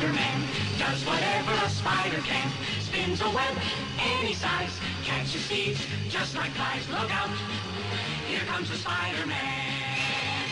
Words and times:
Spider-Man 0.00 0.40
does 0.78 1.04
whatever 1.04 1.52
a 1.52 1.68
spider 1.68 2.22
can. 2.24 2.48
Spins 2.80 3.20
a 3.20 3.28
web 3.36 3.54
any 4.00 4.32
size, 4.32 4.72
catches 5.04 5.44
thieves 5.44 5.84
just 6.08 6.34
like 6.34 6.48
flies. 6.52 6.88
Look 6.88 7.12
out, 7.12 7.28
here 8.26 8.40
comes 8.48 8.70
the 8.70 8.76
Spider-Man. 8.76 10.48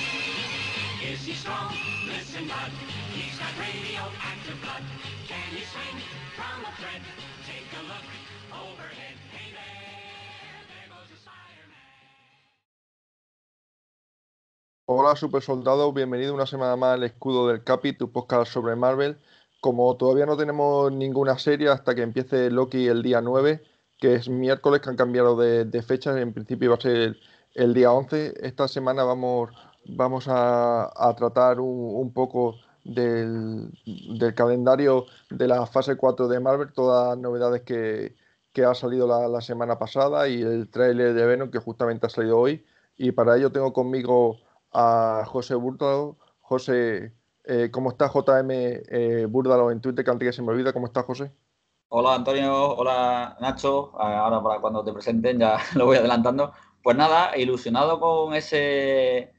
Is 1.00 1.24
he 1.24 1.32
strong? 1.32 1.72
Listen, 2.12 2.46
bud. 2.46 2.70
He's 3.16 3.38
got 3.40 3.48
radioactive 3.56 4.61
blood. 4.61 4.84
Can 5.26 5.40
he 5.56 5.64
swing 5.64 5.96
from 6.36 6.68
a 6.68 6.72
thread? 6.76 7.00
Take 7.48 7.72
a 7.72 7.82
look 7.88 8.04
overhead. 8.52 9.16
Hey 9.32 9.48
there, 9.56 10.60
there 10.68 10.88
goes 10.92 11.08
the 11.08 11.16
Spider-Man. 11.24 11.88
Hola 14.84 15.16
super 15.16 15.41
soldado, 15.41 15.91
bienvenido 15.95 16.34
una 16.34 16.45
semana 16.45 16.77
más 16.77 16.92
al 16.96 17.05
Escudo 17.05 17.48
del 17.48 17.65
Capi, 17.65 17.95
tu 17.95 18.12
podcast 18.12 18.52
sobre 18.52 18.77
Marvel. 18.77 19.16
Como 19.60 19.96
todavía 19.96 20.26
no 20.26 20.36
tenemos 20.36 20.92
ninguna 20.92 21.38
serie 21.38 21.68
hasta 21.68 21.94
que 21.94 22.02
empiece 22.02 22.50
Loki 22.50 22.86
el 22.86 23.02
día 23.02 23.20
9, 23.20 23.62
que 23.98 24.14
es 24.14 24.28
miércoles 24.28 24.80
que 24.80 24.90
han 24.90 24.96
cambiado 24.96 25.36
de, 25.36 25.82
fecha, 25.82 26.18
en 26.20 26.32
principio 26.32 26.70
va 26.70 26.76
a 26.76 26.80
ser 26.80 27.16
el, 27.54 27.74
día 27.74 27.92
11, 27.92 28.34
esta 28.46 28.68
semana 28.68 29.02
vamos, 29.04 29.50
vamos 29.86 30.26
a, 30.28 30.90
tratar 31.16 31.60
un, 31.60 32.12
poco 32.12 32.56
del, 32.84 33.72
calendario 34.36 35.06
de 35.30 35.48
la 35.48 35.66
fase 35.66 35.96
4 35.96 36.28
de 36.28 36.40
Marvel, 36.40 36.72
todas 36.72 37.10
las 37.10 37.18
novedades 37.18 37.62
que, 37.62 38.14
que 38.52 38.64
ha 38.64 38.74
salido 38.74 39.06
la, 39.28 39.40
semana 39.40 39.78
pasada 39.78 40.28
y 40.28 40.42
el 40.42 40.68
tráiler 40.70 41.14
de 41.14 41.26
Venom 41.26 41.50
que 41.50 41.59
justamente 41.59 42.06
ha 42.06 42.10
salido 42.10 42.38
hoy. 42.38 42.64
Y 42.96 43.12
para 43.12 43.36
ello 43.36 43.52
tengo 43.52 43.72
conmigo 43.72 44.38
a 44.72 45.24
José 45.26 45.54
Búrdalo. 45.54 46.18
José, 46.40 47.14
eh, 47.49 47.71
¿cómo 47.71 47.91
está 47.91 48.09
JM 48.13 48.51
eh, 48.51 49.27
Búrdalo 49.29 49.71
en 49.71 49.80
Twitter? 49.80 50.04
Que 50.04 50.10
antes 50.10 50.29
que 50.29 50.32
se 50.32 50.43
me 50.43 50.73
¿cómo 50.73 50.87
está 50.87 51.02
José? 51.02 51.32
Hola 51.88 52.16
Antonio, 52.16 52.77
hola 52.77 53.37
Nacho. 53.40 53.99
Ahora 53.99 54.43
para 54.43 54.60
cuando 54.60 54.85
te 54.85 54.93
presenten 54.93 55.38
ya 55.38 55.59
lo 55.74 55.87
voy 55.87 55.96
adelantando. 55.96 56.52
Pues 56.82 56.96
nada, 56.96 57.37
ilusionado 57.37 57.99
con 57.99 58.35
ese, 58.35 59.32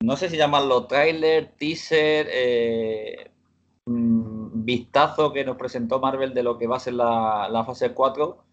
no 0.00 0.16
sé 0.16 0.28
si 0.30 0.36
llamarlo 0.36 0.86
tráiler, 0.86 1.54
teaser, 1.58 2.28
eh, 2.30 3.30
mm, 3.86 4.64
vistazo 4.64 5.32
que 5.32 5.44
nos 5.44 5.56
presentó 5.56 6.00
Marvel 6.00 6.34
de 6.34 6.42
lo 6.42 6.56
que 6.56 6.66
va 6.66 6.76
a 6.76 6.80
ser 6.80 6.94
la, 6.94 7.64
fase 7.66 7.92
4 7.92 8.44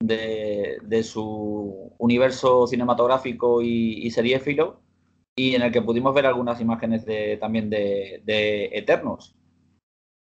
de, 0.00 0.78
de, 0.82 1.02
su 1.02 1.92
universo 1.98 2.66
cinematográfico 2.66 3.60
y, 3.62 4.06
y 4.06 4.10
seriéfilo 4.12 4.80
y 5.38 5.54
en 5.54 5.62
el 5.62 5.70
que 5.70 5.82
pudimos 5.82 6.12
ver 6.12 6.26
algunas 6.26 6.60
imágenes 6.60 7.04
de, 7.06 7.36
también 7.36 7.70
de, 7.70 8.20
de 8.24 8.70
Eternos. 8.72 9.36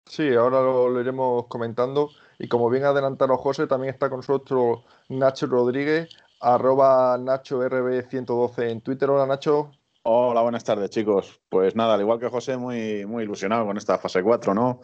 Sí, 0.09 0.33
ahora 0.33 0.61
lo, 0.63 0.89
lo, 0.89 1.01
iremos 1.01 1.49
comentando. 1.49 2.11
Y 2.39 2.47
como 2.47 2.71
bien 2.71 2.85
adelantaron 2.85 3.37
José, 3.37 3.67
también 3.67 3.93
está 3.93 4.09
con 4.09 4.19
nosotros 4.19 4.85
Nacho 5.09 5.47
Rodríguez, 5.47 6.09
arroba 6.41 7.19
NachoRB112 7.19 8.71
en 8.71 8.81
Twitter. 8.81 9.11
Hola 9.11 9.27
Nacho. 9.27 9.73
Hola, 10.05 10.43
buenas 10.43 10.63
tardes 10.63 10.91
chicos. 10.91 11.41
Pues 11.49 11.75
nada, 11.75 11.95
al 11.95 12.01
igual 12.01 12.21
que 12.21 12.29
José, 12.29 12.57
muy, 12.57 13.05
muy 13.05 13.25
ilusionado 13.25 13.67
con 13.67 13.77
esta 13.77 13.99
fase 13.99 14.23
4, 14.23 14.55
¿no? 14.55 14.81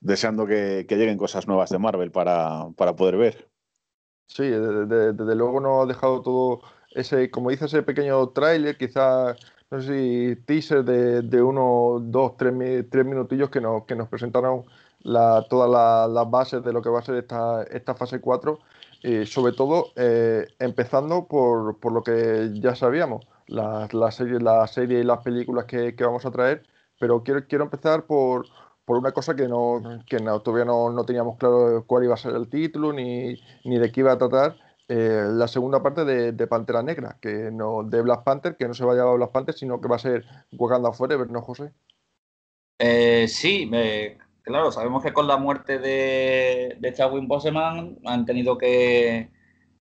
Deseando 0.00 0.46
que, 0.46 0.86
que 0.88 0.96
lleguen 0.96 1.18
cosas 1.18 1.46
nuevas 1.46 1.68
de 1.68 1.78
Marvel 1.78 2.10
para, 2.10 2.70
para 2.74 2.96
poder 2.96 3.18
ver. 3.18 3.50
Sí, 4.28 4.44
desde, 4.44 4.86
desde, 4.86 5.12
desde 5.12 5.34
luego 5.34 5.60
nos 5.60 5.84
ha 5.84 5.86
dejado 5.86 6.22
todo 6.22 6.60
ese, 6.90 7.30
como 7.30 7.50
dice 7.50 7.66
ese 7.66 7.82
pequeño 7.82 8.28
tráiler, 8.30 8.76
quizás 8.76 9.36
no 9.70 9.80
sé 9.80 9.86
si 10.34 10.36
teaser 10.46 10.84
de, 10.84 11.22
de 11.22 11.42
uno, 11.42 11.98
dos, 12.00 12.36
tres, 12.36 12.54
tres 12.90 13.04
minutillos 13.04 13.50
que 13.50 13.60
nos, 13.60 13.84
que 13.84 13.94
nos 13.94 14.08
presentaron 14.08 14.64
la, 15.00 15.46
todas 15.48 15.70
las 15.70 16.10
la 16.10 16.24
bases 16.24 16.62
de 16.64 16.72
lo 16.72 16.82
que 16.82 16.88
va 16.90 17.00
a 17.00 17.02
ser 17.02 17.16
esta, 17.16 17.62
esta 17.64 17.94
fase 17.94 18.20
4, 18.20 18.58
y 19.02 19.26
sobre 19.26 19.52
todo 19.52 19.92
eh, 19.96 20.46
empezando 20.58 21.26
por, 21.26 21.78
por, 21.78 21.92
lo 21.92 22.02
que 22.02 22.50
ya 22.54 22.74
sabíamos, 22.74 23.26
la, 23.46 23.88
la, 23.92 24.10
serie, 24.10 24.40
la 24.40 24.66
serie 24.66 25.00
y 25.00 25.04
las 25.04 25.22
películas 25.22 25.66
que, 25.66 25.94
que, 25.94 26.04
vamos 26.04 26.26
a 26.26 26.30
traer, 26.30 26.64
pero 26.98 27.22
quiero, 27.22 27.46
quiero 27.46 27.64
empezar 27.64 28.06
por, 28.06 28.46
por 28.84 28.98
una 28.98 29.12
cosa 29.12 29.36
que, 29.36 29.48
no, 29.48 29.82
que 30.06 30.18
todavía 30.18 30.64
no, 30.64 30.90
no 30.90 31.04
teníamos 31.04 31.36
claro 31.38 31.84
cuál 31.86 32.04
iba 32.04 32.14
a 32.14 32.16
ser 32.16 32.34
el 32.34 32.48
título 32.48 32.92
ni, 32.92 33.40
ni 33.64 33.78
de 33.78 33.92
qué 33.92 34.00
iba 34.00 34.12
a 34.12 34.18
tratar 34.18 34.56
eh, 34.90 35.26
la 35.30 35.46
segunda 35.48 35.82
parte 35.82 36.06
de, 36.06 36.32
de, 36.32 36.46
Pantera 36.46 36.82
Negra, 36.82 37.18
que 37.20 37.50
no, 37.50 37.82
de 37.84 38.00
Black 38.00 38.24
Panther, 38.24 38.56
que 38.56 38.66
no 38.66 38.72
se 38.72 38.86
va 38.86 38.94
a 38.94 38.96
llamar 38.96 39.16
Black 39.16 39.32
Panther, 39.32 39.54
sino 39.54 39.82
que 39.82 39.88
va 39.88 39.96
a 39.96 39.98
ser 39.98 40.24
Wakanda 40.52 40.92
Forever, 40.92 41.30
¿no, 41.30 41.42
José? 41.42 41.72
Eh, 42.78 43.26
sí, 43.28 43.70
claro, 44.42 44.72
sabemos 44.72 45.02
que 45.02 45.12
con 45.12 45.26
la 45.26 45.36
muerte 45.36 45.78
de, 45.78 46.76
de 46.80 46.92
Chadwick 46.94 47.26
Boseman 47.26 47.98
han 48.06 48.24
tenido 48.24 48.56
que, 48.56 49.28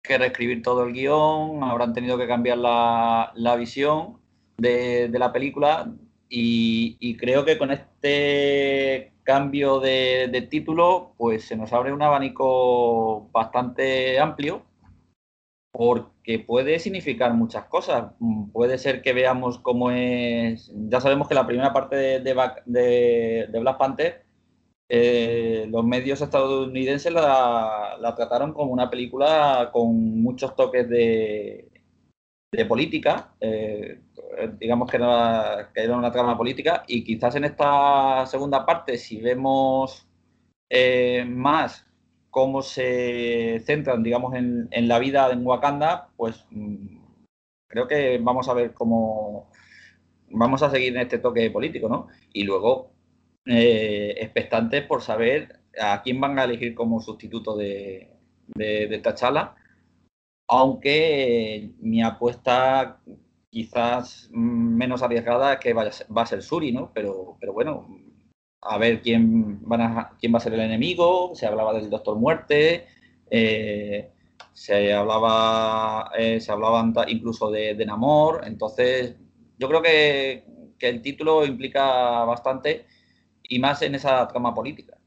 que, 0.01 0.17
reescribir 0.17 0.61
todo 0.61 0.83
el 0.83 0.91
guion, 0.91 1.63
habrán 1.63 1.93
tenido 1.93 2.17
que 2.17 2.27
cambiar 2.27 2.57
la, 2.57 3.31
la 3.35 3.55
visión 3.55 4.19
de, 4.57 5.07
de, 5.07 5.19
la 5.19 5.31
película 5.31 5.89
y, 6.27 6.97
y, 6.99 7.15
creo 7.15 7.45
que 7.45 7.57
con 7.57 7.71
este 7.71 9.13
cambio 9.23 9.79
de, 9.79 10.27
de 10.29 10.41
título, 10.41 11.13
pues 11.17 11.45
se 11.45 11.55
nos 11.55 11.71
abre 11.71 11.93
un 11.93 12.01
abanico 12.01 13.29
bastante 13.31 14.19
amplio 14.19 14.66
porque 15.77 16.39
puede 16.39 16.79
significar 16.79 17.35
muchas 17.35 17.65
cosas. 17.65 18.13
Puede 18.51 18.79
ser 18.79 19.03
que 19.03 19.13
veamos 19.13 19.59
cómo 19.59 19.91
es. 19.91 20.71
Ya 20.73 20.99
sabemos 20.99 21.27
que 21.27 21.35
la 21.35 21.45
primera 21.45 21.71
parte 21.71 21.95
de, 21.95 22.19
de, 22.65 23.59
Black 23.59 23.77
Panther, 23.77 24.25
eh, 24.89 25.67
los 25.69 25.85
medios 25.85 26.19
estadounidenses 26.21 27.13
la, 27.13 27.95
la, 27.99 28.15
trataron 28.15 28.53
como 28.53 28.71
una 28.73 28.89
película 28.89 29.69
con 29.71 30.19
muchos 30.23 30.55
toques 30.55 30.89
de, 30.89 31.69
política. 32.67 33.35
Eh, 33.39 34.01
digamos 34.59 34.89
que 34.89 34.97
era, 34.97 35.69
era, 35.75 35.95
una 35.95 36.11
trama 36.11 36.35
política, 36.35 36.85
y 36.87 37.03
quizás 37.03 37.35
en 37.35 37.43
esta 37.45 38.25
segunda 38.25 38.65
parte, 38.65 38.97
si 38.97 39.21
vemos 39.21 40.07
eh, 40.71 41.23
más 41.27 41.86
cómo 42.37 42.61
se 42.61 43.63
centran, 43.65 44.03
digamos, 44.03 44.35
en, 44.35 44.69
la 44.87 44.99
vida 44.99 45.31
en 45.31 45.43
Wakanda, 45.43 46.09
pues 46.17 46.45
mm, 46.51 46.99
creo 47.67 47.87
que 47.87 48.19
vamos 48.19 48.47
a 48.47 48.53
ver 48.53 48.75
cómo 48.75 49.49
vamos 50.29 50.61
a 50.61 50.69
seguir 50.69 50.95
en 50.95 51.01
este 51.01 51.17
toque 51.17 51.49
político, 51.49 51.89
¿no? 51.89 52.09
Y 52.31 52.43
luego, 52.43 52.91
eh, 53.47 54.13
expectantes 54.19 54.83
por 54.85 55.01
saber 55.01 55.61
a 55.81 56.03
quién 56.03 56.21
van 56.21 56.37
a 56.37 56.43
elegir 56.43 56.75
como 56.75 57.01
sustituto 57.01 57.57
de, 57.57 58.11
de, 58.49 58.85
de 58.87 59.47
aunque 60.47 61.71
mi 61.79 62.03
apuesta 62.03 63.01
quizás 63.49 64.29
menos 64.31 65.01
arriesgada 65.01 65.53
es 65.53 65.59
que 65.59 65.73
vaya, 65.73 65.91
va 66.15 66.21
a 66.21 66.27
ser 66.27 66.43
Suri, 66.43 66.71
¿no? 66.71 66.91
Pero, 66.93 67.35
pero 67.39 67.53
bueno, 67.53 67.87
a 68.67 68.77
ver 68.77 69.01
quién, 69.01 69.59
van 69.67 69.81
a, 69.81 70.11
quién 70.19 70.33
va 70.33 70.37
a 70.37 70.41
ser 70.41 70.53
el 70.53 70.61
enemigo, 70.61 71.31
se 71.35 71.45
hablaba 71.45 71.73
del 71.73 71.89
Doctor 71.89 72.17
Muerte, 72.17 72.87
eh, 73.29 74.11
se 74.53 74.93
hablaba 74.93 76.11
eh, 76.17 76.39
se 76.39 76.51
hablaban 76.51 76.93
incluso 77.07 77.51
de, 77.51 77.75
de, 77.75 77.85
Namor, 77.85 78.41
entonces 78.45 79.15
yo 79.57 79.67
creo 79.67 79.81
que, 79.81 80.45
que, 80.79 80.89
el 80.89 81.01
título 81.01 81.45
implica 81.45 82.23
bastante 82.25 82.85
y 83.43 83.59
más 83.59 83.81
en 83.81 83.95
esa 83.95 84.27
trama 84.27 84.53
política. 84.53 84.97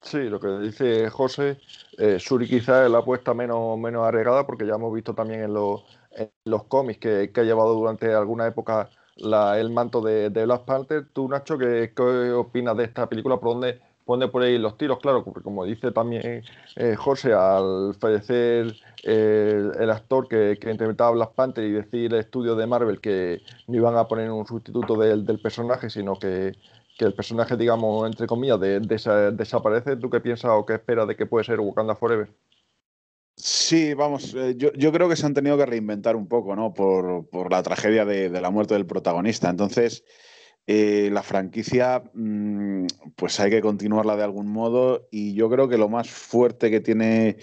Sí, 0.00 0.18
lo 0.24 0.38
que 0.38 0.58
dice 0.58 1.10
José, 1.10 1.58
eh, 1.98 2.18
Suri 2.20 2.46
quizás 2.46 2.84
es 2.84 2.90
la 2.90 2.98
apuesta 2.98 3.34
menos, 3.34 3.76
menos 3.78 4.06
arriesgada 4.06 4.46
porque 4.46 4.66
ya 4.66 4.74
hemos 4.74 4.94
visto 4.94 5.14
también 5.14 5.42
en 5.42 5.54
los, 5.54 5.82
en 6.12 6.30
los 6.44 6.64
cómics 6.64 7.00
que, 7.00 7.32
que 7.32 7.40
ha 7.40 7.44
llevado 7.44 7.74
durante 7.74 8.14
alguna 8.14 8.46
época 8.46 8.90
la, 9.18 9.58
el 9.58 9.70
manto 9.70 10.00
de, 10.00 10.30
de, 10.30 10.44
Black 10.44 10.64
Panther. 10.64 11.06
Tú, 11.12 11.28
Nacho, 11.28 11.58
¿qué, 11.58 11.92
qué 11.94 12.32
opinas 12.32 12.76
de 12.76 12.84
esta 12.84 13.08
película? 13.08 13.38
¿Por 13.38 13.50
dónde 13.50 13.80
pone 14.04 14.28
por 14.28 14.42
ahí 14.42 14.58
los 14.58 14.76
tiros? 14.78 14.98
Claro, 15.00 15.24
porque 15.24 15.42
como 15.42 15.64
dice 15.64 15.90
también 15.92 16.42
eh, 16.76 16.96
José, 16.96 17.32
al 17.32 17.94
fallecer 18.00 18.74
eh, 19.04 19.70
el 19.78 19.90
actor 19.90 20.28
que, 20.28 20.58
que, 20.60 20.70
interpretaba 20.70 21.10
Black 21.10 21.32
Panther 21.34 21.64
y 21.64 21.72
decir 21.72 22.12
el 22.12 22.20
estudio 22.20 22.54
de 22.56 22.66
Marvel 22.66 23.00
que 23.00 23.42
no 23.66 23.76
iban 23.76 23.96
a 23.96 24.08
poner 24.08 24.30
un 24.30 24.46
sustituto 24.46 24.96
del, 24.96 25.26
del 25.26 25.40
personaje, 25.40 25.90
sino 25.90 26.18
que, 26.18 26.52
que, 26.96 27.04
el 27.04 27.14
personaje, 27.14 27.56
digamos, 27.56 28.06
entre 28.06 28.26
comillas, 28.26 28.60
de, 28.60 28.80
de, 28.80 29.32
desaparece, 29.32 29.96
¿tú 29.96 30.08
qué 30.10 30.20
piensas 30.20 30.52
o 30.54 30.64
qué 30.64 30.74
esperas 30.74 31.06
de 31.06 31.16
que 31.16 31.26
puede 31.26 31.44
ser 31.44 31.60
Wakanda 31.60 31.94
Forever? 31.94 32.28
Sí, 33.40 33.94
vamos, 33.94 34.34
eh, 34.34 34.56
yo, 34.56 34.92
creo 34.92 35.08
que 35.08 35.14
se 35.14 35.24
han 35.24 35.32
tenido 35.34 35.56
que 35.56 35.64
reinventar 35.66 36.16
un 36.16 36.26
poco, 36.26 36.56
¿no? 36.56 36.74
Por, 36.74 37.28
la 37.50 37.62
tragedia 37.62 38.04
de, 38.04 38.28
la 38.30 38.50
muerte 38.50 38.74
del 38.74 38.84
protagonista. 38.86 39.48
Entonces, 39.48 40.04
eh, 40.66 41.08
la 41.12 41.22
franquicia, 41.22 42.02
mmm, 42.14 42.86
pues 43.16 43.38
hay 43.38 43.50
que 43.50 43.60
continuarla 43.60 44.16
de 44.16 44.24
algún 44.24 44.48
modo 44.48 45.08
y 45.12 45.34
yo 45.34 45.48
creo 45.50 45.68
que 45.68 45.78
lo 45.78 45.88
más 45.88 46.10
fuerte 46.10 46.70
que 46.70 46.80
tiene 46.80 47.36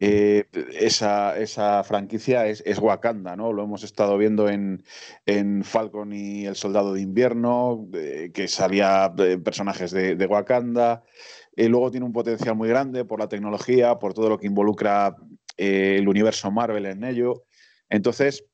eh, 0.00 0.44
esa, 0.80 1.84
franquicia 1.84 2.46
es, 2.46 2.78
Wakanda, 2.78 3.36
¿no? 3.36 3.52
Lo 3.52 3.64
hemos 3.64 3.84
estado 3.84 4.16
viendo 4.16 4.48
en, 4.48 4.82
en 5.26 5.62
Falcon 5.62 6.12
y 6.14 6.46
El 6.46 6.56
Soldado 6.56 6.94
de 6.94 7.02
Invierno, 7.02 7.88
que 7.92 8.48
salía 8.48 9.14
personajes 9.44 9.90
de, 9.92 10.16
de 10.16 10.26
Wakanda. 10.26 11.04
luego 11.56 11.90
tiene 11.90 12.06
un 12.06 12.12
potencial 12.12 12.56
muy 12.56 12.68
grande 12.68 13.04
por 13.04 13.20
la 13.20 13.28
tecnología, 13.28 13.98
por 13.98 14.14
todo 14.14 14.30
lo 14.30 14.38
que 14.38 14.46
involucra 14.46 15.16
el 15.56 16.08
universo 16.08 16.50
Marvel 16.50 16.86
en 16.86 17.04
ello. 17.04 17.44
Entonces, 17.88 18.44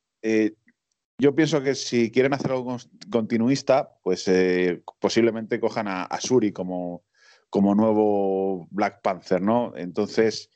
yo 1.21 1.35
pienso 1.35 1.63
que 1.63 1.75
si 1.75 2.11
quieren 2.11 2.33
hacer 2.33 2.53
algo 2.53 2.79
continuista, 3.11 3.93
pues 4.03 4.27
eh, 4.27 4.83
posiblemente 4.99 5.61
cojan 5.61 5.87
a, 5.87 6.09
Suri 6.19 6.51
como, 6.51 7.05
como, 7.51 7.75
nuevo 7.75 8.67
Black 8.71 9.03
Panther, 9.03 9.43
¿no? 9.43 9.75
Entonces 9.77 10.49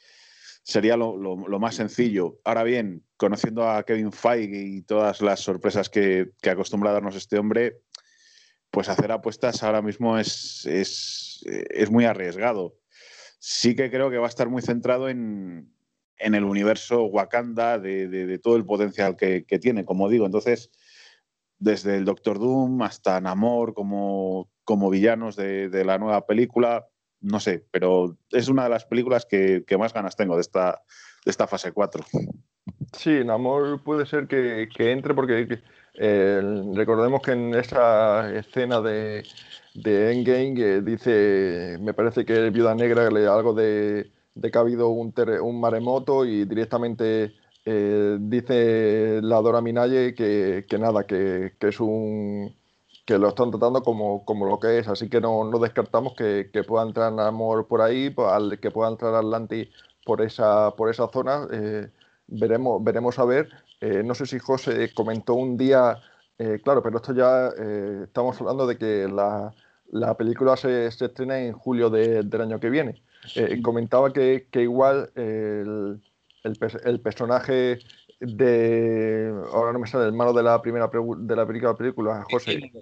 sería 0.63 0.97
lo, 0.97 1.37
más 1.61 1.75
sencillo. 1.75 2.41
Ahora 2.45 2.63
bien, 2.63 3.05
conociendo 3.19 3.69
a 3.69 3.85
Kevin 3.85 4.11
Feige 4.11 4.63
y 4.63 4.81
todas 4.81 5.21
las 5.21 5.41
sorpresas 5.41 5.91
que, 5.91 6.31
que 6.41 6.49
acostumbra 6.49 6.91
a 6.91 6.95
darnos 6.95 7.15
este 7.15 7.39
hombre, 7.39 7.83
pues 8.71 8.89
hacer 8.89 9.13
apuestas 9.13 9.63
ahora 9.63 9.83
mismo 9.83 10.19
es, 10.19 10.65
es, 10.65 11.45
es 11.45 11.91
muy 11.91 12.07
arriesgado. 12.07 12.75
Sí 13.39 13.77
que 13.77 13.91
creo 13.91 14.09
que 14.09 14.17
va 14.17 14.27
a 14.27 14.31
estar 14.31 14.49
muy 14.49 14.63
centrado 14.63 15.11
en, 15.11 15.74
en 16.19 16.35
el 16.35 16.45
universo 16.45 17.05
Wakanda, 17.05 17.79
de, 17.79 18.39
todo 18.43 18.57
el 18.57 18.65
potencial 18.65 19.17
que, 19.17 19.45
tiene, 19.61 19.85
como 19.85 20.09
digo. 20.09 20.27
Entonces, 20.27 20.71
desde 21.59 21.97
el 21.97 22.05
Doctor 22.05 22.39
Doom 22.39 22.83
hasta 22.83 23.21
Namor 23.21 23.75
como, 23.75 24.51
como 24.65 24.91
villanos 24.91 25.37
de, 25.37 25.85
la 25.85 25.99
nueva 25.99 26.27
película, 26.27 26.87
no 27.21 27.41
sé, 27.41 27.65
pero 27.71 28.17
es 28.31 28.49
una 28.49 28.65
de 28.65 28.71
las 28.71 28.85
películas 28.85 29.27
que, 29.27 29.65
más 29.79 29.93
ganas 29.93 30.17
tengo 30.17 30.35
de 30.35 30.43
esta, 30.43 30.83
de 31.25 31.31
esta 31.31 31.47
fase 31.47 31.73
4. 31.73 32.05
Sí, 32.93 33.25
Namor 33.25 33.83
puede 33.83 34.07
ser 34.07 34.27
que, 34.27 34.69
entre 34.79 35.15
porque 35.15 35.61
eh, 35.95 36.43
recordemos 36.75 37.23
que 37.23 37.33
en 37.33 37.55
esa 37.55 38.33
escena 38.35 38.81
de, 38.81 39.25
de 39.75 40.13
Endgame 40.13 40.55
que 40.55 40.81
dice, 40.81 41.79
me 41.81 41.95
parece 41.95 42.25
que 42.25 42.51
Viuda 42.51 42.75
Negra 42.75 43.11
le 43.11 43.27
algo 43.27 43.53
de 43.53 44.11
de 44.35 44.51
que 44.51 44.59
ha 44.59 44.61
habido 44.61 44.89
un, 44.89 45.15
un 45.43 45.61
maremoto 45.61 46.25
y 46.25 46.45
directamente 46.45 47.35
eh, 47.67 48.19
dice 48.21 49.21
la 49.23 49.41
Dora 49.41 49.63
Minaye 49.63 50.15
que, 50.15 50.67
nada, 50.79 51.05
que, 51.07 51.55
es 51.59 51.81
un 51.81 52.55
que 53.07 53.19
lo 53.19 53.29
están 53.29 53.51
tratando 53.51 53.83
como, 53.83 54.25
como 54.25 54.47
lo 54.47 54.59
que 54.59 54.79
es, 54.79 54.89
así 54.89 55.09
que 55.09 55.21
no, 55.21 55.45
no 55.45 55.59
descartamos 55.59 56.15
que, 56.15 56.51
pueda 56.67 56.85
entrar 56.85 57.13
Namor 57.13 57.67
por 57.67 57.81
ahí, 57.83 58.11
pues, 58.11 58.59
que 58.61 58.71
pueda 58.71 58.91
entrar 58.91 59.15
Atlantis 59.15 59.69
por 60.05 60.23
esa, 60.23 60.73
por 60.77 60.91
esa 60.91 61.09
zona, 61.09 61.47
eh, 61.53 61.91
veremos, 62.27 62.83
veremos 62.83 63.19
a 63.19 63.25
ver. 63.25 63.51
Eh, 63.81 64.03
no 64.05 64.15
sé 64.15 64.27
si 64.27 64.39
José 64.39 64.93
comentó 64.95 65.35
un 65.35 65.57
día, 65.57 65.99
claro, 66.63 66.83
pero 66.83 66.97
esto 66.97 67.15
ya 67.15 67.49
estamos 68.05 68.41
hablando 68.41 68.67
de 68.67 68.79
que 68.79 69.09
la, 69.09 69.55
la 69.95 70.17
película 70.17 70.57
se, 70.57 70.91
se, 70.91 71.05
estrena 71.05 71.39
en 71.39 71.53
julio 71.53 71.89
del 71.89 72.41
año 72.41 72.59
que 72.59 72.69
viene. 72.69 73.01
Eh, 73.37 73.63
comentaba 73.63 74.13
que, 74.13 74.49
igual 74.55 75.11
el, 75.15 76.01
el, 76.43 77.01
personaje 77.01 77.79
de. 78.19 79.33
Ahora 79.53 79.73
no 79.73 79.79
me 79.79 79.87
sale 79.87 80.07
el 80.07 80.13
malo 80.13 80.33
de 80.33 80.43
la 80.43 80.61
primera 80.61 80.91
de 80.93 81.37
la 81.37 81.47
película, 81.47 81.75
película 81.77 82.25
José. 82.29 82.73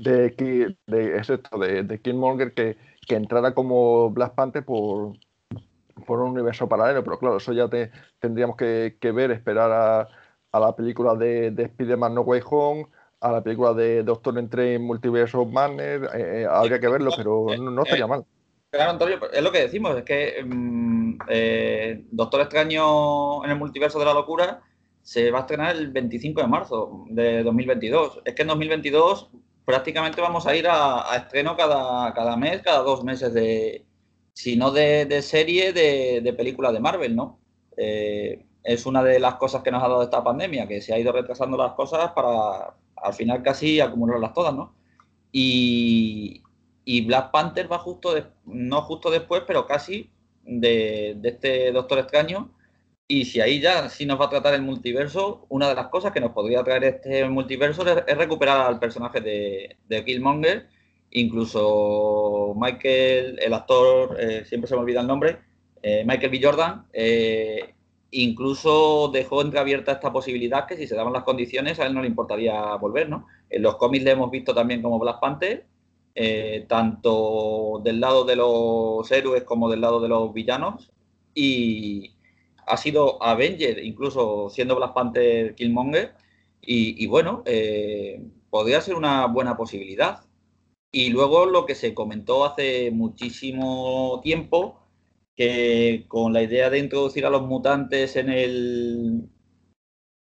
De, 0.00 0.76
de, 0.88 1.16
es 1.16 1.30
esto, 1.30 1.58
de, 1.58 1.84
de 1.84 2.00
Killmonger 2.00 2.52
que, 2.54 2.76
que 3.06 3.14
entrara 3.14 3.54
como 3.54 4.10
Black 4.10 4.34
Panther 4.34 4.64
por, 4.64 5.12
por 6.06 6.18
un 6.18 6.30
universo 6.32 6.68
paralelo, 6.68 7.04
pero 7.04 7.20
claro, 7.20 7.36
eso 7.36 7.52
ya 7.52 7.68
te, 7.68 7.92
tendríamos 8.18 8.56
que, 8.56 8.96
que 9.00 9.12
ver, 9.12 9.30
esperar 9.30 9.70
a, 9.70 10.08
a, 10.50 10.60
la 10.60 10.74
película 10.74 11.14
de, 11.14 11.52
de 11.52 11.64
Spider-Man 11.64 12.16
No 12.16 12.22
Way 12.22 12.40
Home, 12.50 12.86
a 13.22 13.32
la 13.32 13.42
película 13.42 13.72
de 13.72 14.02
Doctor 14.02 14.36
Strange 14.38 14.78
Multiverse 14.80 15.36
of 15.36 15.48
Madness, 15.48 16.02
eh, 16.14 16.42
eh, 16.42 16.46
habría 16.50 16.80
que 16.80 16.88
verlo, 16.88 17.10
pero 17.16 17.46
no, 17.56 17.70
no 17.70 17.82
estaría 17.84 18.06
mal. 18.06 18.24
Claro, 18.70 18.90
Antonio, 18.90 19.18
es 19.32 19.42
lo 19.42 19.52
que 19.52 19.60
decimos, 19.60 19.96
es 19.96 20.02
que 20.02 20.42
mm, 20.44 21.18
eh, 21.28 22.04
Doctor 22.10 22.40
Extraño 22.40 23.44
en 23.44 23.50
el 23.50 23.58
multiverso 23.58 23.98
de 23.98 24.06
la 24.06 24.14
locura 24.14 24.62
se 25.02 25.30
va 25.30 25.38
a 25.38 25.40
estrenar 25.42 25.76
el 25.76 25.90
25 25.92 26.40
de 26.40 26.46
marzo 26.46 27.04
de 27.10 27.42
2022. 27.42 28.22
Es 28.24 28.34
que 28.34 28.42
en 28.42 28.48
2022 28.48 29.30
prácticamente 29.64 30.20
vamos 30.20 30.46
a 30.46 30.56
ir 30.56 30.66
a, 30.68 31.04
estreno 31.16 31.56
cada, 31.56 32.12
cada, 32.14 32.36
mes, 32.36 32.62
cada 32.62 32.78
dos 32.78 33.04
meses 33.04 33.32
de, 33.34 33.84
si 34.32 34.56
no 34.56 34.70
de, 34.70 35.22
serie, 35.22 35.72
de, 35.72 36.20
de, 36.22 36.32
película 36.32 36.72
de 36.72 36.80
Marvel, 36.80 37.14
¿no? 37.14 37.40
Eh, 37.76 38.44
es 38.64 38.86
una 38.86 39.02
de 39.02 39.18
las 39.18 39.36
cosas 39.36 39.62
que 39.62 39.70
nos 39.70 39.82
ha 39.82 39.88
dado 39.88 40.02
esta 40.02 40.22
pandemia, 40.22 40.68
que 40.68 40.80
se 40.80 40.94
ha 40.94 40.98
ido 40.98 41.12
retrasando 41.12 41.56
las 41.56 41.72
cosas 41.72 42.12
para 42.12 42.74
al 42.96 43.14
final 43.14 43.42
casi 43.42 43.80
acumularlas 43.80 44.32
todas, 44.32 44.54
¿no? 44.54 44.74
Y, 45.32 46.42
y 46.84 47.04
Black 47.04 47.30
Panther 47.30 47.70
va 47.70 47.78
justo, 47.78 48.14
no 48.44 48.82
justo 48.82 49.10
después, 49.10 49.42
pero 49.46 49.66
casi 49.66 50.10
de, 50.44 51.18
este 51.22 51.72
Doctor 51.72 51.98
Extraño. 51.98 52.50
Y 53.08 53.24
si 53.26 53.40
ahí 53.40 53.60
ya 53.60 53.88
sí 53.88 54.06
nos 54.06 54.20
va 54.20 54.26
a 54.26 54.30
tratar 54.30 54.54
el 54.54 54.62
multiverso, 54.62 55.46
una 55.48 55.68
de 55.68 55.74
las 55.74 55.88
cosas 55.88 56.12
que 56.12 56.20
nos 56.20 56.32
podría 56.32 56.62
traer 56.64 56.84
este 56.84 57.28
multiverso 57.28 57.86
es, 57.86 58.16
recuperar 58.16 58.66
al 58.66 58.78
personaje 58.78 59.20
de, 59.20 59.76
de, 59.88 60.04
Killmonger. 60.04 60.68
Incluso 61.10 62.54
Michael, 62.56 63.38
el 63.40 63.52
actor, 63.52 64.16
eh, 64.18 64.44
siempre 64.46 64.68
se 64.68 64.74
me 64.74 64.80
olvida 64.80 65.02
el 65.02 65.06
nombre, 65.06 65.40
eh, 65.82 66.04
Michael 66.06 66.30
B. 66.30 66.40
Jordan, 66.42 66.86
eh, 66.92 67.74
incluso 68.12 69.10
dejó 69.12 69.42
entreabierta 69.42 69.92
esta 69.92 70.12
posibilidad 70.12 70.66
que 70.66 70.76
si 70.76 70.86
se 70.86 70.94
daban 70.94 71.12
las 71.12 71.24
condiciones 71.24 71.80
a 71.80 71.86
él 71.86 71.94
no 71.94 72.02
le 72.02 72.08
importaría 72.08 72.76
volver, 72.76 73.08
¿no? 73.08 73.26
En 73.50 73.62
los 73.62 73.76
cómics 73.76 74.04
le 74.04 74.12
hemos 74.12 74.30
visto 74.30 74.54
también 74.54 74.82
como 74.82 74.98
Black 74.98 75.20
Panther 75.20 75.66
eh, 76.14 76.66
tanto 76.68 77.80
del 77.82 78.00
lado 78.00 78.24
de 78.24 78.36
los 78.36 79.10
héroes 79.10 79.44
como 79.44 79.70
del 79.70 79.80
lado 79.80 80.00
de 80.00 80.08
los 80.08 80.32
villanos. 80.32 80.90
Y 81.34 82.12
ha 82.66 82.76
sido 82.76 83.22
Avenger, 83.22 83.82
incluso 83.84 84.50
siendo 84.50 84.76
Black 84.76 84.92
Panther 84.94 85.54
Killmonger. 85.54 86.14
Y, 86.64 87.06
bueno, 87.08 87.42
eh, 87.44 88.22
podría 88.50 88.80
ser 88.80 88.94
una 88.94 89.26
buena 89.26 89.56
posibilidad. 89.56 90.24
Y 90.92 91.10
luego 91.10 91.46
lo 91.46 91.66
que 91.66 91.74
se 91.74 91.94
comentó 91.94 92.44
hace 92.44 92.90
muchísimo 92.90 94.20
tiempo, 94.22 94.81
que 95.42 96.04
con 96.06 96.32
la 96.32 96.42
idea 96.42 96.70
de 96.70 96.78
introducir 96.78 97.26
a 97.26 97.30
los 97.30 97.42
mutantes 97.42 98.14
en 98.14 98.30
el, 98.30 99.28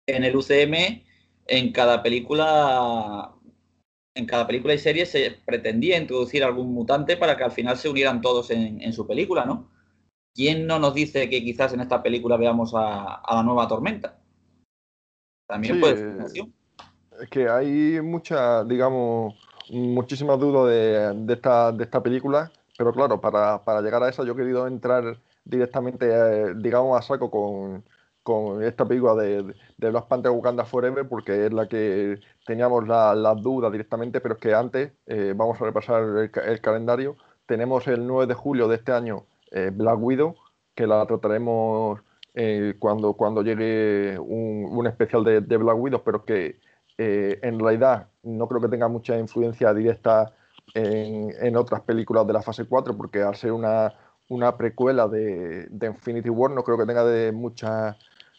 en 0.06 0.24
el 0.24 0.34
UCM, 0.34 1.04
en 1.46 1.72
cada 1.72 2.02
película 2.02 3.32
en 4.14 4.26
cada 4.26 4.46
película 4.46 4.74
y 4.74 4.78
serie 4.78 5.06
se 5.06 5.38
pretendía 5.44 5.98
introducir 5.98 6.42
algún 6.42 6.72
mutante 6.72 7.16
para 7.16 7.36
que 7.36 7.44
al 7.44 7.52
final 7.52 7.76
se 7.76 7.88
unieran 7.88 8.20
todos 8.20 8.50
en, 8.50 8.92
su 8.92 9.06
película, 9.06 9.44
¿no? 9.44 9.70
¿Quién 10.34 10.66
no 10.66 10.78
nos 10.78 10.94
dice 10.94 11.28
que 11.28 11.44
quizás 11.44 11.72
en 11.72 11.80
esta 11.80 12.02
película 12.02 12.36
veamos 12.36 12.72
a, 12.74 13.22
la 13.30 13.42
nueva 13.42 13.68
tormenta? 13.68 14.18
También 15.46 15.80
puede 15.80 15.96
ser. 15.96 16.46
Es 17.20 17.28
que 17.28 17.48
hay 17.48 18.00
mucha, 18.00 18.64
digamos, 18.64 19.34
muchísimas 19.70 20.40
dudas 20.40 20.68
de, 20.68 21.32
esta, 21.32 21.72
de 21.72 21.84
esta 21.84 22.02
película, 22.02 22.50
pero 22.80 22.94
claro, 22.94 23.20
para, 23.20 23.82
llegar 23.82 24.02
a 24.02 24.08
eso 24.08 24.24
yo 24.24 24.32
he 24.32 24.36
querido 24.36 24.66
entrar 24.66 25.18
directamente, 25.44 26.06
eh, 26.10 26.54
digamos, 26.56 26.98
a 26.98 27.02
saco 27.02 27.30
con, 27.30 27.84
con 28.22 28.62
esta 28.64 28.86
película 28.86 29.14
de, 29.16 29.54
de 29.76 29.90
Black 29.90 30.08
Panther 30.08 30.32
Wakanda 30.32 30.64
Forever 30.64 31.06
porque 31.06 31.44
es 31.44 31.52
la 31.52 31.68
que 31.68 32.20
teníamos 32.46 32.88
las 32.88 33.14
la 33.18 33.34
dudas 33.34 33.70
directamente, 33.70 34.22
pero 34.22 34.36
es 34.36 34.40
que 34.40 34.54
antes, 34.54 34.92
eh, 35.04 35.34
vamos 35.36 35.60
a 35.60 35.64
repasar 35.66 36.30
el, 36.32 36.60
calendario, 36.62 37.18
tenemos 37.44 37.86
el 37.86 38.06
9 38.06 38.26
de 38.28 38.32
julio 38.32 38.66
de 38.66 38.76
este 38.76 38.92
año 38.92 39.26
eh, 39.50 39.70
Black 39.74 39.98
Widow, 40.00 40.36
que 40.74 40.86
la 40.86 41.04
trataremos 41.04 42.00
eh, 42.32 42.76
cuando, 42.78 43.12
cuando 43.12 43.42
llegue 43.42 44.18
un, 44.18 44.68
un 44.70 44.86
especial 44.86 45.22
de, 45.22 45.42
de, 45.42 45.56
Black 45.58 45.76
Widow, 45.76 46.02
pero 46.02 46.24
que 46.24 46.58
en 46.96 47.58
realidad 47.58 48.08
no 48.22 48.48
creo 48.48 48.62
que 48.62 48.68
tenga 48.68 48.88
mucha 48.88 49.18
influencia 49.18 49.74
directa 49.74 50.34
en, 50.74 51.32
en, 51.40 51.56
otras 51.56 51.82
películas 51.82 52.26
de 52.26 52.32
la 52.32 52.42
fase 52.42 52.64
4, 52.64 52.96
porque 52.96 53.22
al 53.22 53.36
ser 53.36 53.52
una, 53.52 53.92
una 54.28 54.56
precuela 54.56 55.08
de, 55.08 55.66
de 55.68 55.86
Infinity 55.86 56.30
War 56.30 56.50
no 56.50 56.62
creo 56.62 56.78
que 56.78 56.86
tenga 56.86 57.04
de 57.04 57.32
mucha 57.32 57.96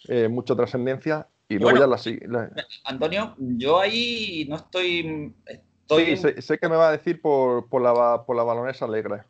eh, 0.08 0.28
mucha 0.28 0.56
trascendencia 0.56 1.28
y 1.48 1.60
luego 1.60 1.78
ya 1.78 1.86
la, 1.86 2.50
Antonio, 2.86 3.36
yo 3.38 3.80
ahí 3.80 4.46
no 4.50 4.56
estoy... 4.56 5.36
estoy... 5.46 6.16
sé, 6.16 6.58
que 6.58 6.70
me 6.70 6.78
va 6.78 6.88
a 6.88 6.92
decir 6.94 7.22
por, 7.22 7.68
por, 7.68 7.82
la, 7.82 8.24
por 8.26 8.38
la 8.38 8.44
balonesa 8.44 8.86
alegre. 8.86 9.24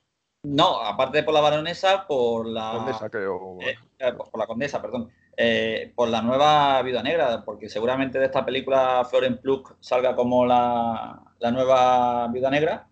No, 0.43 0.79
aparte 0.81 1.17
de 1.17 1.23
por 1.23 1.33
la 1.33 1.41
baronesa, 1.41 2.05
por 2.07 2.45
la... 2.47 2.73
Condesa, 2.73 3.09
creo. 3.09 3.57
Eh, 3.61 3.75
eh, 3.97 4.13
por 4.13 4.39
la 4.39 4.45
condesa, 4.45 4.81
perdón. 4.81 5.09
por 5.95 6.09
la 6.09 6.21
nueva 6.21 6.81
Viuda 6.83 7.01
Negra, 7.01 7.43
porque 7.43 7.67
seguramente 7.67 8.19
de 8.19 8.25
esta 8.25 8.45
película 8.45 9.03
Florence 9.09 9.41
Pugh 9.41 9.75
salga 9.79 10.15
como 10.15 10.45
la, 10.45 11.19
la 11.39 11.51
nueva 11.51 12.27
Viuda 12.27 12.51
Negra, 12.51 12.87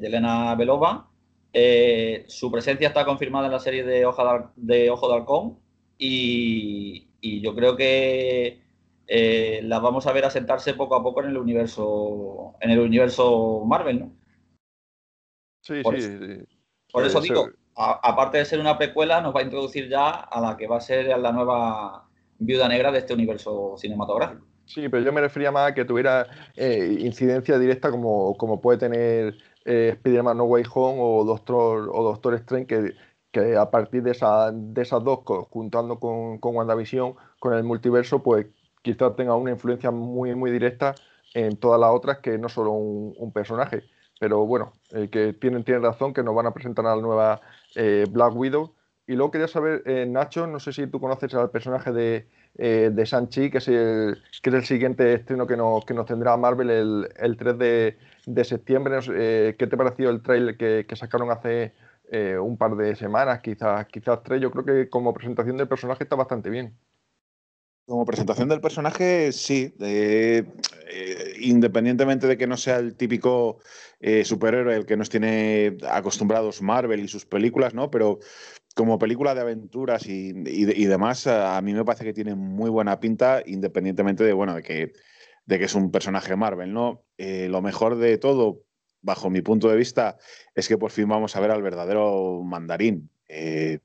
Yelena 0.00 0.54
Belova. 0.54 1.08
su 2.26 2.50
presencia 2.50 2.88
está 2.88 3.04
confirmada 3.04 3.46
en 3.46 3.52
la 3.52 3.58
serie 3.60 3.84
de, 3.84 4.06
Hoja 4.06 4.52
de, 4.56 4.74
de 4.74 4.90
Ojo 4.90 5.08
de 5.08 5.14
Halcón, 5.14 5.58
y, 6.00 7.40
yo 7.42 7.54
creo 7.54 7.76
que 7.76 8.62
eh, 9.06 9.60
las 9.64 9.82
vamos 9.82 10.06
a 10.06 10.12
ver 10.12 10.24
asentarse 10.24 10.74
poco 10.74 10.94
a 10.94 11.02
poco 11.02 11.22
en 11.22 11.30
el 11.30 11.36
universo, 11.36 12.54
en 12.60 12.70
el 12.70 12.78
universo 12.80 13.62
Marvel, 13.66 14.00
¿no? 14.00 14.12
Sí, 15.60 15.82
por 15.82 16.00
sí, 16.00 16.06
eso, 16.06 16.26
sí. 16.26 16.58
Por 16.90 17.04
eso 17.04 17.20
digo, 17.20 17.48
a- 17.76 18.00
aparte 18.02 18.38
de 18.38 18.44
ser 18.46 18.60
una 18.60 18.78
precuela, 18.78 19.20
nos 19.20 19.34
va 19.34 19.40
a 19.40 19.44
introducir 19.44 19.88
ya 19.88 20.10
a 20.10 20.40
la 20.40 20.56
que 20.56 20.66
va 20.66 20.78
a 20.78 20.80
ser 20.80 21.06
la 21.18 21.32
nueva 21.32 22.08
viuda 22.38 22.68
negra 22.68 22.90
de 22.90 23.00
este 23.00 23.12
universo 23.12 23.74
cinematográfico. 23.76 24.46
Sí, 24.64 24.88
pero 24.88 25.04
yo 25.04 25.12
me 25.12 25.20
refería 25.20 25.50
más 25.50 25.70
a 25.70 25.74
que 25.74 25.84
tuviera 25.84 26.26
eh, 26.54 26.96
incidencia 27.00 27.58
directa 27.58 27.90
como, 27.90 28.36
como 28.36 28.60
puede 28.60 28.78
tener 28.78 29.36
eh, 29.64 29.90
Spider-Man 29.96 30.36
No 30.38 30.44
Way 30.44 30.64
Home 30.74 30.98
o 31.00 31.24
Doctor, 31.24 31.90
o 31.92 32.02
Doctor 32.02 32.34
Strange, 32.34 32.66
que, 32.66 32.94
que 33.30 33.56
a 33.56 33.70
partir 33.70 34.02
de, 34.02 34.12
esa- 34.12 34.50
de 34.52 34.82
esas 34.82 35.02
dos, 35.04 35.20
juntando 35.50 35.98
con, 36.00 36.38
con 36.38 36.56
WandaVision, 36.56 37.14
con 37.38 37.54
el 37.54 37.64
multiverso, 37.64 38.22
pues 38.22 38.46
quizás 38.82 39.14
tenga 39.16 39.34
una 39.36 39.50
influencia 39.52 39.90
muy, 39.90 40.34
muy 40.34 40.50
directa 40.50 40.94
en 41.34 41.56
todas 41.56 41.80
las 41.80 41.90
otras 41.90 42.18
que 42.18 42.38
no 42.38 42.48
solo 42.48 42.72
un, 42.72 43.32
personaje. 43.32 43.84
Pero 44.18 44.44
bueno, 44.46 44.72
que 45.10 45.32
tienen, 45.34 45.64
tienen 45.64 45.82
razón 45.82 46.12
que 46.12 46.22
nos 46.22 46.34
van 46.34 46.46
a 46.46 46.52
presentar 46.54 46.86
a 46.86 46.96
la 46.96 47.02
nueva 47.02 47.40
eh, 47.74 48.06
Black 48.10 48.34
Widow. 48.34 48.74
Y 49.06 49.14
luego 49.14 49.30
quería 49.30 49.48
saber, 49.48 49.82
eh, 49.86 50.06
Nacho, 50.06 50.46
no 50.46 50.60
sé 50.60 50.72
si 50.72 50.86
tú 50.86 51.00
conoces 51.00 51.34
al 51.34 51.50
personaje 51.50 51.92
de, 51.92 52.28
eh, 52.58 52.90
de 52.92 53.04
Shang-Chi, 53.04 53.50
que, 53.50 53.58
es 53.58 53.68
el, 53.68 54.22
que 54.42 54.50
es 54.50 54.54
el 54.54 54.64
siguiente 54.64 55.14
estreno 55.14 55.46
que 55.46 55.56
nos, 55.56 55.84
que 55.84 55.94
nos 55.94 56.06
tendrá 56.06 56.36
Marvel 56.36 56.70
el, 56.70 57.08
el 57.16 57.36
3 57.36 57.58
de, 57.58 57.96
de 58.26 58.44
septiembre. 58.44 58.98
Eh, 59.14 59.56
¿Qué 59.58 59.66
te 59.66 59.76
pareció 59.76 60.10
el 60.10 60.22
trailer 60.22 60.56
que, 60.56 60.84
que 60.86 60.96
sacaron 60.96 61.30
hace 61.30 61.72
eh, 62.10 62.36
un 62.38 62.56
par 62.58 62.76
de 62.76 62.96
semanas, 62.96 63.40
quizás, 63.40 63.86
quizás 63.86 64.22
tres? 64.22 64.40
Yo 64.42 64.50
creo 64.50 64.64
que 64.64 64.90
como 64.90 65.14
presentación 65.14 65.56
del 65.56 65.68
personaje 65.68 66.04
está 66.04 66.16
bastante 66.16 66.50
bien. 66.50 66.76
Como 67.86 68.04
presentación 68.04 68.48
del 68.48 68.60
personaje, 68.60 69.32
sí. 69.32 69.74
independientemente 71.40 72.28
de 72.28 72.36
que 72.36 72.46
no 72.46 72.56
sea 72.56 72.76
el 72.76 72.94
típico 72.94 73.58
superhéroe 74.22 74.76
el 74.76 74.86
que 74.86 74.96
nos 74.96 75.08
tiene 75.08 75.76
acostumbrados 75.90 76.62
Marvel 76.62 77.00
y 77.00 77.08
sus 77.08 77.26
películas, 77.26 77.74
¿no? 77.74 77.90
Pero 77.90 78.20
como 78.80 78.98
película 78.98 79.34
de 79.34 79.42
aventuras 79.42 80.06
y, 80.06 80.30
y 80.30 80.64
de- 80.64 80.74
y 80.76 80.86
demás, 80.86 81.26
a, 81.26 81.56
a 81.56 81.62
mí 81.62 81.72
me 81.74 81.84
parece 81.84 82.04
que 82.04 82.12
tiene 82.12 82.34
muy 82.34 82.70
buena 82.70 82.98
pinta, 83.00 83.42
independientemente 83.46 84.24
de, 84.24 84.32
bueno, 84.32 84.54
de 84.54 84.62
que, 84.62 84.92
de 85.46 85.58
que 85.58 85.64
es 85.66 85.74
un 85.74 85.90
personaje 85.90 86.34
Marvel, 86.36 86.72
¿no? 86.72 87.04
Eh, 87.18 87.48
lo 87.48 87.62
mejor 87.62 87.96
de 87.96 88.18
todo, 88.18 88.62
bajo 89.02 89.30
mi 89.30 89.42
punto 89.42 89.68
de 89.68 89.76
vista, 89.76 90.16
es 90.54 90.68
que 90.68 90.78
por 90.78 90.90
fin 90.90 91.08
vamos 91.08 91.36
a 91.36 91.40
ver 91.40 91.50
al 91.50 91.62
verdadero 91.62 92.42
mandarín. 92.42 93.10
eh, 93.28 93.80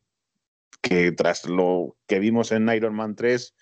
que 0.82 1.12
tras 1.12 1.46
lo 1.48 1.98
que 2.06 2.20
vimos 2.20 2.52
en 2.52 2.70
Iron 2.70 2.94
Man 2.94 3.16
3 3.16 3.56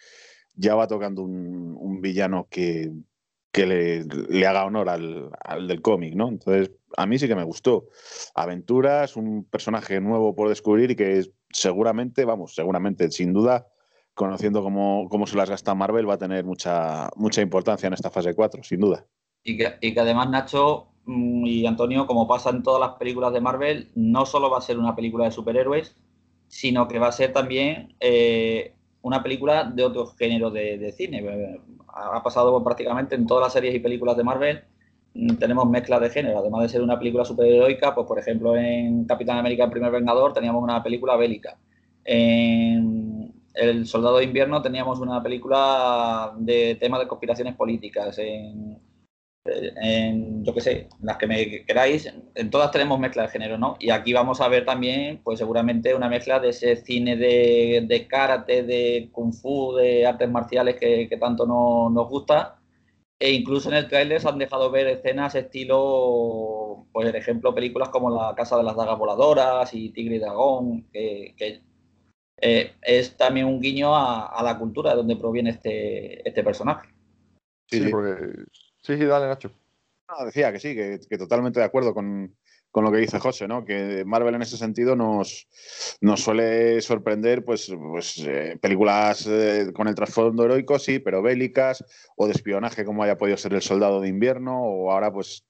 ya 0.56 0.76
va 0.76 0.88
tocando 0.88 1.24
un 1.24 2.02
villano 2.02 2.48
que, 2.50 2.92
que 3.54 3.68
le, 3.68 4.04
le 4.04 4.48
haga 4.48 4.66
honor 4.66 4.90
al, 4.90 5.30
al 5.40 5.68
del 5.68 5.82
cómic, 5.82 6.16
¿no? 6.16 6.28
Entonces, 6.28 6.72
a 6.98 7.06
mí 7.06 7.20
sí 7.20 7.28
que 7.28 7.36
me 7.36 7.44
gustó. 7.44 7.86
Aventuras, 8.34 9.16
un 9.16 9.46
personaje 9.46 10.02
nuevo 10.02 10.36
por 10.36 10.50
descubrir 10.50 10.90
y 10.90 10.96
que 10.96 11.24
seguramente, 11.52 12.26
vamos, 12.26 12.56
seguramente, 12.56 13.12
sin 13.12 13.32
duda, 13.32 13.68
conociendo 14.16 14.64
cómo, 14.64 15.08
cómo 15.08 15.28
se 15.28 15.38
las 15.38 15.52
gasta 15.52 15.76
Marvel, 15.76 16.10
va 16.10 16.16
a 16.16 16.18
tener 16.18 16.44
mucha, 16.44 17.12
mucha 17.16 17.42
importancia 17.42 17.86
en 17.86 17.94
esta 17.94 18.10
fase 18.10 18.34
4, 18.34 18.64
sin 18.64 18.80
duda. 18.80 19.06
Y 19.44 19.56
que, 19.56 19.76
y 19.82 19.94
que 19.94 20.00
además 20.00 20.32
Nacho 20.32 20.88
mm, 21.06 21.46
y 21.46 21.68
Antonio, 21.68 22.08
como 22.08 22.28
pasa 22.28 22.50
en 22.50 22.64
todas 22.64 22.82
las 22.82 22.98
películas 22.98 23.34
de 23.34 23.42
Marvel, 23.42 23.92
no 23.94 24.26
solo 24.26 24.50
va 24.50 24.58
a 24.58 24.62
ser 24.62 24.80
una 24.80 24.96
película 24.96 25.26
de 25.26 25.32
superhéroes, 25.32 25.96
sino 26.48 26.88
que 26.88 26.98
va 26.98 27.10
a 27.10 27.12
ser 27.12 27.34
también 27.34 27.96
eh, 28.00 28.74
una 29.04 29.22
película 29.22 29.66
de 29.66 29.84
otro 29.84 30.08
género 30.08 30.50
de, 30.50 30.92
cine. 30.94 31.20
Eh, 31.20 31.62
Ha 31.90 32.18
ha 32.18 32.24
pasado 32.24 32.64
prácticamente 32.64 33.16
en 33.16 33.28
todas 33.28 33.44
las 33.44 33.54
series 33.54 33.76
y 33.76 33.80
películas 33.80 34.18
de 34.18 34.24
Marvel, 34.24 34.64
mm, 35.14 35.36
tenemos 35.36 35.70
mezcla 35.70 36.00
de 36.00 36.10
género. 36.10 36.40
Además 36.40 36.64
de 36.64 36.70
ser 36.70 36.82
una 36.82 36.98
película 36.98 37.26
superheroica, 37.26 37.94
pues 37.94 38.08
por 38.08 38.20
ejemplo 38.20 38.56
en 38.58 39.06
Capitán 39.06 39.38
América, 39.38 39.66
el 39.66 39.72
primer 39.72 39.92
Vengador, 39.92 40.34
teníamos 40.34 40.64
una 40.64 40.82
película 40.82 41.16
bélica. 41.18 41.58
En 42.06 43.34
El 43.54 43.86
Soldado 43.88 44.18
de 44.18 44.26
Invierno 44.26 44.62
teníamos 44.62 45.00
una 45.00 45.22
película 45.22 46.34
de 46.38 46.76
temas 46.80 47.00
de 47.02 47.08
conspiraciones 47.08 47.56
políticas. 47.56 48.18
En 48.20 48.80
en, 49.46 50.44
yo 50.46 50.54
qué 50.54 50.62
sé, 50.62 50.90
las 51.02 51.18
que 51.18 51.28
me 51.28 51.66
queráis, 51.66 52.12
en 52.36 52.50
todas 52.50 52.72
tenemos 52.72 53.00
mezcla 53.00 53.24
de 53.24 53.30
género, 53.30 53.58
¿no? 53.58 53.76
Y 53.80 53.90
aquí 53.90 54.14
vamos 54.14 54.40
a 54.42 54.48
ver 54.48 54.66
también, 54.66 55.22
pues 55.24 55.40
seguramente 55.40 55.94
una 55.96 56.10
mezcla 56.10 56.40
de 56.40 56.50
ese 56.50 56.76
cine 56.78 57.18
de, 57.18 57.84
de 57.88 58.08
karate, 58.08 58.64
de 58.64 59.10
kung 59.12 59.34
fu, 59.34 59.76
de 59.76 60.06
artes 60.06 60.30
marciales 60.30 60.76
que, 60.78 61.08
que 61.10 61.18
tanto 61.18 61.46
no, 61.46 61.90
nos 61.90 62.08
gusta. 62.10 62.60
E 63.20 63.32
incluso 63.32 63.70
en 63.70 63.76
el 63.76 63.88
tráiler 63.88 64.20
se 64.22 64.28
han 64.28 64.38
dejado 64.38 64.70
ver 64.72 64.88
escenas 64.88 65.36
estilo, 65.36 66.88
pues 66.92 67.08
por 67.08 67.16
ejemplo, 67.16 67.56
películas 67.56 67.90
como 67.90 68.10
La 68.10 68.34
Casa 68.36 68.58
de 68.58 68.64
las 68.64 68.76
Dagas 68.76 68.98
Voladoras 68.98 69.74
y 69.74 69.92
Tigre 69.92 70.16
y 70.16 70.20
Dragón, 70.20 70.90
que, 70.92 71.34
que 71.38 71.62
eh, 72.42 72.74
es 72.82 73.16
también 73.16 73.46
un 73.48 73.62
guiño 73.62 73.96
a, 73.96 74.28
a 74.28 74.44
la 74.44 74.58
cultura 74.58 74.92
de 74.92 74.98
donde 74.98 75.16
proviene 75.16 75.52
este, 75.52 76.28
este 76.28 76.44
personaje. 76.44 76.90
Sí, 77.70 77.80
Sí, 77.80 77.86
sí. 77.86 77.92
porque... 77.92 78.44
sí, 78.84 78.98
sí, 78.98 79.06
dale, 79.06 79.28
Nacho. 79.28 79.52
No, 80.08 80.26
decía 80.26 80.52
que 80.52 80.60
sí, 80.60 80.76
que, 80.76 81.00
que 81.10 81.18
totalmente 81.18 81.60
de 81.60 81.66
acuerdo 81.66 81.94
con, 81.94 82.36
con 82.70 82.84
lo 82.84 82.92
que 82.92 82.98
dice 82.98 83.20
José, 83.20 83.48
¿no? 83.48 83.64
Que 83.64 84.04
Marvel 84.06 84.36
en 84.36 84.42
ese 84.42 84.58
sentido 84.58 84.96
nos, 84.96 85.48
nos 86.02 86.22
suele 86.22 86.82
sorprender, 86.82 87.46
pues, 87.46 87.72
pues 87.92 88.18
eh, 88.26 88.58
películas 88.62 89.28
eh, 89.28 89.72
con 89.74 89.88
el 89.88 89.96
trasfondo 89.96 90.44
heroico, 90.44 90.80
sí, 90.80 91.00
pero 91.00 91.22
bélicas, 91.22 91.86
o 92.16 92.26
de 92.26 92.34
espionaje, 92.34 92.84
como 92.84 93.04
haya 93.04 93.18
podido 93.18 93.38
ser 93.38 93.54
El 93.54 93.62
Soldado 93.62 94.02
de 94.02 94.10
Invierno, 94.10 94.62
o 94.62 94.92
ahora, 94.92 95.14
pues, 95.14 95.46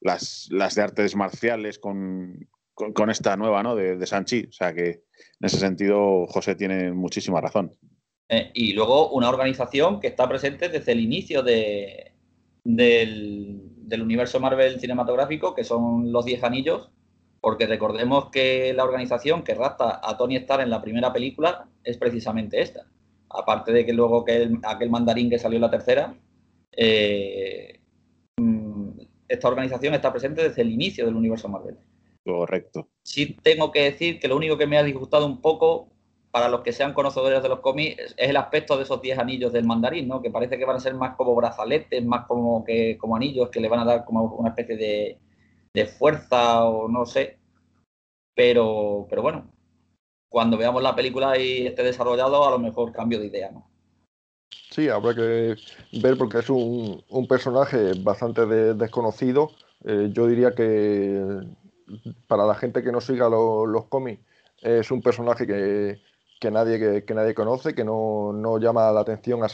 las, 0.00 0.48
las 0.50 0.74
de 0.76 0.82
artes 0.82 1.16
marciales 1.16 1.78
con, 1.78 2.48
con, 2.74 2.92
con 2.92 3.10
esta 3.10 3.36
nueva, 3.36 3.62
¿no? 3.62 3.74
De, 3.74 3.96
de 3.96 4.06
Sanchi. 4.06 4.46
O 4.48 4.52
sea 4.52 4.72
que 4.72 4.88
en 4.90 5.46
ese 5.46 5.58
sentido 5.58 6.26
José 6.28 6.54
tiene 6.54 6.92
muchísima 6.92 7.40
razón. 7.40 7.76
Eh, 8.28 8.50
y 8.54 8.72
luego 8.74 9.10
una 9.10 9.28
organización 9.28 10.00
que 10.00 10.06
está 10.06 10.28
presente 10.28 10.68
desde 10.68 10.92
el 10.92 11.00
inicio 11.00 11.42
de, 11.42 12.07
del, 12.64 13.60
del 13.88 14.02
universo 14.02 14.40
Marvel 14.40 14.80
cinematográfico, 14.80 15.54
que 15.54 15.64
son 15.64 16.12
los 16.12 16.24
Diez 16.24 16.42
Anillos, 16.44 16.90
porque 17.40 17.66
recordemos 17.66 18.30
que 18.30 18.72
la 18.74 18.84
organización 18.84 19.42
que 19.42 19.54
rapta 19.54 20.00
a 20.02 20.16
Tony 20.16 20.36
Stark 20.36 20.62
en 20.62 20.70
la 20.70 20.82
primera 20.82 21.12
película 21.12 21.68
es 21.84 21.96
precisamente 21.96 22.60
esta. 22.60 22.86
Aparte 23.30 23.72
de 23.72 23.86
que 23.86 23.92
luego 23.92 24.24
que 24.24 24.42
el- 24.42 24.58
aquel 24.64 24.90
mandarín 24.90 25.30
que 25.30 25.38
salió 25.38 25.56
en 25.56 25.62
la 25.62 25.70
tercera, 25.70 26.14
eh, 26.72 27.80
mm, 28.38 28.88
esta 29.28 29.48
organización 29.48 29.94
está 29.94 30.10
presente 30.12 30.42
desde 30.42 30.62
el 30.62 30.70
inicio 30.70 31.04
del 31.04 31.16
universo 31.16 31.48
Marvel. 31.48 31.76
Correcto. 32.24 32.88
Sí 33.02 33.36
tengo 33.42 33.70
que 33.72 33.82
decir 33.84 34.18
que 34.18 34.28
lo 34.28 34.36
único 34.36 34.58
que 34.58 34.66
me 34.66 34.78
ha 34.78 34.82
disgustado 34.82 35.26
un 35.26 35.40
poco, 35.40 35.88
para 36.30 36.48
los 36.48 36.60
que 36.62 36.72
sean 36.72 36.92
conocedores 36.94 37.42
de 37.42 37.48
los 37.48 37.60
cómics, 37.60 38.14
es 38.16 38.28
el 38.28 38.36
aspecto 38.36 38.76
de 38.76 38.82
esos 38.84 39.00
10 39.00 39.18
anillos 39.18 39.52
del 39.52 39.64
mandarín, 39.66 40.08
¿no? 40.08 40.20
Que 40.22 40.30
parece 40.30 40.58
que 40.58 40.64
van 40.64 40.76
a 40.76 40.80
ser 40.80 40.94
más 40.94 41.16
como 41.16 41.34
brazaletes, 41.34 42.04
más 42.04 42.26
como 42.26 42.64
que 42.64 42.98
como 42.98 43.16
anillos 43.16 43.48
que 43.50 43.60
le 43.60 43.68
van 43.68 43.80
a 43.80 43.84
dar 43.84 44.04
como 44.04 44.24
una 44.36 44.50
especie 44.50 44.76
de, 44.76 45.18
de 45.74 45.86
fuerza 45.86 46.64
o 46.64 46.88
no 46.88 47.06
sé. 47.06 47.38
Pero, 48.34 49.06
pero 49.08 49.22
bueno, 49.22 49.50
cuando 50.28 50.56
veamos 50.56 50.82
la 50.82 50.94
película 50.94 51.38
y 51.38 51.66
esté 51.66 51.82
desarrollado, 51.82 52.46
a 52.46 52.50
lo 52.50 52.58
mejor 52.58 52.92
cambio 52.92 53.18
de 53.18 53.26
idea, 53.26 53.50
¿no? 53.50 53.68
Sí, 54.70 54.88
habrá 54.88 55.14
que 55.14 55.56
ver 55.92 56.16
porque 56.18 56.38
es 56.38 56.50
un, 56.50 57.02
un 57.08 57.26
personaje 57.26 57.92
bastante 58.02 58.46
de- 58.46 58.74
desconocido. 58.74 59.50
Eh, 59.84 60.10
yo 60.12 60.26
diría 60.26 60.54
que 60.54 61.40
para 62.26 62.44
la 62.46 62.54
gente 62.54 62.82
que 62.82 62.92
no 62.92 63.00
siga 63.00 63.28
lo- 63.28 63.66
los 63.66 63.86
cómics 63.86 64.22
es 64.60 64.90
un 64.90 65.00
personaje 65.02 65.46
que, 65.46 66.00
que 66.40 66.50
nadie, 66.50 67.04
que, 67.04 67.14
nadie 67.14 67.34
conoce, 67.34 67.74
que 67.74 67.84
no, 67.84 68.32
no 68.32 68.58
llama 68.58 68.90
la 68.92 69.00
atención 69.00 69.42
a, 69.42 69.46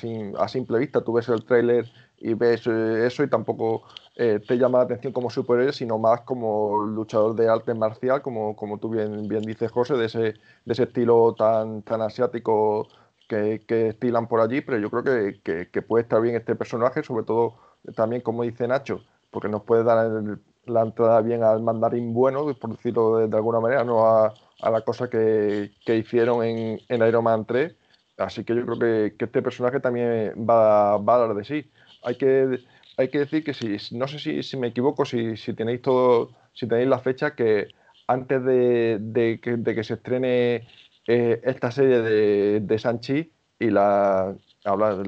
a 0.42 0.48
simple 0.48 0.78
vista. 0.78 1.02
Tú 1.02 1.12
ves 1.14 1.28
el 1.28 1.44
tráiler 1.44 1.90
y 2.18 2.34
ves 2.34 2.66
eh, 2.66 3.06
eso 3.06 3.22
y 3.22 3.30
tampoco 3.30 3.84
eh, 4.16 4.40
te 4.46 4.56
llama 4.58 4.78
la 4.78 4.84
atención 4.84 5.12
como 5.12 5.30
superhéroe, 5.30 5.72
sino 5.72 5.98
más 5.98 6.22
como 6.22 6.84
luchador 6.84 7.34
de 7.34 7.48
arte 7.48 7.74
marcial, 7.74 8.22
como, 8.22 8.54
como 8.56 8.78
tú 8.78 8.90
bien, 8.90 9.28
bien 9.28 9.42
dices, 9.42 9.70
José, 9.72 9.94
de 9.94 10.06
ese, 10.06 10.18
de 10.20 10.34
ese 10.72 10.84
estilo 10.84 11.34
tan, 11.36 11.82
tan 11.82 12.02
asiático 12.02 12.88
que, 13.28 13.64
que 13.66 13.88
estilan 13.88 14.28
por 14.28 14.40
allí, 14.40 14.60
pero 14.60 14.78
yo 14.78 14.90
creo 14.90 15.02
que, 15.04 15.40
que- 15.42 15.70
que 15.70 15.82
puede 15.82 16.02
estar 16.02 16.20
bien 16.20 16.36
este 16.36 16.54
personaje, 16.56 17.02
sobre 17.02 17.24
todo 17.24 17.56
también 17.96 18.22
como 18.22 18.42
dice 18.42 18.66
Nacho, 18.68 19.00
porque 19.30 19.48
nos 19.48 19.62
puede 19.62 19.84
dar 19.84 20.06
el- 20.06 20.38
la 20.66 20.82
entrada 20.82 21.20
bien 21.20 21.42
al 21.42 21.62
mandarín 21.62 22.14
bueno, 22.14 22.52
por 22.54 22.70
decirlo 22.70 23.26
de, 23.26 23.36
alguna 23.36 23.60
manera, 23.60 23.84
no 23.84 24.06
a, 24.06 24.34
la 24.60 24.80
cosa 24.82 25.08
que, 25.10 25.72
que 25.84 25.96
hicieron 25.96 26.44
en, 26.44 26.80
Iron 26.88 27.24
Man 27.24 27.44
3. 27.44 27.74
Así 28.18 28.44
que 28.44 28.54
yo 28.54 28.64
creo 28.64 28.78
que, 28.78 29.24
este 29.24 29.42
personaje 29.42 29.80
también 29.80 30.32
va, 30.48 30.98
va 30.98 31.14
a 31.16 31.18
dar 31.18 31.34
de 31.34 31.44
sí. 31.44 31.70
Hay 32.02 32.16
que, 32.16 32.60
hay 32.96 33.08
que 33.08 33.18
decir 33.18 33.44
que 33.44 33.54
si, 33.54 33.76
no 33.96 34.06
sé 34.08 34.42
si, 34.42 34.56
me 34.56 34.68
equivoco, 34.68 35.04
si, 35.04 35.36
si 35.36 35.54
tenéis 35.54 35.82
todo, 35.82 36.30
si 36.52 36.66
tenéis 36.68 36.88
la 36.88 36.98
fecha, 36.98 37.34
que 37.34 37.68
antes 38.06 38.44
de, 38.44 39.40
que, 39.42 39.56
de 39.56 39.74
que 39.74 39.84
se 39.84 39.94
estrene 39.94 40.66
eh, 41.06 41.40
esta 41.44 41.70
serie 41.70 42.00
de, 42.00 42.60
de 42.60 42.78
Sanchi 42.78 43.32
y 43.58 43.70
la 43.70 44.34
habla 44.64 45.02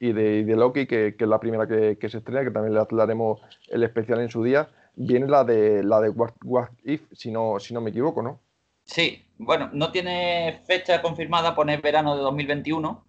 y 0.00 0.12
de, 0.12 0.56
Loki, 0.56 0.86
que, 0.86 1.14
es 1.18 1.28
la 1.28 1.40
primera 1.40 1.66
que, 1.66 1.96
que, 1.98 2.08
se 2.08 2.18
estrena, 2.18 2.44
que 2.44 2.50
también 2.50 2.74
le 2.74 2.80
hablaremos 2.80 3.40
el 3.68 3.82
especial 3.82 4.20
en 4.20 4.28
su 4.28 4.42
día, 4.42 4.68
viene 4.96 5.26
la 5.26 5.44
de 5.44 5.82
la 5.82 6.00
de 6.00 6.08
What, 6.08 6.32
What 6.44 6.70
If, 6.84 7.02
si 7.12 7.30
no, 7.30 7.58
si 7.60 7.74
no 7.74 7.80
me 7.80 7.90
equivoco, 7.90 8.22
¿no? 8.22 8.40
Sí, 8.84 9.24
bueno, 9.38 9.70
no 9.72 9.90
tiene 9.90 10.62
fecha 10.66 11.00
confirmada, 11.00 11.54
pone 11.54 11.78
verano 11.78 12.16
de 12.16 12.22
2021, 12.22 13.04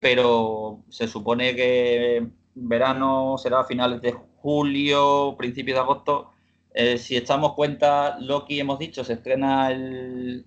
pero 0.00 0.82
se 0.88 1.06
supone 1.06 1.54
que 1.54 2.26
verano 2.54 3.36
será 3.38 3.60
a 3.60 3.64
finales 3.64 4.00
de 4.02 4.12
julio, 4.12 5.36
principios 5.38 5.76
de 5.76 5.80
agosto. 5.80 6.32
Eh, 6.72 6.98
si 6.98 7.16
echamos 7.16 7.54
cuenta, 7.54 8.18
Loki, 8.18 8.58
hemos 8.58 8.78
dicho, 8.78 9.04
se 9.04 9.14
estrena 9.14 9.70
el, 9.70 10.44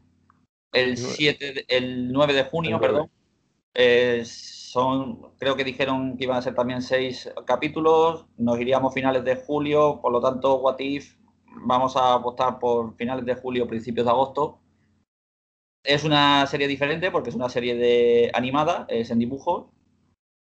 el, 0.74 0.98
7, 0.98 1.66
el 1.70 2.12
9 2.12 2.34
de 2.34 2.44
junio, 2.44 2.80
perdón. 2.80 3.10
Eh, 3.74 4.24
son, 4.68 5.22
creo 5.38 5.56
que 5.56 5.64
dijeron 5.64 6.18
que 6.18 6.26
iban 6.26 6.36
a 6.36 6.42
ser 6.42 6.54
también 6.54 6.82
seis 6.82 7.32
capítulos. 7.46 8.26
Nos 8.38 8.60
iríamos 8.60 8.94
finales 8.94 9.24
de 9.24 9.38
julio, 9.38 10.02
por 10.02 10.12
lo 10.12 10.20
tanto, 10.20 10.60
What 10.60 10.80
If 10.80 11.16
vamos 11.66 11.96
a 11.96 12.16
apostar 12.16 12.60
por 12.60 12.94
finales 12.98 13.26
de 13.26 13.36
julio, 13.36 13.66
principios 13.66 14.06
de 14.06 14.12
agosto. 14.12 14.60
Es 15.86 16.04
una 16.04 16.46
serie 16.48 16.68
diferente 16.68 17.12
porque 17.12 17.30
es 17.30 17.36
una 17.38 17.48
serie 17.48 17.76
de 17.76 18.30
animada, 18.34 18.86
es 18.90 19.10
en 19.10 19.20
dibujo, 19.20 19.72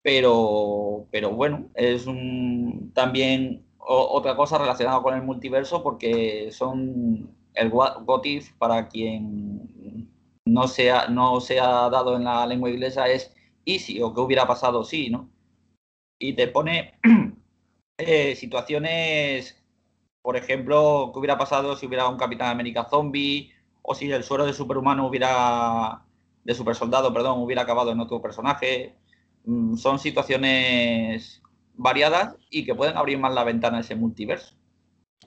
pero, 0.04 1.08
pero 1.10 1.32
bueno, 1.32 1.70
es 1.76 2.06
un, 2.06 2.92
también 2.94 3.66
otra 3.78 4.36
cosa 4.36 4.58
relacionada 4.58 5.02
con 5.02 5.14
el 5.16 5.22
multiverso 5.22 5.84
porque 5.84 6.52
son 6.52 7.34
el 7.54 7.70
What 7.70 8.26
If, 8.26 8.52
para 8.58 8.90
quien 8.90 10.12
no 10.46 10.68
se, 10.68 10.92
ha, 10.92 11.08
no 11.08 11.40
se 11.40 11.62
ha 11.62 11.90
dado 11.90 12.18
en 12.18 12.26
la 12.26 12.46
lengua 12.46 12.70
inglesa, 12.70 13.08
es 13.08 13.34
easy 13.66 14.02
o 14.02 14.14
qué 14.14 14.22
hubiera 14.22 14.48
pasado 14.48 14.84
si, 14.84 15.10
¿no? 15.10 15.30
Y 16.20 16.34
te 16.34 16.48
pone 16.48 17.00
eh, 17.98 18.36
situaciones 18.36 19.62
por 20.22 20.38
ejemplo, 20.38 21.10
qué 21.14 21.20
hubiera 21.20 21.38
pasado 21.38 21.76
si 21.76 21.88
hubiera 21.88 22.08
un 22.08 22.18
Capitán 22.18 22.50
América 22.50 22.88
zombie 22.90 23.52
o 23.82 23.96
si 23.96 24.12
el 24.12 24.24
suero 24.24 24.46
de 24.46 24.54
superhumano 24.54 25.08
hubiera, 25.08 26.04
de 26.44 26.54
supersoldado, 26.54 27.14
perdón, 27.14 27.40
hubiera 27.40 27.64
acabado 27.64 27.92
en 27.92 28.00
otro 28.00 28.22
personaje. 28.22 28.96
Mm, 29.46 29.76
son 29.76 29.98
situaciones 29.98 31.42
variadas 31.76 32.36
y 32.52 32.66
que 32.66 32.76
pueden 32.76 32.98
abrir 32.98 33.18
más 33.18 33.34
la 33.34 33.44
ventana 33.44 33.78
a 33.78 33.82
ese 33.82 33.96
multiverso. 33.96 34.54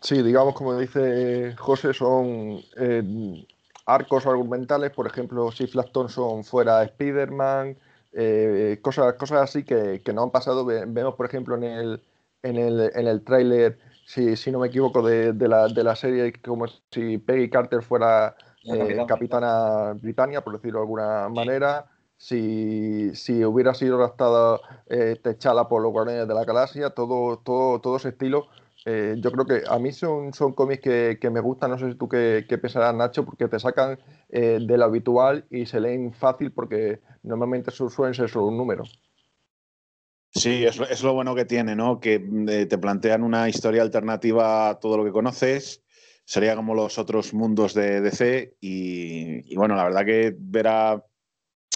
Sí, 0.00 0.22
digamos, 0.22 0.54
como 0.54 0.78
dice 0.78 1.56
José, 1.56 1.92
son 1.92 2.60
eh, 2.76 3.46
arcos 3.86 4.26
argumentales, 4.26 4.92
por 4.92 5.06
ejemplo, 5.06 5.50
si 5.50 5.66
Flash 5.66 5.90
Thompson 5.90 6.44
fuera 6.44 6.84
Spider-Man, 6.84 7.76
eh, 8.14 8.78
cosas, 8.82 9.14
cosas 9.14 9.42
así 9.42 9.64
que, 9.64 10.02
que, 10.04 10.12
no 10.12 10.22
han 10.22 10.30
pasado. 10.30 10.64
Vemos, 10.64 11.14
por 11.14 11.26
ejemplo, 11.26 11.56
en 11.56 11.64
el, 11.64 12.02
en 12.42 12.56
el, 12.56 12.90
en 12.94 13.06
el 13.06 13.24
tráiler 13.24 13.78
si, 14.06 14.36
si 14.36 14.50
no 14.50 14.58
me 14.58 14.68
equivoco, 14.68 15.02
de, 15.02 15.32
de, 15.32 15.48
la, 15.48 15.68
de 15.68 15.84
la 15.84 15.96
serie, 15.96 16.32
como 16.42 16.66
si 16.90 17.18
Peggy 17.18 17.50
Carter 17.50 17.82
fuera 17.82 18.36
eh, 18.64 19.04
capitana 19.08 19.94
Britannia, 19.94 20.42
por 20.42 20.54
decirlo 20.54 20.80
de 20.80 20.82
alguna 20.82 21.28
manera. 21.28 21.86
Si, 22.16 23.14
si, 23.14 23.44
hubiera 23.44 23.74
sido 23.74 23.96
adaptada 23.96 24.60
eh, 24.86 25.18
Techala 25.22 25.68
por 25.68 25.82
los 25.82 25.92
Guardianes 25.92 26.28
de 26.28 26.34
la 26.34 26.44
Galaxia, 26.44 26.90
todo, 26.90 27.38
todo, 27.38 27.80
todo 27.80 27.96
ese 27.96 28.10
estilo. 28.10 28.46
Eh, 28.86 29.16
yo 29.18 29.32
creo 29.32 29.46
que 29.46 29.62
a 29.66 29.78
mí 29.78 29.92
son, 29.92 30.34
son 30.34 30.52
cómics 30.52 30.82
que, 30.82 31.18
que, 31.18 31.30
me 31.30 31.40
gustan, 31.40 31.70
no 31.70 31.78
sé 31.78 31.90
si 31.90 31.96
tú 31.96 32.06
qué, 32.08 32.44
qué 32.46 32.58
pensarás, 32.58 32.94
Nacho, 32.94 33.24
porque 33.24 33.48
te 33.48 33.58
sacan 33.58 33.98
eh, 34.28 34.58
de 34.60 34.78
lo 34.78 34.84
habitual 34.84 35.46
y 35.50 35.64
se 35.64 35.80
leen 35.80 36.12
fácil 36.12 36.52
porque 36.52 37.00
normalmente 37.22 37.70
suelen 37.70 38.14
ser 38.14 38.28
solo 38.28 38.46
un 38.46 38.58
número. 38.58 38.84
Sí, 40.30 40.64
es, 40.64 40.78
es, 40.80 41.02
lo 41.02 41.14
bueno 41.14 41.34
que 41.34 41.44
tiene, 41.44 41.76
¿no? 41.76 42.00
Que 42.00 42.14
eh, 42.48 42.66
te 42.66 42.78
plantean 42.78 43.22
una 43.22 43.48
historia 43.48 43.82
alternativa 43.82 44.68
a 44.68 44.80
todo 44.80 44.98
lo 44.98 45.04
que 45.04 45.12
conoces. 45.12 45.82
Sería 46.26 46.56
como 46.56 46.74
los 46.74 46.98
otros 46.98 47.32
mundos 47.32 47.72
de 47.72 48.00
DC. 48.00 48.56
Y, 48.60 49.52
y 49.52 49.56
bueno, 49.56 49.76
la 49.76 49.84
verdad 49.84 50.04
que 50.04 50.34
ver 50.36 50.66
a, 50.66 51.04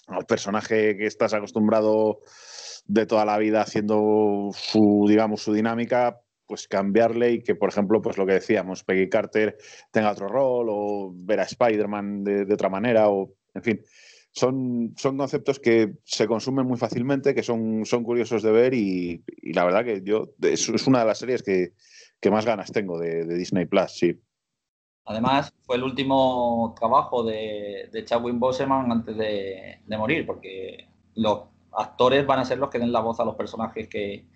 al 0.09 0.27
personaje 0.27 0.97
que 0.97 1.07
estás 1.07 1.35
acostumbrado 1.35 2.21
de 2.87 3.07
toda 3.07 3.25
la 3.25 3.39
vida 3.39 3.61
haciendo 3.61 4.51
su, 4.53 5.07
digamos, 5.09 5.43
su 5.43 5.53
dinámica, 5.53 6.21
pues 6.49 6.67
cambiarle 6.67 7.33
y 7.33 7.43
que, 7.43 7.55
por 7.55 7.69
ejemplo, 7.69 8.01
pues 8.01 8.17
lo 8.17 8.27
que 8.27 8.33
decíamos, 8.33 8.83
Peggy 8.83 9.09
Carter 9.09 9.57
tenga 9.93 10.11
otro 10.11 10.27
rol 10.27 10.67
o 10.71 11.13
ver 11.15 11.41
a 11.41 11.45
Spider-Man 11.45 12.25
de, 12.25 12.53
otra 12.53 12.71
manera 12.71 13.11
o, 13.11 13.35
en 13.55 13.63
fin 13.63 13.81
son, 14.33 14.95
son 14.97 15.17
conceptos 15.17 15.59
que 15.59 15.95
se 16.05 16.27
consumen 16.27 16.67
muy 16.67 16.79
fácilmente, 16.79 17.35
que 17.35 17.43
son, 17.43 17.85
son 17.85 18.05
curiosos 18.05 18.43
de 18.43 18.53
ver 18.53 18.75
y, 18.75 19.25
la 19.43 19.65
verdad 19.65 19.85
que 19.85 20.03
yo 20.03 20.35
es, 20.43 20.69
una 20.87 21.01
de 21.01 21.07
las 21.07 21.19
series 21.19 21.43
que, 21.43 21.73
que 22.21 22.31
más 22.31 22.47
ganas 22.47 22.71
tengo 22.71 22.99
de, 22.99 23.25
de, 23.25 23.35
Disney 23.35 23.67
Plus, 23.67 23.91
sí. 23.91 24.21
Además, 25.07 25.53
fue 25.63 25.77
el 25.77 25.85
último 25.85 26.75
trabajo 26.79 27.25
de, 27.25 27.89
de 27.91 28.05
Chadwick 28.05 28.39
Boseman 28.39 28.93
antes 28.93 29.17
de, 29.17 29.81
de, 29.85 29.99
morir, 29.99 30.27
porque 30.27 30.89
los 31.15 31.45
actores 31.73 32.27
van 32.27 32.41
a 32.41 32.45
ser 32.45 32.59
los 32.59 32.69
que 32.69 32.79
den 32.79 32.93
la 32.93 33.01
voz 33.01 33.19
a 33.19 33.25
los 33.25 33.35
personajes 33.35 33.89
que, 33.89 34.27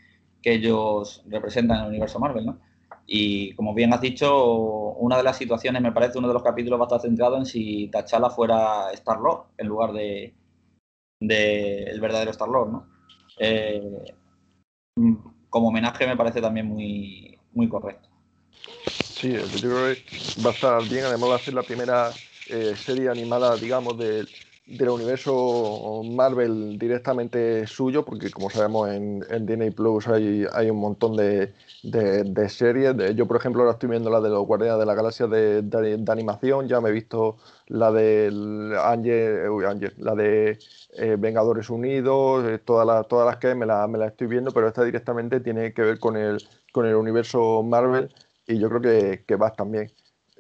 que 0.43 0.55
ellos 0.55 1.23
representan 1.29 1.79
en 1.79 1.83
el 1.85 1.89
universo 1.91 2.19
Marvel, 2.19 2.47
¿no? 2.47 2.61
Y 3.07 3.55
como 3.55 3.75
bien 3.75 3.93
has 3.93 4.01
dicho, 4.01 4.47
una 4.47 5.17
de 5.17 5.23
las 5.23 5.37
situaciones, 5.37 5.83
me 5.83 5.93
parece, 5.93 6.19
uno 6.19 6.29
de 6.29 6.35
los 6.35 6.43
capítulos 6.43 6.79
va 6.79 6.85
a 6.85 6.87
estar 6.87 7.01
centrado 7.01 7.37
en 7.37 7.47
si 7.47 7.89
T'Challa 7.89 8.31
fuera 8.31 8.91
Star-Lord 8.93 9.49
en 9.59 9.67
lugar 9.67 9.93
de, 9.93 10.35
de, 11.21 11.85
el 11.85 12.01
verdadero 12.01 12.31
Star-Lord, 12.31 12.71
¿no? 12.71 12.87
Eh, 13.39 14.15
como 15.51 15.69
homenaje 15.69 16.07
me 16.07 16.17
parece 16.17 16.41
también 16.41 16.67
muy, 16.67 17.39
muy 17.53 17.69
correcto. 17.69 18.09
Sí, 18.93 19.33
yo 19.33 19.61
creo 19.61 19.95
que 19.95 20.43
va 20.45 20.51
a 20.51 20.55
estar 20.55 20.83
bien, 20.89 21.05
además 21.05 21.31
va 21.31 21.37
a 21.37 21.39
ser 21.39 21.55
la 21.55 21.63
primera 21.63 22.11
eh, 22.49 22.75
serie 22.77 23.09
animada, 23.09 23.57
digamos, 23.57 23.99
del 23.99 24.29
del 24.67 24.89
universo 24.91 26.03
Marvel 26.05 26.79
directamente 26.79 27.67
suyo, 27.67 28.05
porque 28.05 28.31
como 28.31 28.49
sabemos 28.49 28.91
en, 28.91 29.25
en 29.29 29.45
Disney 29.45 29.71
Plus 29.71 30.07
hay, 30.09 30.47
hay 30.53 30.71
un 30.71 30.79
montón 30.79 31.17
de, 31.17 31.53
de, 31.83 32.49
series. 32.49 32.97
De, 32.97 33.15
yo, 33.15 33.27
por 33.27 33.37
ejemplo, 33.37 33.63
ahora 33.63 33.73
estoy 33.73 33.91
viendo 33.91 34.09
la 34.11 34.21
de 34.21 34.31
los 34.31 34.47
Guardianes 34.47 34.79
de 34.79 34.87
la 34.87 34.95
Galaxia 34.95 35.27
de, 35.27 35.63
de 35.63 36.13
animación, 36.13 36.69
ya 36.69 36.81
me 36.81 36.91
he 36.91 36.93
visto 36.93 37.37
la 37.67 37.91
de 37.91 38.29
Angel, 38.85 39.93
la 39.99 40.15
de 40.15 40.59
eh, 40.97 41.17
Vengadores 41.19 41.69
Unidos, 41.71 42.45
eh, 42.47 42.59
todas, 42.59 42.87
las, 42.87 43.09
todas 43.09 43.27
las 43.27 43.37
que 43.39 43.55
me 43.55 43.67
me 43.67 43.99
la 43.99 44.07
estoy 44.07 44.27
viendo, 44.27 44.53
pero 44.53 44.69
esta 44.69 44.85
directamente 44.85 45.41
tiene 45.41 45.73
que 45.73 45.83
ver 45.83 45.99
con 45.99 46.17
el, 46.17 46.39
con 46.73 46.87
el 46.87 46.95
universo 46.95 47.63
Marvel 47.63 48.13
y 48.47 48.59
yo 48.59 48.69
creo 48.69 48.81
que, 48.81 49.25
que 49.27 49.37
va 49.37 49.53
también. 49.53 49.91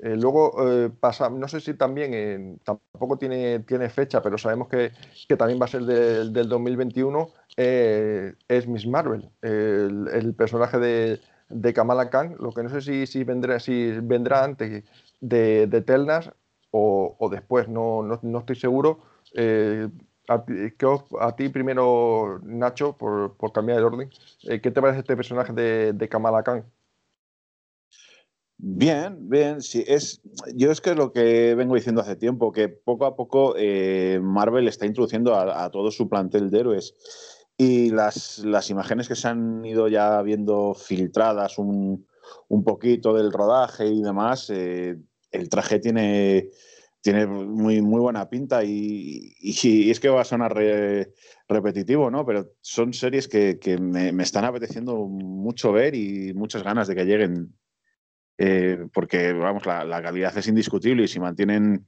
Eh, 0.03 0.17
luego 0.17 0.53
eh, 0.69 0.91
pasa, 0.99 1.31
no 1.31 1.47
sé 1.47 1.61
si 1.61 1.75
también, 1.75 2.13
eh, 2.13 2.57
tampoco 2.65 3.17
tiene, 3.19 3.61
tiene 3.61 3.89
fecha, 3.89 4.21
pero 4.21 4.37
sabemos 4.37 4.67
que, 4.67 4.91
que 5.29 5.37
también 5.37 5.61
va 5.61 5.67
a 5.67 5.69
ser 5.69 5.83
de, 5.83 6.29
del 6.29 6.49
2021, 6.49 7.29
es 7.57 8.67
Miss 8.67 8.85
Marvel, 8.85 9.31
el, 9.43 10.09
el 10.13 10.35
personaje 10.35 10.79
de, 10.81 11.21
de, 11.49 11.73
Kamala 11.73 12.11
Khan, 12.11 12.35
lo 12.41 12.51
que 12.51 12.65
no 12.65 12.69
sé 12.69 12.81
si, 12.81 13.07
si, 13.07 13.23
vendrá, 13.23 13.61
si 13.61 13.93
vendrá 14.03 14.43
antes 14.43 14.83
de, 15.21 15.69
de 15.69 15.83
Telnas 15.83 16.33
o, 16.73 17.15
o 17.21 17.29
después, 17.29 17.69
no, 17.69 18.03
no, 18.03 18.19
no, 18.23 18.39
estoy 18.41 18.57
seguro. 18.57 18.99
A 20.29 20.45
ti, 20.45 20.53
a, 21.21 21.37
ti, 21.37 21.49
primero, 21.49 22.41
Nacho, 22.43 22.97
por, 22.97 23.37
por 23.37 23.53
cambiar 23.53 23.79
el 23.79 23.85
orden, 23.85 24.11
¿qué 24.41 24.71
te 24.71 24.81
parece 24.81 25.01
este 25.01 25.17
personaje 25.17 25.53
de, 25.53 25.93
de 25.93 26.09
Kamala 26.09 26.43
Khan? 26.43 26.65
Bien, 28.65 29.29
bien, 29.29 29.61
sí, 29.61 29.83
es, 29.89 30.23
yo 30.55 30.71
es 30.71 30.81
que 30.81 30.91
es 30.91 30.97
lo 30.97 31.13
que 31.13 31.57
vengo 31.57 31.75
diciendo 31.75 32.01
hace 32.01 32.15
tiempo, 32.15 32.53
que 32.53 32.69
poco 32.69 33.07
a 33.07 33.17
poco 33.17 33.57
eh, 33.59 34.21
Marvel 34.23 34.69
está 34.69 34.87
introduciendo 34.87 35.35
a, 35.35 35.65
a, 35.65 35.71
todo 35.73 35.91
su 35.91 36.09
plantel 36.09 36.49
de 36.49 36.61
héroes 36.61 36.95
y 37.57 37.91
las, 37.91 38.39
las, 38.39 38.71
imágenes 38.71 39.09
que 39.09 39.17
se 39.17 39.27
han 39.27 39.65
ido 39.65 39.89
ya 39.89 40.23
viendo 40.23 40.75
filtradas 40.75 41.59
un, 41.59 42.07
un 42.47 42.63
poquito 42.63 43.13
del 43.15 43.33
rodaje 43.33 43.89
y 43.89 44.01
demás, 44.01 44.49
eh, 44.51 44.97
el 45.33 45.49
traje 45.49 45.81
tiene, 45.81 46.51
tiene 47.01 47.27
muy, 47.27 47.83
muy 47.83 48.01
buena 48.01 48.31
pinta 48.31 48.63
y, 48.63 49.35
y, 49.41 49.91
es 49.91 49.99
que 49.99 50.09
va 50.09 50.21
a 50.21 50.25
sonar 50.25 50.55
re, 50.55 51.13
repetitivo, 51.49 52.13
¿no? 52.13 52.25
Pero 52.25 52.53
son 52.61 52.93
series 52.93 53.27
que, 53.27 53.59
que 53.59 53.77
me, 53.79 54.13
me 54.13 54.23
están 54.23 54.45
apeteciendo 54.45 54.95
mucho 54.99 55.73
ver 55.73 55.97
y 55.97 56.33
muchas 56.33 56.63
ganas 56.63 56.87
de 56.87 56.95
que 56.95 57.05
lleguen 57.07 57.57
eh, 58.45 58.89
porque 58.93 59.33
vamos, 59.33 59.67
la, 59.67 59.85
la, 59.85 60.03
calidad 60.03 60.37
es 60.37 60.49
indiscutible 60.49 61.05
y 61.05 61.09
si 61.09 61.21
mantienen 61.21 61.87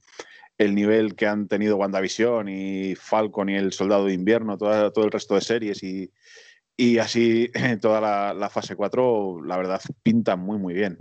el 0.57 0.73
nivel 0.73 1.15
que 1.15 1.27
han 1.27 1.49
tenido 1.49 1.75
WandaVision 1.75 2.47
y 2.47 2.95
Falcon 2.95 3.49
y 3.49 3.55
el 3.55 3.73
Soldado 3.73 4.05
de 4.05 4.13
Invierno, 4.13 4.57
toda, 4.57 4.89
todo 4.91 5.03
el 5.03 5.11
resto 5.11 5.35
de 5.35 5.41
series 5.41 5.83
y, 5.83 6.13
y 6.77 6.97
así 6.99 7.51
toda 7.81 7.99
la, 7.99 8.33
la, 8.33 8.49
fase 8.49 8.77
4, 8.77 9.43
la 9.43 9.57
verdad 9.57 9.81
pinta 10.01 10.37
muy, 10.37 10.57
muy 10.57 10.73
bien. 10.73 10.97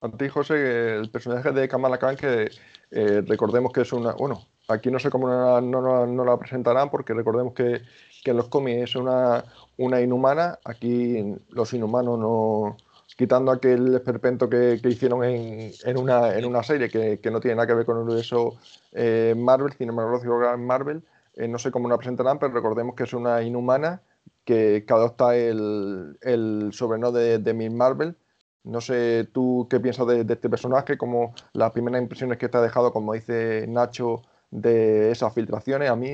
A 0.00 0.10
ti, 0.10 0.28
José, 0.28 0.96
el 0.96 1.08
personaje 1.10 1.52
de 1.52 1.68
Kamala 1.68 1.98
Khan, 1.98 2.16
que 2.16 2.50
Eh, 2.90 3.20
recordemos 3.26 3.72
que 3.72 3.82
es 3.82 3.92
una, 3.92 4.12
bueno, 4.12 4.46
aquí 4.68 4.90
no 4.90 4.98
sé 5.00 5.10
cómo 5.10 5.28
no, 5.28 6.06
no, 6.06 6.24
la 6.24 6.38
presentarán 6.38 6.88
porque 6.88 7.14
recordemos 7.14 7.52
que, 7.52 7.82
que 8.22 8.30
en 8.30 8.36
los 8.36 8.48
cómics 8.48 8.90
es 8.90 8.96
una, 8.96 9.44
una 9.76 10.00
inhumana, 10.00 10.58
aquí 10.64 11.36
los 11.50 11.72
inhumanos 11.74 12.18
no, 12.18 12.76
quitando 13.16 13.50
aquel 13.50 13.94
esperpento 13.94 14.48
que, 14.48 14.78
que 14.82 14.90
hicieron 14.90 15.24
en, 15.24 15.72
en, 15.84 15.98
una, 15.98 16.34
en, 16.36 16.44
una, 16.44 16.62
serie 16.62 16.88
que, 16.88 17.18
que, 17.18 17.30
no 17.30 17.40
tiene 17.40 17.56
nada 17.56 17.66
que 17.66 17.74
ver 17.74 17.86
con 17.86 17.96
el 17.96 18.04
universo 18.04 18.58
eh, 18.92 19.34
Marvel, 19.36 19.72
cinematográfico 19.72 20.38
Marvel, 20.58 21.02
eh, 21.34 21.48
no 21.48 21.58
sé 21.58 21.70
cómo 21.70 21.88
la 21.88 21.96
presentarán, 21.96 22.38
pero 22.38 22.52
recordemos 22.52 22.94
que 22.94 23.04
es 23.04 23.12
una 23.14 23.42
inhumana 23.42 24.02
que, 24.44 24.84
adopta 24.88 25.34
el, 25.36 26.18
el 26.20 26.70
sobrenombre 26.72 27.22
de, 27.22 27.38
de 27.38 27.54
Miss 27.54 27.72
Marvel. 27.72 28.16
No 28.64 28.80
sé 28.80 29.28
tú 29.32 29.66
qué 29.70 29.80
piensas 29.80 30.06
de, 30.06 30.24
de, 30.24 30.34
este 30.34 30.50
personaje, 30.50 30.98
como 30.98 31.34
las 31.52 31.72
primeras 31.72 32.02
impresiones 32.02 32.38
que 32.38 32.48
te 32.48 32.58
ha 32.58 32.62
dejado, 32.62 32.92
como 32.92 33.12
dice 33.12 33.66
Nacho, 33.68 34.22
de 34.56 35.10
esas 35.10 35.34
filtraciones. 35.34 35.90
A 35.90 35.96
mí 35.96 36.08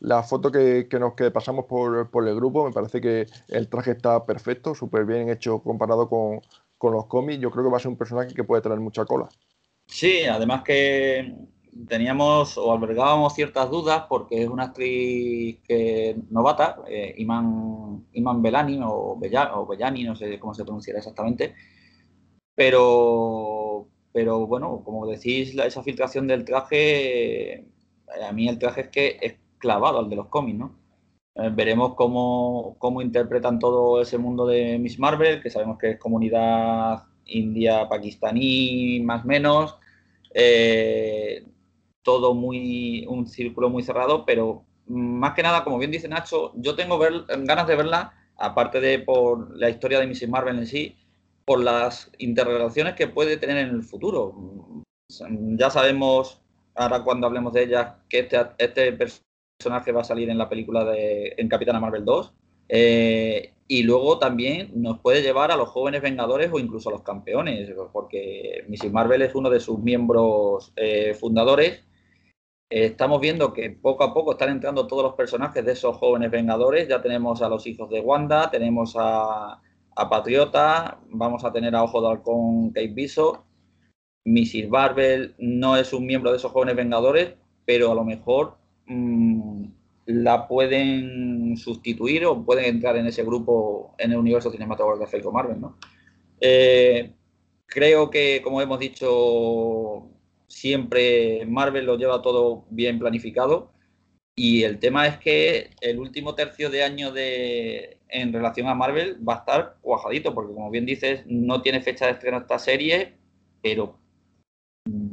la 0.00 0.22
foto 0.22 0.50
que, 0.50 0.88
que 0.88 0.98
nos 0.98 1.14
que 1.14 1.30
pasamos 1.30 1.66
por, 1.66 2.10
por, 2.10 2.26
el 2.26 2.34
grupo 2.34 2.64
me 2.64 2.72
parece 2.72 3.00
que 3.00 3.26
el 3.48 3.68
traje 3.68 3.92
está 3.92 4.26
perfecto, 4.26 4.74
súper 4.74 5.04
bien 5.04 5.30
hecho 5.30 5.60
comparado 5.60 6.08
con, 6.08 6.40
con 6.76 6.92
los 6.92 7.06
cómics. 7.06 7.40
Yo 7.40 7.50
creo 7.50 7.64
que 7.64 7.70
va 7.70 7.76
a 7.76 7.80
ser 7.80 7.90
un 7.90 7.96
personaje 7.96 8.34
que 8.34 8.44
puede 8.44 8.62
traer 8.62 8.80
mucha 8.80 9.04
cola. 9.04 9.28
Sí, 9.86 10.24
además 10.24 10.62
que 10.64 11.34
teníamos 11.88 12.56
o 12.58 12.72
albergábamos 12.72 13.34
ciertas 13.34 13.70
dudas 13.70 14.04
porque 14.08 14.42
es 14.42 14.48
una 14.48 14.64
actriz 14.64 15.60
que 15.66 16.16
novata, 16.30 16.82
eh, 16.88 17.14
Iman, 17.18 18.06
Iman 18.12 18.42
Belani 18.42 18.80
o, 18.82 19.16
Bella, 19.18 19.56
o 19.56 19.66
Bellani, 19.66 20.04
no 20.04 20.16
sé 20.16 20.38
cómo 20.38 20.54
se 20.54 20.64
pronunciará 20.64 20.98
exactamente, 20.98 21.54
pero, 22.54 23.88
pero 24.12 24.46
bueno, 24.46 24.82
como 24.84 25.06
decís, 25.06 25.54
la, 25.54 25.66
esa 25.66 25.82
filtración 25.82 26.26
del 26.26 26.44
traje 26.44 27.66
a 28.22 28.32
mí 28.32 28.48
el 28.48 28.58
traje 28.58 28.82
es 28.82 28.88
que 28.88 29.18
es 29.20 29.34
clavado 29.58 29.98
al 29.98 30.10
de 30.10 30.16
los 30.16 30.28
cómics, 30.28 30.58
¿no? 30.58 30.76
Eh, 31.36 31.50
veremos 31.52 31.94
cómo, 31.94 32.76
cómo, 32.78 33.02
interpretan 33.02 33.58
todo 33.58 34.00
ese 34.00 34.18
mundo 34.18 34.46
de 34.46 34.78
Miss 34.78 34.98
Marvel, 34.98 35.42
que 35.42 35.50
sabemos 35.50 35.78
que 35.78 35.92
es 35.92 35.98
comunidad 35.98 37.04
india, 37.26 37.88
pakistaní, 37.88 39.00
más 39.00 39.24
menos. 39.24 39.76
Eh, 40.32 41.44
todo 42.02 42.34
muy, 42.34 43.06
un 43.08 43.26
círculo 43.26 43.70
muy 43.70 43.82
cerrado, 43.82 44.24
pero 44.26 44.64
más 44.86 45.34
que 45.34 45.42
nada, 45.42 45.64
como 45.64 45.78
bien 45.78 45.90
dice 45.90 46.08
Nacho, 46.08 46.52
yo 46.56 46.76
tengo 46.76 46.98
ganas 46.98 47.66
de 47.66 47.76
verla, 47.76 48.12
aparte 48.36 48.80
de 48.80 48.98
por 48.98 49.56
la 49.56 49.70
historia 49.70 49.98
de 49.98 50.06
Miss 50.06 50.28
Marvel 50.28 50.58
en 50.58 50.66
sí, 50.66 50.96
por 51.44 51.60
las 51.60 52.10
interrelaciones 52.18 52.94
que 52.94 53.08
puede 53.08 53.36
tener 53.38 53.56
en 53.58 53.70
el 53.70 53.82
futuro. 53.82 54.34
Ya 55.08 55.70
sabemos 55.70 56.43
ahora 56.74 57.02
cuando 57.02 57.26
hablemos 57.26 57.52
de 57.52 57.64
ella, 57.64 57.98
que 58.08 58.20
este, 58.20 58.38
este 58.58 58.92
personaje 58.92 59.92
va 59.92 60.02
a 60.02 60.04
salir 60.04 60.28
en 60.30 60.38
la 60.38 60.48
película 60.48 60.84
de 60.84 61.34
en 61.36 61.48
Capitana 61.48 61.80
Marvel 61.80 62.04
2. 62.04 62.34
Eh, 62.68 63.52
y 63.66 63.82
luego 63.82 64.18
también 64.18 64.70
nos 64.74 65.00
puede 65.00 65.22
llevar 65.22 65.50
a 65.50 65.56
los 65.56 65.68
jóvenes 65.68 66.02
Vengadores 66.02 66.50
o 66.52 66.58
incluso 66.58 66.88
a 66.88 66.92
los 66.92 67.02
campeones, 67.02 67.70
porque 67.92 68.64
Mrs. 68.68 68.92
Marvel 68.92 69.22
es 69.22 69.34
uno 69.34 69.50
de 69.50 69.60
sus 69.60 69.78
miembros 69.78 70.72
eh, 70.76 71.14
fundadores. 71.14 71.84
estamos 72.68 73.20
viendo 73.20 73.52
que 73.52 73.70
poco 73.70 74.04
a 74.04 74.12
poco 74.12 74.32
están 74.32 74.50
entrando 74.50 74.86
todos 74.86 75.02
los 75.02 75.14
personajes 75.14 75.64
de 75.64 75.72
esos 75.72 75.96
jóvenes 75.96 76.30
Vengadores. 76.30 76.88
Ya 76.88 77.00
tenemos 77.02 77.42
a 77.42 77.48
los 77.48 77.66
hijos 77.66 77.88
de 77.90 78.00
Wanda, 78.00 78.50
tenemos 78.50 78.94
a, 78.98 79.60
a 79.96 80.08
Patriota, 80.10 80.98
vamos 81.10 81.44
a 81.44 81.52
tener 81.52 81.74
a 81.74 81.84
Ojo 81.84 82.00
de 82.02 82.08
Halcón 82.08 82.70
Kate 82.70 82.88
Bishop 82.88 83.44
Mrs. 84.24 84.68
Marvel 84.68 85.34
no 85.38 85.76
es 85.76 85.92
un 85.92 86.06
miembro 86.06 86.30
de 86.30 86.38
esos 86.38 86.52
jóvenes 86.52 86.76
Vengadores, 86.76 87.34
pero 87.64 87.92
a 87.92 87.94
lo 87.94 88.04
mejor 88.04 88.56
mmm, 88.86 89.64
la 90.06 90.48
pueden 90.48 91.56
sustituir 91.56 92.26
o 92.26 92.44
pueden 92.44 92.66
entrar 92.66 92.96
en 92.96 93.06
ese 93.06 93.22
grupo 93.22 93.94
en 93.98 94.12
el 94.12 94.18
universo 94.18 94.50
cinematográfico 94.50 95.32
Marvel, 95.32 95.60
¿no? 95.60 95.78
Eh, 96.40 97.12
creo 97.66 98.10
que, 98.10 98.40
como 98.42 98.60
hemos 98.60 98.78
dicho, 98.78 100.10
siempre 100.46 101.44
Marvel 101.46 101.86
lo 101.86 101.96
lleva 101.96 102.22
todo 102.22 102.66
bien 102.70 102.98
planificado. 102.98 103.72
Y 104.36 104.64
el 104.64 104.80
tema 104.80 105.06
es 105.06 105.18
que 105.18 105.70
el 105.80 105.98
último 106.00 106.34
tercio 106.34 106.68
de 106.68 106.82
año 106.82 107.12
de, 107.12 107.98
en 108.08 108.32
relación 108.32 108.66
a 108.66 108.74
Marvel 108.74 109.16
va 109.26 109.34
a 109.34 109.38
estar 109.38 109.76
cuajadito, 109.80 110.34
porque 110.34 110.54
como 110.54 110.70
bien 110.70 110.86
dices, 110.86 111.22
no 111.26 111.62
tiene 111.62 111.80
fecha 111.80 112.06
de 112.06 112.12
estreno 112.12 112.38
esta 112.38 112.58
serie, 112.58 113.14
pero 113.62 114.00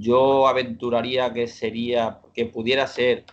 yo 0.02 0.48
aventuraría 0.48 1.32
que 1.32 1.48
sería, 1.48 2.20
que 2.34 2.46
pudiera 2.46 2.88
ser 2.88 3.26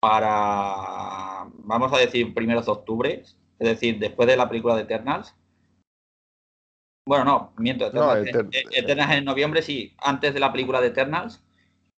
para, 0.00 1.46
vamos 1.64 1.92
a 1.92 1.98
decir, 1.98 2.34
primeros 2.34 2.66
de 2.66 2.72
octubre, 2.72 3.22
es 3.22 3.68
decir, 3.68 3.98
después 3.98 4.26
de 4.28 4.36
la 4.36 4.48
película 4.48 4.74
de 4.74 4.82
Eternals. 4.82 5.34
Bueno, 7.06 7.24
no, 7.24 7.52
miento, 7.58 7.86
Eternals, 7.86 8.28
Eternals 8.72 9.12
en 9.12 9.24
noviembre, 9.24 9.62
sí, 9.62 9.94
antes 9.98 10.34
de 10.34 10.40
la 10.40 10.52
película 10.52 10.80
de 10.80 10.88
Eternals. 10.88 11.42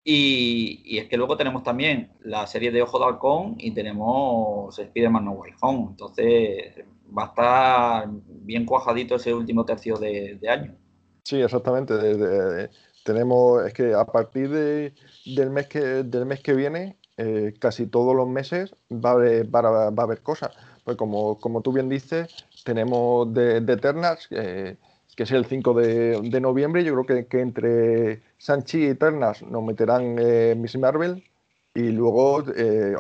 Y, 0.03 0.81
y, 0.85 0.99
es 0.99 1.09
que 1.09 1.19
luego 1.19 1.37
tenemos 1.37 1.63
también 1.63 2.13
la 2.21 2.47
serie 2.47 2.71
de 2.71 2.81
Ojo 2.81 2.99
de 2.99 3.05
Halcón 3.05 3.57
y 3.59 3.73
tenemos 3.73 4.79
Spider-Man 4.79 5.27
No 5.27 5.33
Way 5.33 5.53
Home. 5.61 5.89
Entonces 5.91 6.83
va 7.17 7.25
a 7.25 7.27
estar 7.27 8.09
bien 8.27 8.65
cuajadito 8.65 9.17
ese 9.17 9.35
último 9.35 9.67
tercio 9.67 9.99
de, 9.99 10.39
de 10.41 10.49
año. 10.49 10.75
Sí, 11.31 11.41
exactamente. 11.41 11.95
tenemos, 13.05 13.65
es 13.65 13.73
que 13.73 13.95
a 13.95 14.05
partir 14.05 14.51
de, 14.51 14.93
del, 15.25 15.51
mes 15.51 15.69
que, 15.69 15.79
del 15.79 16.27
mes 16.27 16.41
que 16.41 16.55
viene, 16.55 16.97
eh, 17.19 17.55
casi 17.61 17.87
todos 17.87 18.17
los 18.17 18.29
meses 18.29 18.75
va 18.91 19.11
a 19.11 19.13
haber, 19.13 19.47
va 19.55 19.61
a, 19.61 20.03
haber 20.03 20.23
cosas. 20.23 20.51
Pues 20.83 20.97
como, 20.97 21.39
como 21.39 21.61
tú 21.63 21.73
bien 21.73 21.89
dices, 21.89 22.35
tenemos 22.65 23.33
de, 23.33 23.61
de 23.61 23.73
Eternals, 23.75 24.27
que 24.27 24.77
es 25.23 25.31
el 25.31 25.45
5 25.47 25.73
de, 25.75 26.21
de, 26.21 26.41
noviembre. 26.41 26.83
Yo 26.83 26.95
creo 26.95 27.07
que, 27.07 27.29
que 27.29 27.41
entre 27.41 28.23
Sanchi 28.39 28.79
y 28.79 28.87
Eternals 28.87 29.45
nos 29.45 29.63
meterán 29.63 30.17
eh, 30.19 30.57
Miss 30.59 30.77
Marvel 30.79 31.23
y 31.75 31.91
luego 31.91 32.43
eh, 32.57 32.97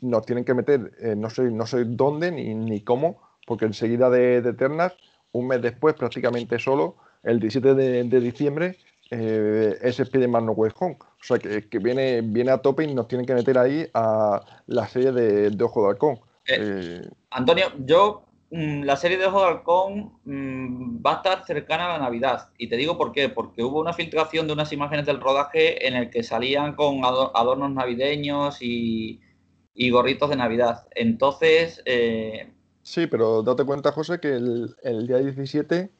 nos 0.00 0.24
tienen 0.24 0.46
que 0.46 0.54
meter, 0.54 0.90
eh, 1.00 1.14
no, 1.16 1.28
sé, 1.28 1.50
no 1.50 1.66
sé 1.66 1.84
dónde 1.84 2.32
ni, 2.32 2.54
ni 2.54 2.80
cómo, 2.80 3.20
porque 3.46 3.66
enseguida 3.66 4.08
de, 4.08 4.40
de 4.40 4.50
Eternals, 4.50 4.94
un 5.32 5.48
mes 5.48 5.60
después 5.60 5.94
prácticamente 5.96 6.58
solo, 6.58 6.96
el 7.24 7.40
17 7.40 7.74
de, 7.74 8.04
de 8.04 8.20
diciembre 8.20 8.76
eh, 9.10 9.78
es 9.80 10.00
Spider-Man 10.00 10.46
No 10.46 10.52
Way 10.52 10.72
Home. 10.78 10.96
O 11.00 11.24
sea, 11.24 11.38
que, 11.38 11.68
que, 11.68 11.78
viene, 11.78 12.20
viene 12.22 12.50
a 12.50 12.58
tope 12.58 12.84
y 12.84 12.94
nos 12.94 13.08
tienen 13.08 13.26
que 13.26 13.34
meter 13.34 13.58
ahí 13.58 13.86
a 13.94 14.40
la 14.66 14.88
serie 14.88 15.12
de, 15.12 15.50
de 15.50 15.64
Ojo 15.64 15.82
de 15.82 15.88
Halcón. 15.88 16.20
Eh, 16.46 16.58
eh, 16.58 17.08
Antonio, 17.30 17.66
yo, 17.78 18.24
mmm, 18.50 18.82
la 18.82 18.96
serie 18.96 19.18
de 19.18 19.26
Ojo 19.26 19.40
de 19.40 19.46
Halcón 19.46 20.18
mmm, 20.24 21.02
va 21.04 21.12
a 21.12 21.16
estar 21.16 21.46
cercana 21.46 21.86
a 21.86 21.98
la 21.98 22.04
Navidad. 22.04 22.48
Y 22.58 22.68
te 22.68 22.76
digo 22.76 22.98
por 22.98 23.12
qué. 23.12 23.28
Porque 23.28 23.62
hubo 23.62 23.80
una 23.80 23.92
filtración 23.92 24.46
de 24.46 24.52
unas 24.52 24.72
imágenes 24.72 25.06
del 25.06 25.20
rodaje 25.20 25.86
en 25.86 25.94
el 25.94 26.10
que 26.10 26.22
salían 26.22 26.74
con 26.74 27.04
adornos 27.04 27.70
navideños 27.72 28.58
y, 28.60 29.20
y 29.74 29.90
gorritos 29.90 30.30
de 30.30 30.36
Navidad. 30.36 30.86
Entonces... 30.94 31.82
Sí, 32.82 33.06
pero 33.06 33.42
date 33.42 33.64
cuenta, 33.64 33.92
José, 33.92 34.20
que 34.20 34.34
el, 34.34 34.76
el 34.82 35.06
día 35.06 35.16
17 35.16 35.90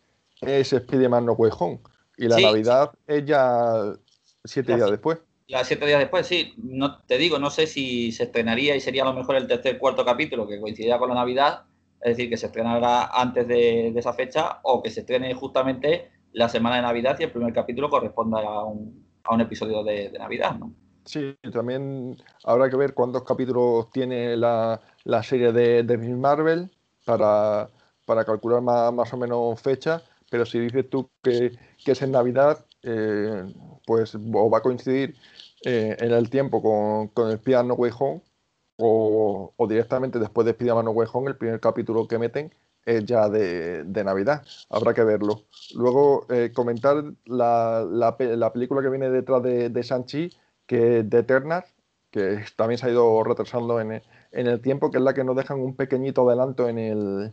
es 0.46 0.72
Spider-Man 0.72 1.26
No 1.26 1.32
Way 1.32 1.50
Home. 1.58 1.80
Y 2.16 2.28
la 2.28 2.36
sí, 2.36 2.44
Navidad 2.44 2.90
sí. 2.92 2.98
es 3.08 3.24
ya 3.24 3.94
siete 4.44 4.76
días 4.76 4.90
después. 4.90 5.18
Ya 5.48 5.64
siete 5.64 5.86
días 5.86 5.98
después, 5.98 6.26
sí. 6.26 6.54
No, 6.56 7.02
te 7.02 7.18
digo, 7.18 7.38
no 7.38 7.50
sé 7.50 7.66
si 7.66 8.12
se 8.12 8.24
estrenaría 8.24 8.76
y 8.76 8.80
sería 8.80 9.02
a 9.02 9.06
lo 9.06 9.14
mejor 9.14 9.36
el 9.36 9.46
tercer 9.46 9.78
cuarto 9.78 10.04
capítulo 10.04 10.46
que 10.46 10.60
coincidiría 10.60 10.98
con 10.98 11.10
la 11.10 11.16
Navidad, 11.16 11.64
es 12.00 12.16
decir, 12.16 12.30
que 12.30 12.36
se 12.36 12.46
estrenará 12.46 13.06
antes 13.06 13.46
de, 13.46 13.90
de, 13.92 14.00
esa 14.00 14.12
fecha 14.12 14.60
o 14.62 14.82
que 14.82 14.90
se 14.90 15.00
estrene 15.00 15.34
justamente 15.34 16.10
la 16.32 16.48
semana 16.48 16.76
de 16.76 16.82
Navidad 16.82 17.16
y 17.18 17.24
el 17.24 17.30
primer 17.32 17.52
capítulo 17.52 17.90
corresponda 17.90 18.40
a 18.40 18.64
un, 18.64 19.06
a 19.24 19.34
un 19.34 19.40
episodio 19.40 19.82
de, 19.84 20.10
de, 20.10 20.18
Navidad, 20.18 20.56
¿no? 20.58 20.72
Sí, 21.04 21.36
también 21.52 22.16
habrá 22.44 22.70
que 22.70 22.76
ver 22.76 22.94
cuántos 22.94 23.24
capítulos 23.24 23.90
tiene 23.90 24.36
la, 24.36 24.80
la 25.04 25.22
serie 25.22 25.52
de, 25.52 25.82
de 25.82 25.98
Marvel 25.98 26.70
para, 27.04 27.68
para 28.06 28.24
calcular 28.24 28.62
más, 28.62 28.92
más 28.92 29.12
o 29.12 29.18
menos 29.18 29.60
fecha 29.60 30.02
pero 30.34 30.46
si 30.46 30.58
dices 30.58 30.90
tú 30.90 31.08
que, 31.22 31.52
es 31.86 32.02
en 32.02 32.10
Navidad, 32.10 32.66
eh, 32.82 33.44
pues 33.86 34.16
va 34.16 34.58
a 34.58 34.62
coincidir 34.62 35.14
eh, 35.64 35.96
en 36.00 36.10
el 36.10 36.28
tiempo 36.28 36.60
con, 36.60 37.06
con 37.06 37.28
el 37.28 37.34
Spider-Man 37.34 37.68
No 37.68 37.74
Way 37.74 37.92
o, 38.78 39.54
directamente 39.68 40.18
después 40.18 40.44
de 40.44 40.50
Spider-Man 40.50 40.86
No 40.86 40.90
Way 40.90 41.08
el 41.28 41.36
primer 41.36 41.60
capítulo 41.60 42.08
que 42.08 42.18
meten 42.18 42.52
es 42.84 43.04
ya 43.04 43.28
de, 43.28 43.84
de 43.84 44.02
Navidad. 44.02 44.44
Habrá 44.70 44.92
que 44.92 45.04
verlo. 45.04 45.44
Luego, 45.76 46.26
eh, 46.28 46.50
comentar 46.52 47.04
la, 47.26 47.86
la, 47.88 48.16
la, 48.18 48.52
película 48.52 48.82
que 48.82 48.90
viene 48.90 49.10
detrás 49.10 49.40
de, 49.40 49.70
de 49.70 49.82
Shang-Chi, 49.82 50.30
que 50.66 50.98
es 50.98 51.08
The 51.10 51.18
Eternals, 51.18 51.72
que 52.10 52.40
también 52.56 52.78
se 52.78 52.86
ha 52.86 52.90
ido 52.90 53.22
retrasando 53.22 53.80
en, 53.80 54.02
en 54.32 54.46
el 54.48 54.60
tiempo, 54.60 54.90
que 54.90 54.98
es 54.98 55.04
la 55.04 55.14
que 55.14 55.22
nos 55.22 55.36
dejan 55.36 55.60
un 55.60 55.76
pequeñito 55.76 56.28
adelanto 56.28 56.68
en 56.68 56.78
el, 56.80 57.32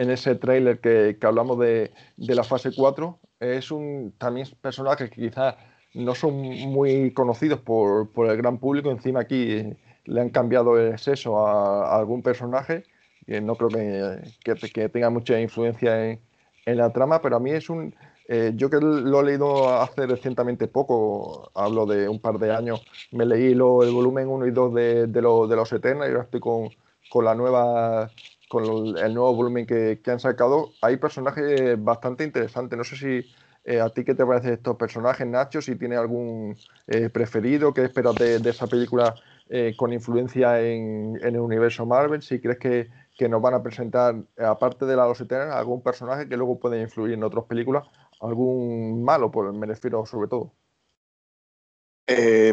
en 0.00 0.10
ese 0.10 0.34
tráiler 0.34 0.80
que, 0.80 1.18
que, 1.20 1.26
hablamos 1.26 1.58
de, 1.58 1.90
de, 2.16 2.34
la 2.34 2.42
fase 2.42 2.70
4. 2.74 3.18
Es 3.38 3.70
un 3.70 4.14
también 4.16 4.48
personaje 4.62 5.10
que 5.10 5.28
quizás 5.28 5.56
no 5.92 6.14
son 6.14 6.40
muy 6.40 7.12
conocidos 7.12 7.60
por, 7.60 8.08
el 8.16 8.36
gran 8.38 8.58
público. 8.58 8.90
Encima 8.90 9.20
aquí 9.20 9.76
le 10.06 10.20
han 10.20 10.30
cambiado 10.30 10.78
el 10.78 10.98
sexo 10.98 11.46
a, 11.46 11.98
algún 11.98 12.22
personaje, 12.22 12.84
que 13.26 13.42
no 13.42 13.56
creo 13.56 13.68
que, 13.68 14.70
que, 14.72 14.88
tenga 14.88 15.10
mucha 15.10 15.38
influencia 15.38 16.08
en, 16.08 16.20
en, 16.64 16.78
la 16.78 16.90
trama, 16.94 17.20
pero 17.20 17.36
a 17.36 17.40
mí 17.40 17.50
es 17.50 17.68
un... 17.68 17.94
Eh, 18.26 18.52
yo 18.54 18.70
que 18.70 18.78
lo 18.80 19.20
he 19.20 19.24
leído 19.24 19.80
hace 19.80 20.06
recientemente 20.06 20.66
poco, 20.66 21.50
hablo 21.54 21.84
de 21.84 22.08
un 22.08 22.20
par 22.20 22.38
de 22.38 22.54
años, 22.54 22.82
me 23.10 23.26
leí 23.26 23.54
lo, 23.54 23.82
el 23.82 23.90
volumen 23.90 24.28
1 24.28 24.46
y 24.46 24.50
2 24.52 24.74
de, 24.74 25.06
de, 25.08 25.20
de 25.20 25.20
los 25.56 25.72
Eternas 25.72 26.08
y 26.08 26.12
ahora 26.12 26.22
estoy 26.22 26.40
con, 26.40 26.70
con 27.10 27.24
la 27.24 27.34
nueva 27.34 28.08
con 28.50 28.98
el 28.98 29.14
nuevo 29.14 29.32
volumen 29.32 29.64
que, 29.64 30.00
que, 30.02 30.10
han 30.10 30.18
sacado, 30.18 30.72
hay 30.82 30.96
personajes 30.96 31.82
bastante 31.82 32.24
interesantes. 32.24 32.76
No 32.76 32.82
sé 32.82 32.96
si 32.96 33.24
eh, 33.64 33.80
a 33.80 33.90
ti 33.90 34.04
qué 34.04 34.16
te 34.16 34.26
parecen 34.26 34.54
estos 34.54 34.76
personajes, 34.76 35.24
Nacho, 35.24 35.62
si 35.62 35.76
tiene 35.76 35.94
algún 35.94 36.56
eh, 36.88 37.10
preferido, 37.10 37.72
qué 37.72 37.84
esperas 37.84 38.16
de, 38.16 38.40
esa 38.50 38.66
película 38.66 39.14
eh, 39.48 39.74
con 39.76 39.92
influencia 39.92 40.60
en, 40.60 41.16
en, 41.22 41.34
el 41.36 41.40
universo 41.40 41.86
Marvel, 41.86 42.22
si 42.22 42.40
crees 42.40 42.58
que, 42.58 42.88
que 43.16 43.28
nos 43.28 43.40
van 43.40 43.54
a 43.54 43.62
presentar, 43.62 44.16
aparte 44.36 44.84
de 44.84 44.96
la 44.96 45.06
Los 45.06 45.20
Eternos, 45.20 45.54
algún 45.54 45.80
personaje 45.80 46.28
que 46.28 46.36
luego 46.36 46.58
puede 46.58 46.82
influir 46.82 47.14
en 47.14 47.22
otras 47.22 47.44
películas, 47.44 47.86
algún 48.20 49.04
malo, 49.04 49.30
por, 49.30 49.52
me 49.52 49.66
refiero 49.66 50.04
sobre 50.06 50.28
todo. 50.28 50.52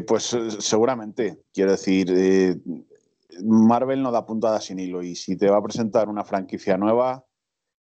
pues 0.05 0.37
seguramente, 0.59 1.41
quiero 1.51 1.71
decir, 1.71 2.61
Marvel 3.43 4.01
no 4.01 4.11
da 4.11 4.25
puntada 4.25 4.61
sin 4.61 4.79
hilo 4.79 5.03
y 5.03 5.15
si 5.15 5.37
te 5.37 5.49
va 5.49 5.57
a 5.57 5.63
presentar 5.63 6.09
una 6.09 6.23
franquicia 6.23 6.77
nueva, 6.77 7.25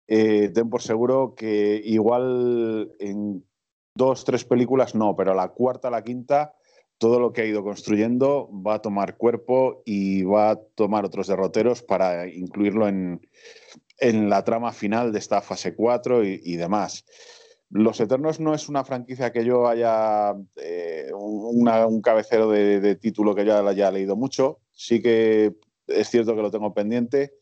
eh, 0.07 0.49
ten 0.53 0.69
por 0.69 0.81
seguro 0.81 1.35
que 1.35 1.81
igual 1.83 2.95
en 2.99 3.45
dos, 3.93 4.23
tres 4.23 4.45
películas 4.45 4.95
no, 4.95 5.15
pero 5.15 5.33
la 5.33 5.49
cuarta, 5.49 5.89
a 5.89 5.91
la 5.91 6.03
quinta, 6.03 6.53
todo 6.97 7.19
lo 7.19 7.33
que 7.33 7.41
ha 7.41 7.45
ido 7.45 7.63
construyendo 7.63 8.49
va 8.51 8.75
a 8.75 8.81
tomar 8.81 9.17
cuerpo 9.17 9.83
y 9.85 10.23
va 10.23 10.51
a 10.51 10.55
tomar 10.55 11.05
otros 11.05 11.27
derroteros 11.27 11.83
para 11.83 12.27
incluirlo 12.27 12.87
en, 12.87 13.19
la 13.99 14.43
trama 14.43 14.71
final 14.71 15.11
de 15.11 15.19
esta 15.19 15.41
fase 15.41 15.75
4 15.75 16.23
y, 16.23 16.55
demás. 16.55 17.05
Los 17.69 17.99
Eternos 17.99 18.39
no 18.39 18.53
es 18.53 18.69
una 18.69 18.85
franquicia 18.85 19.31
que 19.31 19.43
yo 19.43 19.67
haya 19.67 20.35
eh, 20.55 21.09
un 21.13 22.01
cabecero 22.01 22.49
de, 22.49 22.95
título 22.95 23.35
que 23.35 23.45
ya 23.45 23.59
haya 23.67 23.91
leído 23.91 24.15
mucho. 24.15 24.59
Sí 24.77 25.01
que 25.01 25.55
es 25.87 26.07
cierto 26.07 26.35
que 26.35 26.41
lo 26.43 26.51
tengo 26.51 26.71
pendiente, 26.71 27.33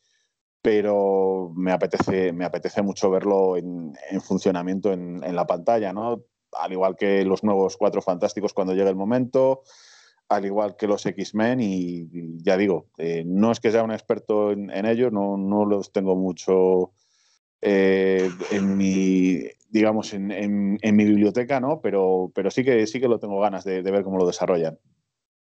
pero 0.62 1.52
me 1.54 1.74
apetece, 1.74 2.32
me 2.32 2.45
apetece 2.45 2.82
mucho 2.82 3.10
verlo 3.10 3.58
en, 3.58 3.93
funcionamiento 4.21 4.93
en, 4.93 5.36
la 5.36 5.45
pantalla, 5.45 5.91
¿no? 5.91 6.24
Al 6.54 6.71
igual 6.71 6.95
que 6.95 7.26
los 7.26 7.43
nuevos 7.43 7.76
Cuatro 7.76 8.02
Fantásticos 8.02 8.54
cuando 8.54 8.74
llegue 8.74 8.89
el 8.89 8.95
momento, 8.95 9.63
al 10.30 10.45
igual 10.45 10.78
que 10.78 10.88
los 10.88 11.06
X-Men, 11.06 11.60
y, 11.60 12.41
ya 12.41 12.56
digo, 12.56 12.88
eh, 12.98 13.24
no 13.26 13.52
es 13.52 13.60
que 13.60 13.71
sea 13.71 13.84
un 13.84 13.91
experto 13.91 14.54
en, 14.54 14.86
ellos, 14.86 15.12
no, 15.12 15.36
no, 15.36 15.65
los 15.65 15.91
tengo 15.91 16.15
mucho 16.15 16.93
eh, 17.62 18.30
en 18.52 18.78
mi, 18.78 19.43
digamos, 19.69 20.13
en, 20.13 20.28
mi 20.82 21.04
biblioteca, 21.04 21.60
¿no? 21.60 21.82
Pero, 21.82 22.32
pero 22.34 22.50
sí, 22.50 22.63
que, 22.63 22.88
sí 22.88 23.02
que 23.02 23.10
lo 23.10 23.19
tengo 23.19 23.41
ganas 23.41 23.65
de 23.65 23.82
ver 23.82 24.04
cómo 24.04 24.17
lo 24.17 24.26
desarrollan. 24.26 24.80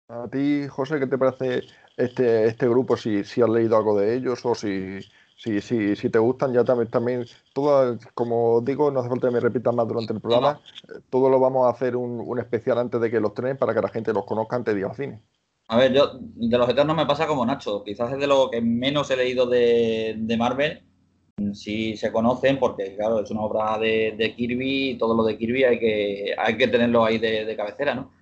A 0.09 0.27
ti, 0.27 0.67
José, 0.67 0.99
¿qué 0.99 1.05
te 1.05 1.19
parece 1.19 1.61
este, 1.95 2.45
este 2.45 2.67
grupo, 2.67 2.97
si, 2.97 3.23
si 3.23 3.43
has 3.43 3.49
leído 3.49 3.77
algo 3.77 3.99
de 3.99 4.15
ellos 4.15 4.43
o 4.43 4.55
si, 4.55 4.99
si, 5.35 5.61
si, 5.61 5.95
si 5.95 6.09
te 6.09 6.17
gustan, 6.17 6.51
ya 6.51 6.63
también, 6.63 6.89
también 6.89 7.25
todo, 7.53 7.95
como 8.15 8.59
digo, 8.61 8.89
no 8.89 9.01
hace 9.01 9.09
falta 9.09 9.27
que 9.27 9.33
me 9.35 9.39
repitas 9.39 9.75
más 9.75 9.87
durante 9.87 10.13
el 10.13 10.19
programa, 10.19 10.59
eh, 10.87 11.01
todo 11.11 11.29
lo 11.29 11.39
vamos 11.39 11.67
a 11.67 11.69
hacer 11.69 11.95
un, 11.95 12.23
un, 12.25 12.39
especial 12.39 12.79
antes 12.79 12.99
de 12.99 13.11
que 13.11 13.19
los 13.19 13.35
tengan 13.35 13.57
para 13.57 13.75
que 13.75 13.81
la 13.81 13.89
gente 13.89 14.11
los 14.11 14.25
conozca 14.25 14.55
antes 14.55 14.73
de 14.73 14.79
ir 14.79 14.87
al 14.87 14.95
cine. 14.95 15.21
A 15.67 15.77
ver, 15.77 15.93
yo 15.93 16.17
de 16.19 16.57
los 16.57 16.67
Eternos 16.67 16.95
me 16.95 17.05
pasa 17.05 17.27
como 17.27 17.45
Nacho, 17.45 17.83
quizás 17.83 18.11
es 18.11 18.17
de 18.17 18.25
lo 18.25 18.49
que 18.49 18.61
menos 18.61 19.11
he 19.11 19.15
leído 19.15 19.45
de, 19.45 20.15
de 20.17 20.37
Marvel, 20.37 20.81
sí 21.53 21.95
se 21.95 22.11
conocen 22.11 22.57
porque, 22.57 22.95
claro, 22.95 23.19
es 23.19 23.29
una 23.29 23.41
obra 23.41 23.77
de, 23.77 24.15
de, 24.17 24.35
Kirby 24.35 24.89
y 24.89 24.97
todo 24.97 25.15
lo 25.15 25.23
de 25.23 25.37
Kirby 25.37 25.65
hay 25.65 25.79
que, 25.79 26.35
hay 26.35 26.57
que 26.57 26.67
tenerlo 26.67 27.05
ahí 27.05 27.19
de, 27.19 27.45
de 27.45 27.55
cabecera, 27.55 27.93
¿no? 27.93 28.17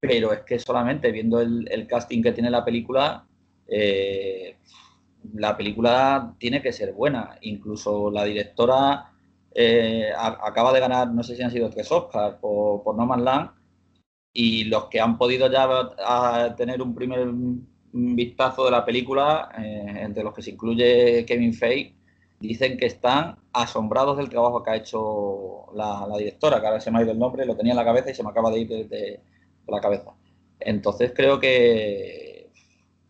Pero 0.00 0.32
es 0.32 0.40
que 0.40 0.58
solamente 0.58 1.12
viendo 1.12 1.40
el, 1.40 1.86
casting 1.86 2.22
que 2.22 2.32
tiene 2.32 2.50
la 2.50 2.64
película, 2.64 3.26
eh, 3.68 4.56
la 5.34 5.56
película 5.56 6.34
tiene 6.38 6.62
que 6.62 6.72
ser 6.72 6.92
buena. 6.92 7.36
Incluso 7.42 8.10
la 8.10 8.24
directora 8.24 9.12
eh, 9.54 10.10
acaba 10.16 10.72
de 10.72 10.80
ganar, 10.80 11.10
no 11.12 11.22
sé 11.22 11.36
si 11.36 11.42
han 11.42 11.50
sido 11.50 11.70
tres 11.70 11.92
Oscars 11.92 12.36
por, 12.36 12.82
por 12.82 12.96
No 12.96 13.06
Man's 13.06 13.24
Land, 13.24 13.50
y 14.32 14.64
los 14.64 14.86
que 14.86 15.00
han 15.00 15.18
podido 15.18 15.50
ya 15.50 16.54
tener 16.56 16.80
un 16.80 16.94
primer 16.94 17.28
vistazo 17.92 18.64
de 18.64 18.70
la 18.70 18.84
película, 18.84 19.50
eh, 19.58 19.98
entre 20.00 20.22
los 20.22 20.32
que 20.32 20.42
se 20.42 20.52
incluye 20.52 21.26
Kevin 21.26 21.52
Feige, 21.52 21.94
dicen 22.38 22.78
que 22.78 22.86
están 22.86 23.36
asombrados 23.52 24.16
del 24.16 24.30
trabajo 24.30 24.62
que 24.62 24.70
ha 24.70 24.76
hecho 24.76 25.66
la, 25.74 26.06
directora, 26.16 26.60
que 26.60 26.66
ahora 26.66 26.80
se 26.80 26.90
me 26.90 27.00
ha 27.00 27.02
ido 27.02 27.12
el 27.12 27.18
nombre, 27.18 27.44
lo 27.44 27.56
tenía 27.56 27.72
en 27.72 27.78
la 27.78 27.84
cabeza 27.84 28.10
y 28.10 28.14
se 28.14 28.22
me 28.22 28.30
acaba 28.30 28.50
de 28.50 28.60
ir 28.60 28.88
de 28.88 29.20
la 29.70 29.80
cabeza. 29.80 30.12
Entonces 30.58 31.12
creo 31.14 31.40
que, 31.40 32.50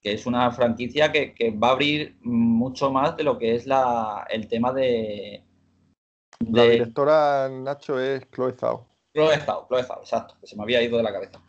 que 0.02 0.12
es 0.12 0.26
una 0.26 0.50
franquicia 0.52 1.12
que, 1.12 1.34
va 1.50 1.68
a 1.68 1.72
abrir 1.72 2.16
mucho 2.22 2.90
más 2.90 3.16
de 3.16 3.24
lo 3.24 3.38
que 3.38 3.54
es 3.54 3.66
la, 3.66 4.26
el 4.30 4.48
tema 4.48 4.72
de, 4.72 5.42
La 6.40 6.64
directora 6.64 7.48
Nacho 7.48 7.98
es 8.00 8.28
Chloe 8.30 8.52
Zhao. 8.52 8.86
Chloe 9.14 9.38
Zhao, 9.38 9.66
Chloe 9.68 9.82
Zhao, 9.82 10.00
exacto, 10.00 10.36
que 10.40 10.46
se 10.46 10.56
me 10.56 10.62
había 10.62 10.82
ido 10.82 10.96
de 10.96 11.02
la 11.02 11.12
cabeza. 11.12 11.40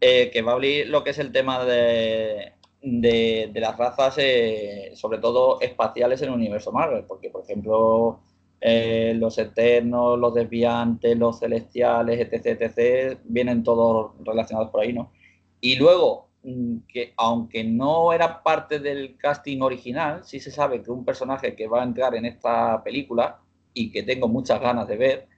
Eh, 0.00 0.30
que 0.30 0.42
va 0.42 0.52
a 0.52 0.54
abrir 0.54 0.88
lo 0.88 1.04
que 1.04 1.10
es 1.10 1.18
el 1.18 1.32
tema 1.32 1.64
de, 1.64 2.52
de, 2.82 3.50
las 3.54 3.76
razas, 3.76 4.16
eh, 4.18 4.92
sobre 4.94 5.18
todo 5.18 5.60
espaciales 5.60 6.20
en 6.22 6.28
el 6.28 6.34
universo 6.34 6.72
Marvel, 6.72 7.04
porque 7.04 7.30
por 7.30 7.42
ejemplo 7.42 8.20
eh, 8.66 9.12
los 9.14 9.36
eternos, 9.36 10.18
los 10.18 10.32
desviantes, 10.32 11.18
los 11.18 11.38
celestiales, 11.38 12.18
etc., 12.18 12.62
etc., 12.62 13.18
vienen 13.24 13.62
todos 13.62 14.12
relacionados 14.24 14.70
por 14.70 14.80
ahí, 14.80 14.94
¿no? 14.94 15.12
Y 15.60 15.76
luego, 15.76 16.30
mm, 16.44 16.78
que 16.88 17.12
aunque 17.18 17.62
no 17.62 18.14
era 18.14 18.42
parte 18.42 18.78
del 18.78 19.18
casting 19.18 19.60
original, 19.60 20.24
sí 20.24 20.40
se 20.40 20.50
sabe 20.50 20.80
que 20.82 20.90
un 20.90 21.04
personaje 21.04 21.54
que 21.54 21.68
va 21.68 21.82
a 21.82 21.84
entrar 21.84 22.14
en 22.14 22.24
esta 22.24 22.82
película 22.82 23.38
y 23.74 23.92
que 23.92 24.02
tengo 24.02 24.28
muchas 24.28 24.62
ganas 24.62 24.88
de 24.88 24.96
ver 24.96 25.28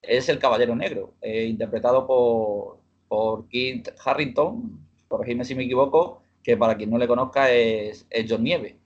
es 0.00 0.28
el 0.28 0.38
Caballero 0.38 0.76
Negro, 0.76 1.14
eh, 1.22 1.44
interpretado 1.46 2.06
por, 2.06 2.78
por 3.08 3.48
Kit 3.48 3.88
Harrington, 4.04 4.78
corregidme 5.08 5.44
si 5.44 5.56
me 5.56 5.64
equivoco, 5.64 6.22
que 6.40 6.56
para 6.56 6.76
quien 6.76 6.90
no 6.90 6.98
le 6.98 7.08
conozca 7.08 7.50
es, 7.50 8.06
John 8.28 8.44
Nieve. 8.44 8.76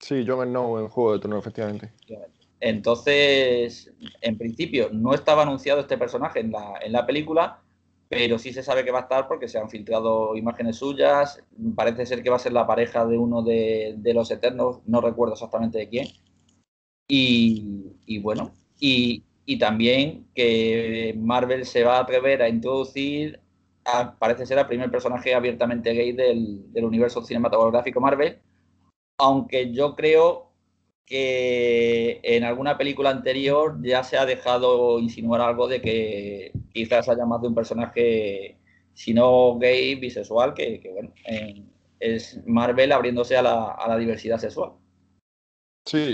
Sí, 0.00 0.24
John 0.26 0.48
Snow 0.48 0.80
en 0.80 0.88
Juego 0.88 1.12
de 1.12 1.18
Tronos, 1.20 1.38
efectivamente. 1.38 1.92
Entonces, 2.64 3.92
en 4.22 4.38
principio, 4.38 4.88
no 4.90 5.12
estaba 5.12 5.42
anunciado 5.42 5.80
este 5.82 5.98
personaje 5.98 6.40
en 6.40 6.50
la, 6.50 7.04
película, 7.06 7.62
pero 8.08 8.38
sí 8.38 8.54
se 8.54 8.62
sabe 8.62 8.86
que 8.86 8.90
va 8.90 9.00
a 9.00 9.02
estar 9.02 9.28
porque 9.28 9.48
se 9.48 9.58
han 9.58 9.68
filtrado 9.68 10.34
imágenes 10.34 10.76
suyas. 10.76 11.44
Parece 11.76 12.06
ser 12.06 12.22
que 12.22 12.30
va 12.30 12.36
a 12.36 12.38
ser 12.38 12.54
la 12.54 12.66
pareja 12.66 13.04
de 13.04 13.18
uno 13.18 13.42
de, 13.42 14.00
los 14.14 14.30
Eternos, 14.30 14.80
no 14.86 15.02
recuerdo 15.02 15.34
exactamente 15.34 15.76
de 15.76 15.88
quién. 15.90 16.08
Y, 17.06 18.18
bueno, 18.20 18.54
y, 18.80 19.24
también 19.58 20.26
que 20.34 21.14
Marvel 21.18 21.66
se 21.66 21.84
va 21.84 21.98
a 21.98 22.00
atrever 22.00 22.40
a 22.40 22.48
introducir, 22.48 23.40
parece 24.18 24.46
ser 24.46 24.56
el 24.56 24.66
primer 24.66 24.90
personaje 24.90 25.34
abiertamente 25.34 25.92
gay 25.92 26.12
del 26.12 26.84
universo 26.84 27.22
cinematográfico 27.22 28.00
Marvel, 28.00 28.38
aunque 29.18 29.70
yo 29.70 29.94
creo 29.94 30.53
que 31.06 32.20
en 32.22 32.44
alguna 32.44 32.78
película 32.78 33.10
anterior 33.10 33.78
ya 33.82 34.02
se 34.02 34.16
ha 34.16 34.24
dejado 34.24 34.98
insinuar 34.98 35.40
algo 35.40 35.68
de 35.68 35.80
que 35.80 36.52
quizás 36.72 37.08
haya 37.08 37.26
más 37.26 37.42
de 37.42 37.48
un 37.48 37.54
personaje, 37.54 38.58
si 38.94 39.12
no 39.12 39.58
gay, 39.58 39.96
bisexual, 39.96 40.54
que, 40.54 40.80
bueno, 40.92 41.12
es 42.00 42.40
Marvel 42.46 42.92
abriéndose 42.92 43.36
a 43.36 43.42
la, 43.42 43.98
diversidad 43.98 44.38
sexual. 44.38 44.72
Sí, 45.86 46.08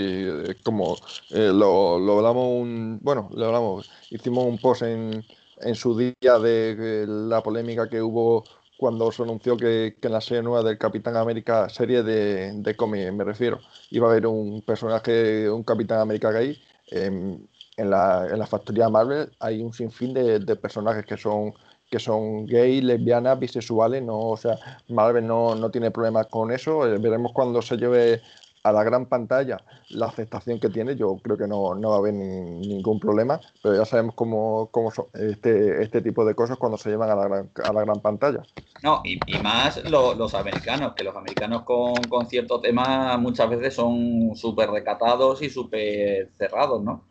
como 0.63 0.97
eh, 1.29 1.51
lo, 1.53 1.95
hablamos 2.17 2.61
un, 2.61 2.99
bueno, 3.01 3.29
lo 3.33 3.45
hablamos, 3.45 3.89
hicimos 4.09 4.45
un 4.45 4.57
post 4.57 4.81
en, 4.81 5.23
en 5.61 5.75
su 5.75 5.97
día 5.97 6.39
de 6.39 7.05
la 7.07 7.41
polémica 7.41 7.89
que 7.89 8.01
hubo 8.01 8.43
cuando 8.81 9.11
se 9.11 9.21
anunció 9.21 9.57
que, 9.57 9.95
en 10.01 10.11
la 10.11 10.21
serie 10.21 10.41
nueva 10.41 10.63
del 10.63 10.79
Capitán 10.79 11.15
América, 11.15 11.69
serie 11.69 12.01
de, 12.01 12.51
de 12.51 12.75
cómics 12.75 13.13
me 13.13 13.23
refiero, 13.23 13.59
iba 13.91 14.07
a 14.07 14.09
haber 14.09 14.25
un 14.25 14.63
personaje, 14.63 15.47
un 15.47 15.61
Capitán 15.61 15.99
América 15.99 16.31
gay. 16.31 16.59
en, 16.89 17.47
la, 17.77 18.27
en, 18.27 18.39
la, 18.39 18.47
factoría 18.47 18.89
Marvel 18.89 19.31
hay 19.39 19.61
un 19.61 19.71
sinfín 19.71 20.15
de, 20.15 20.39
de, 20.39 20.55
personajes 20.55 21.05
que 21.05 21.15
son 21.15 21.53
que 21.91 21.99
son 21.99 22.47
gay, 22.47 22.81
lesbianas, 22.81 23.37
bisexuales, 23.37 24.01
no, 24.01 24.17
o 24.17 24.37
sea, 24.37 24.57
Marvel 24.87 25.27
no, 25.27 25.53
no 25.53 25.69
tiene 25.69 25.91
problemas 25.91 26.25
con 26.27 26.49
eso. 26.51 26.87
Eh, 26.87 26.97
veremos 26.97 27.33
cuando 27.33 27.61
se 27.61 27.77
lleve 27.77 28.21
a 28.63 28.71
la 28.71 28.83
gran 28.83 29.07
pantalla 29.07 29.63
la 29.89 30.07
aceptación 30.07 30.59
que 30.59 30.69
tiene, 30.69 30.95
yo 30.95 31.17
creo 31.21 31.37
que 31.37 31.47
no, 31.47 31.75
no 31.75 31.89
va 31.89 31.95
a 31.95 31.99
haber 31.99 32.13
ningún 32.13 32.99
problema, 32.99 33.39
pero 33.61 33.75
ya 33.75 33.85
sabemos 33.85 34.15
cómo, 34.15 34.69
cómo 34.71 34.91
son 34.91 35.05
este, 35.13 35.81
este 35.81 36.01
tipo 36.01 36.25
de 36.25 36.35
cosas 36.35 36.57
cuando 36.57 36.77
se 36.77 36.89
llevan 36.89 37.09
a 37.09 37.15
la 37.15 37.27
gran, 37.27 37.49
a 37.63 37.73
la 37.73 37.81
gran 37.81 37.99
pantalla. 38.01 38.43
No, 38.83 39.01
y, 39.03 39.19
más 39.39 39.83
los 39.89 40.33
americanos, 40.33 40.93
que 40.95 41.03
los 41.03 41.15
americanos 41.15 41.63
con, 41.63 41.93
con 42.09 42.27
ciertos 42.27 42.61
temas 42.61 43.19
muchas 43.19 43.49
veces 43.49 43.73
son 43.73 44.35
súper 44.35 44.69
recatados 44.69 45.41
y 45.41 45.49
súper 45.49 46.31
cerrados, 46.37 46.83
¿no? 46.83 47.05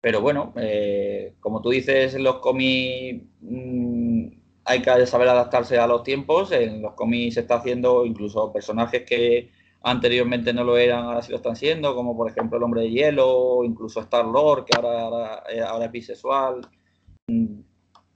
Pero 0.00 0.20
bueno, 0.22 0.54
eh, 0.56 1.34
como 1.40 1.60
tú 1.60 1.70
dices, 1.70 2.14
en 2.14 2.24
los 2.24 2.36
cómics 2.36 3.22
mm, 3.40 4.28
hay 4.64 4.82
que 4.82 5.06
saber 5.06 5.28
adaptarse 5.28 5.78
a 5.78 5.86
los 5.86 6.02
tiempos. 6.02 6.52
En 6.52 6.80
los 6.82 6.94
cómics 6.94 7.34
se 7.34 7.40
está 7.40 7.56
haciendo 7.56 8.06
incluso 8.06 8.52
personajes 8.52 9.02
que 9.04 9.50
anteriormente 9.82 10.52
no 10.52 10.64
lo 10.64 10.76
eran, 10.76 11.04
ahora 11.04 11.22
sí 11.22 11.30
lo 11.30 11.36
están 11.36 11.56
siendo, 11.56 11.94
como 11.94 12.16
por 12.16 12.30
ejemplo 12.30 12.58
el 12.58 12.64
Hombre 12.64 12.82
de 12.82 12.90
Hielo, 12.90 13.64
incluso 13.64 14.00
Star 14.00 14.26
Lord, 14.26 14.64
que 14.64 14.76
ahora, 14.76 15.42
ahora, 15.68 15.84
es 15.86 15.92
bisexual. 15.92 16.60
Mm, 17.28 17.60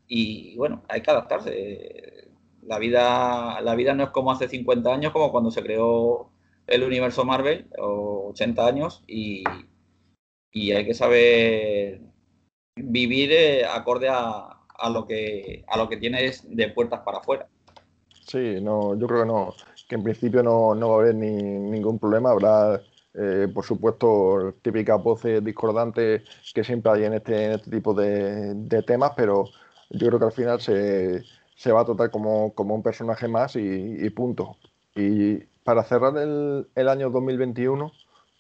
y 0.09 0.57
bueno, 0.57 0.83
hay 0.89 1.01
que 1.03 1.11
adaptarse. 1.11 2.31
La 2.63 2.79
vida, 2.79 3.61
la 3.61 3.75
vida 3.75 3.95
no 3.95 4.05
es 4.05 4.11
como 4.11 4.33
hace 4.33 4.49
50 4.49 4.93
años, 4.93 5.13
como 5.13 5.31
cuando 5.31 5.51
se 5.51 5.63
creó 5.63 6.31
el 6.67 6.83
universo 6.83 7.25
Marvel, 7.25 7.69
o 7.79 8.29
80 8.31 8.67
años, 8.67 9.05
y, 9.07 9.45
y 10.53 10.73
hay 10.73 10.87
que 10.87 10.95
saber 10.95 12.01
vivir 12.77 13.33
eh, 13.33 13.65
acorde 13.67 14.09
a, 14.09 14.49
a, 14.79 14.91
lo 14.91 15.07
que 15.07 15.65
a 15.69 15.79
lo 15.79 15.89
que 15.89 15.97
tienes 15.99 16.45
de 16.49 16.69
puertas 16.69 17.01
para 17.01 17.19
afuera. 17.19 17.49
Sí, 18.27 18.59
no, 18.61 18.99
yo 18.99 19.07
creo 19.07 19.21
que 19.23 19.27
no, 19.27 19.55
que 19.89 19.95
en 19.97 20.03
principio 20.03 20.43
no, 20.43 20.75
no 20.75 20.89
va 20.91 20.97
a 20.97 20.99
haber 21.01 21.15
ni, 21.15 21.33
ningún 21.33 21.99
problema. 21.99 22.31
Habrá, 22.31 22.81
eh, 23.15 23.49
por 23.53 23.65
supuesto, 23.65 24.55
típicas 24.63 25.03
voces 25.03 25.45
discordantes 25.45 26.23
que 26.55 26.65
siempre 26.65 26.93
hay 26.93 27.05
en 27.05 27.15
este, 27.15 27.47
en 27.47 27.53
este 27.53 27.71
tipo 27.71 27.95
de, 27.95 28.55
de, 28.55 28.83
temas, 28.83 29.13
pero 29.17 29.45
yo 29.91 30.09
creo 30.09 30.19
que 30.19 30.25
al 30.27 30.33
final 30.33 30.61
se, 30.61 31.23
se 31.57 31.73
va 31.73 31.83
a 31.83 31.85
tratar 31.85 32.11
como, 32.11 32.55
como, 32.55 32.75
un 32.75 32.83
personaje 32.83 33.29
más 33.29 33.57
y, 33.57 33.61
y 33.61 34.11
punto. 34.11 34.57
Y 34.95 35.37
para 35.65 35.85
cerrar 35.85 36.17
el, 36.19 36.69
el 36.75 36.89
año 36.89 37.11
2021 37.11 37.93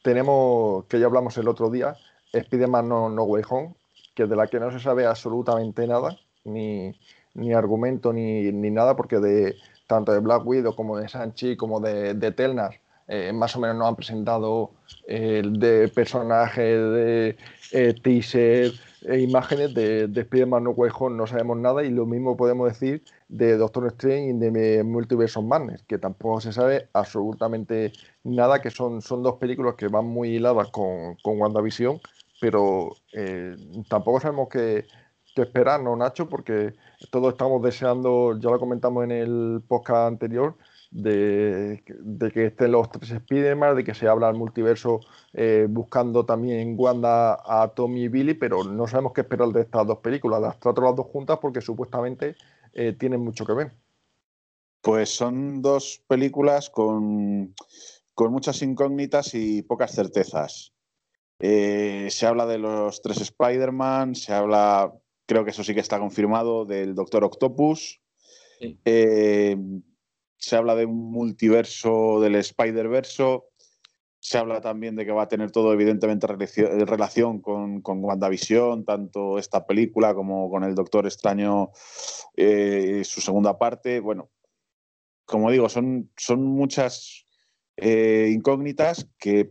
tenemos, 0.03 0.85
que 0.87 1.01
ya 1.01 1.07
hablamos 1.07 1.37
el 1.39 1.49
otro 1.49 1.71
día, 1.71 1.97
Spider-Man 2.33 2.89
no, 2.89 3.09
no 3.09 3.25
Way 3.25 3.43
Home, 3.49 3.75
que 4.15 4.27
de 4.27 4.37
la 4.37 4.47
que 4.47 4.61
no 4.61 4.71
se 4.71 4.81
sabe 4.81 5.07
absolutamente 5.07 5.87
nada, 5.87 6.19
ni, 6.45 6.95
ni 7.35 7.53
argumento 7.53 8.13
ni, 8.13 8.53
ni, 8.53 8.71
nada, 8.71 8.97
porque 8.97 9.19
de 9.19 9.57
tanto 9.87 10.13
de 10.13 10.21
Black 10.21 10.47
Widow 10.47 10.75
como 10.75 10.99
de 10.99 11.09
Sanchi 11.09 11.57
como 11.57 11.81
de, 11.81 12.15
de 12.15 12.33
Telnas, 12.33 12.75
eh, 13.07 13.33
más 13.33 13.55
o 13.57 13.61
menos 13.61 13.77
nos 13.77 13.89
han 13.89 13.97
presentado 13.97 14.71
eh, 15.07 15.43
de 15.45 15.89
personajes, 15.89 16.79
de 16.79 17.37
eh, 17.73 17.95
teaser, 18.03 18.73
e 19.07 19.21
imágenes 19.21 19.75
de, 19.75 20.09
de 20.09 20.21
Spider-Man 20.23 20.65
No 20.65 20.71
Way 20.71 20.91
no 21.11 21.27
sabemos 21.27 21.59
nada, 21.59 21.85
y 21.85 21.91
lo 21.91 22.07
mismo 22.07 22.37
podemos 22.37 22.69
decir 22.69 23.03
de 23.29 23.57
Doctor 23.57 23.87
Strange 23.89 24.31
y 24.31 24.33
de 24.33 24.83
Multiverse 24.83 25.39
of 25.39 25.45
Madness, 25.45 25.83
que 25.83 25.99
tampoco 25.99 26.41
se 26.41 26.53
sabe 26.53 26.89
absolutamente 26.95 27.93
nada, 28.23 28.63
que 28.63 28.71
son, 28.71 29.03
son 29.03 29.23
dos 29.23 29.35
películas 29.35 29.75
que 29.75 29.89
van 29.89 30.07
muy 30.07 30.37
hiladas 30.37 30.71
con, 30.71 31.17
con 31.23 31.39
WandaVision, 31.39 32.01
pero 32.41 32.97
eh, 33.13 33.57
tampoco 33.89 34.21
sabemos 34.21 34.49
qué, 34.49 34.87
qué, 35.35 35.43
esperar, 35.43 35.83
¿no, 35.83 35.97
Nacho? 35.97 36.29
Porque 36.29 36.75
todos 37.11 37.33
estamos 37.33 37.63
deseando, 37.63 38.39
ya 38.39 38.51
lo 38.51 38.59
comentamos 38.59 39.05
en 39.05 39.11
el 39.11 39.63
podcast 39.67 40.09
anterior, 40.09 40.57
de, 40.91 41.83
de 42.01 42.31
que 42.31 42.47
estén 42.47 42.73
los 42.73 42.91
tres 42.91 43.11
Spider-Man, 43.11 43.77
de 43.77 43.85
que 43.85 43.95
se 43.95 44.07
habla 44.07 44.29
el 44.29 44.37
multiverso 44.37 45.01
eh, 45.33 45.67
buscando 45.69 46.25
también 46.25 46.77
Wanda 46.79 47.41
a 47.45 47.69
Tommy 47.69 48.05
y 48.05 48.09
Billy, 48.09 48.35
pero 48.35 48.63
no 48.65 48.87
sabemos 48.87 49.13
qué 49.13 49.23
esperar 49.23 49.49
de 49.49 49.63
estas 49.63 49.87
dos 49.87 49.99
películas. 49.99 50.41
Las 50.41 50.61
trato 50.61 50.83
las 50.83 50.95
dos 50.95 51.07
juntas 51.07 51.39
porque 51.41 51.61
supuestamente 51.61 52.37
eh, 52.73 52.93
tienen 52.93 53.21
mucho 53.21 53.45
que 53.45 53.55
ver. 53.55 53.73
Pues 54.81 55.09
son 55.15 55.63
dos 55.63 56.03
películas 56.07 56.71
con, 56.71 57.55
con 58.15 58.33
muchas 58.33 58.63
incógnitas 58.63 59.35
y 59.35 59.63
pocas 59.63 59.93
certezas. 59.93 60.75
Eh, 61.41 62.09
se 62.11 62.27
habla 62.27 62.47
de 62.47 62.59
los 62.59 63.03
tres 63.03 63.21
Spider-Man, 63.21 64.15
se 64.15 64.33
habla, 64.33 64.93
creo 65.27 65.45
que 65.45 65.51
eso 65.51 65.65
sí 65.65 65.75
que 65.75 65.81
está 65.81 65.99
confirmado, 65.99 66.65
del 66.65 66.95
Doctor 66.95 67.25
Octopus. 67.25 68.01
Sí. 68.61 68.79
Eh, 68.85 69.57
se 70.37 70.57
habla 70.57 70.75
de 70.75 70.85
un 70.85 71.11
multiverso 71.11 72.21
del 72.21 72.35
Spider-Verso. 72.35 73.47
Se 74.21 74.39
habla 74.39 74.61
también 74.61 74.97
de 74.97 75.05
que 75.05 75.13
va 75.13 75.25
a 75.25 75.29
tener 75.29 75.51
todo, 75.51 75.73
evidentemente, 75.73 76.27
relación 76.27 77.41
con, 77.41 77.83
con 77.83 78.03
WandaVision, 78.03 78.85
tanto 78.85 79.39
esta 79.39 79.67
película 79.67 80.15
como 80.15 80.51
con 80.51 80.65
el 80.65 80.75
Doctor 80.75 81.07
Extraño, 81.07 81.71
eh, 82.37 83.03
su 83.05 83.21
segunda 83.21 83.59
parte. 83.59 84.01
Bueno, 84.01 84.31
como 85.27 85.51
digo, 85.51 85.69
son, 85.69 86.11
son 86.17 86.43
muchas 86.43 87.27
eh, 87.77 88.31
incógnitas 88.33 89.09
que 89.19 89.51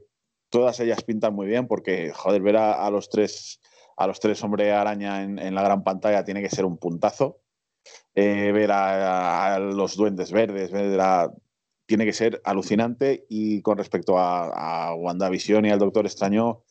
todas 0.50 0.80
ellas 0.80 1.04
pintan 1.04 1.36
muy 1.36 1.46
bien 1.46 1.68
porque, 1.68 2.12
joder, 2.12 2.42
ver 2.42 2.58
a, 2.58 2.86
a 2.86 2.90
los 2.90 3.10
tres 3.10 3.62
a 3.98 4.08
los 4.08 4.20
tres 4.20 4.44
hombre 4.44 4.72
araña 4.72 5.24
en, 5.24 5.56
la 5.56 5.64
gran 5.64 5.84
pantalla 5.84 6.24
tiene 6.24 6.42
que 6.42 6.50
ser 6.50 6.66
un 6.66 6.78
puntazo. 6.78 7.40
Eh, 8.16 8.52
ver 8.52 8.72
a, 8.72 9.60
los 9.60 9.96
duendes 9.98 10.32
verdes, 10.32 10.72
ver 10.72 11.00
tiene 11.86 12.06
que 12.06 12.14
ser 12.14 12.42
alucinante 12.46 13.26
y 13.30 13.62
con 13.62 13.78
respecto 13.78 14.18
a, 14.18 14.90
a 14.90 14.96
WandaVision 14.96 15.66
y 15.66 15.70
al 15.70 15.80
Doctor 15.80 16.06
Extraño 16.06 16.64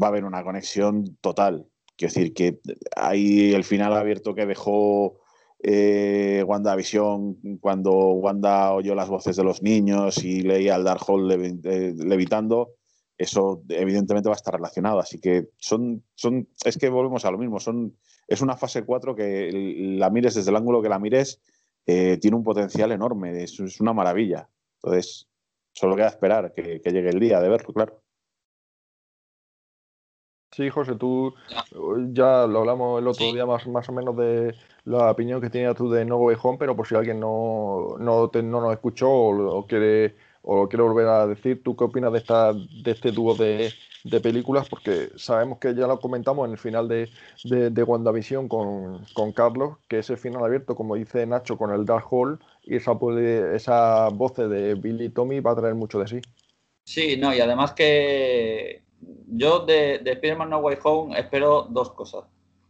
va 0.00 0.06
a 0.06 0.10
haber 0.10 0.24
una 0.24 0.44
conexión 0.44 1.16
total. 1.20 1.66
Quiero 1.96 2.14
decir 2.14 2.34
que 2.34 2.60
hay 2.96 3.52
el 3.54 3.64
final 3.64 3.92
abierto 3.94 4.34
que 4.34 4.46
dejó 4.46 5.20
eh, 5.62 6.42
WandaVision 6.46 7.58
cuando 7.60 7.92
Wanda 7.92 8.72
oyó 8.72 8.94
las 8.94 9.10
voces 9.10 9.36
de 9.36 9.44
los 9.44 9.62
niños 9.62 10.24
y 10.24 10.40
leía 10.40 10.74
al 10.74 10.84
Darkhold 10.84 11.30
levitando, 12.02 12.76
eso 13.20 13.62
evidentemente 13.68 14.30
va 14.30 14.34
a 14.34 14.36
estar 14.36 14.54
relacionado. 14.54 14.98
Así 14.98 15.20
que 15.20 15.50
son, 15.58 16.02
son, 16.14 16.48
es 16.64 16.78
que 16.78 16.88
volvemos 16.88 17.26
a 17.26 17.30
lo 17.30 17.36
mismo, 17.36 17.60
son, 17.60 17.94
es 18.26 18.40
una 18.40 18.56
fase 18.56 18.82
4 18.82 19.14
que 19.14 19.50
la 19.98 20.08
mires 20.08 20.34
desde 20.34 20.50
el 20.50 20.56
ángulo 20.56 20.80
que 20.80 20.88
la 20.88 20.98
mires, 20.98 21.42
eh, 21.84 22.16
tiene 22.16 22.38
un 22.38 22.44
potencial 22.44 22.92
enorme, 22.92 23.42
es, 23.42 23.60
es, 23.60 23.78
una 23.78 23.92
maravilla. 23.92 24.48
Entonces, 24.82 25.28
solo 25.72 25.96
queda 25.96 26.08
esperar 26.08 26.54
que, 26.54 26.80
que, 26.80 26.90
llegue 26.92 27.10
el 27.10 27.20
día 27.20 27.40
de 27.40 27.50
verlo, 27.50 27.74
claro. 27.74 28.00
Sí, 30.52 30.70
José, 30.70 30.94
tú 30.96 31.34
ya 32.12 32.46
lo 32.46 32.60
hablamos 32.60 33.00
el 33.00 33.06
otro 33.06 33.26
sí. 33.26 33.32
día 33.34 33.44
más, 33.44 33.66
más 33.68 33.88
o 33.88 33.92
menos 33.92 34.16
de 34.16 34.54
la 34.84 35.10
opinión 35.10 35.42
que 35.42 35.50
tenías 35.50 35.76
tú 35.76 35.90
de 35.90 36.06
No 36.06 36.16
Way 36.16 36.36
Home, 36.42 36.58
pero 36.58 36.74
por 36.74 36.86
si 36.86 36.94
alguien 36.94 37.20
no, 37.20 37.96
no, 37.98 38.30
te, 38.30 38.42
no 38.42 38.62
nos 38.62 38.72
escuchó 38.72 39.10
o, 39.10 39.58
o 39.58 39.66
quiere 39.66 40.16
o 40.42 40.68
quiero 40.68 40.86
volver 40.88 41.06
a 41.06 41.26
decir, 41.26 41.62
¿tú 41.62 41.76
qué 41.76 41.84
opinas 41.84 42.12
de, 42.12 42.18
esta, 42.18 42.52
de 42.52 42.90
este 42.90 43.12
dúo 43.12 43.34
de, 43.34 43.72
de 44.04 44.20
películas? 44.20 44.68
Porque 44.68 45.10
sabemos 45.16 45.58
que 45.58 45.74
ya 45.74 45.86
lo 45.86 46.00
comentamos 46.00 46.46
en 46.46 46.52
el 46.52 46.58
final 46.58 46.88
de, 46.88 47.10
de, 47.44 47.70
de 47.70 47.82
WandaVision 47.82 48.48
con, 48.48 49.04
con, 49.14 49.32
Carlos, 49.32 49.76
que 49.88 49.98
ese 49.98 50.16
final 50.16 50.44
abierto, 50.44 50.74
como 50.74 50.94
dice 50.94 51.26
Nacho, 51.26 51.58
con 51.58 51.72
el 51.72 51.84
Dark 51.84 52.06
Hall 52.10 52.38
y 52.62 52.76
esa, 52.76 52.92
esa 53.54 54.08
voz 54.08 54.36
de 54.36 54.74
Billy 54.74 55.06
y 55.06 55.10
Tommy 55.10 55.40
va 55.40 55.52
a 55.52 55.56
traer 55.56 55.74
mucho 55.74 55.98
de 55.98 56.06
sí. 56.06 56.20
Sí, 56.84 57.16
no, 57.18 57.34
y 57.34 57.40
además 57.40 57.72
que 57.72 58.82
yo 59.28 59.60
de, 59.60 59.98
de 59.98 60.12
Spider-Man 60.12 60.50
No 60.50 60.58
Way 60.58 60.78
Home 60.82 61.18
espero 61.18 61.66
dos 61.70 61.92
cosas. 61.92 62.24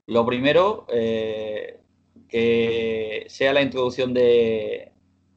Lo 0.07 0.27
primero, 0.27 0.87
eh, 0.93 1.81
que 2.29 3.25
sea 3.29 3.53
la 3.53 3.63
introducción 3.63 4.13
de, 4.13 4.93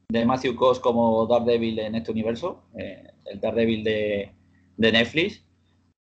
de 0.08 0.24
Matthew 0.24 0.56
Coss 0.56 0.80
como 0.80 1.26
Daredevil 1.26 1.78
en 1.78 1.94
este 1.94 2.12
universo, 2.12 2.64
eh, 2.78 3.12
el 3.26 3.40
Daredevil 3.40 3.84
de, 3.84 4.32
de, 4.76 4.92
Netflix, 4.92 5.44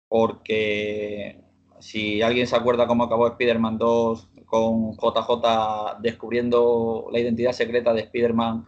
porque 0.09 1.41
si 1.81 2.23
alguien 2.23 2.47
se 2.47 2.57
acuerda 2.57 2.87
cómo 2.87 3.05
acabó 3.05 3.27
Spider-Man 3.29 3.79
2 3.79 4.29
con 4.47 4.93
JJ 4.93 6.01
descubriendo 6.01 7.09
la 7.13 7.21
identidad 7.21 7.53
secreta 7.53 7.93
de 7.93 8.01
Spider-Man, 8.03 8.67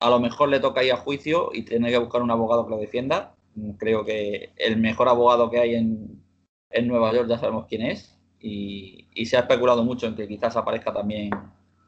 a 0.00 0.10
lo 0.10 0.20
mejor 0.20 0.48
le 0.48 0.60
toca 0.60 0.82
ir 0.82 0.92
a 0.92 0.96
juicio 0.96 1.50
y 1.52 1.62
tiene 1.64 1.90
que 1.90 1.98
buscar 1.98 2.22
un 2.22 2.30
abogado 2.30 2.64
que 2.64 2.70
lo 2.70 2.78
defienda. 2.78 3.34
Creo 3.78 4.04
que 4.04 4.52
el 4.56 4.78
mejor 4.78 5.08
abogado 5.08 5.50
que 5.50 5.58
hay 5.58 5.74
en, 5.74 6.22
en 6.70 6.88
Nueva 6.88 7.12
York 7.12 7.28
ya 7.28 7.38
sabemos 7.38 7.66
quién 7.66 7.82
es 7.82 8.18
y, 8.38 9.08
y, 9.14 9.26
se 9.26 9.36
ha 9.36 9.40
especulado 9.40 9.84
mucho 9.84 10.06
en 10.06 10.14
que 10.14 10.26
quizás 10.26 10.56
aparezca 10.56 10.92
también 10.92 11.30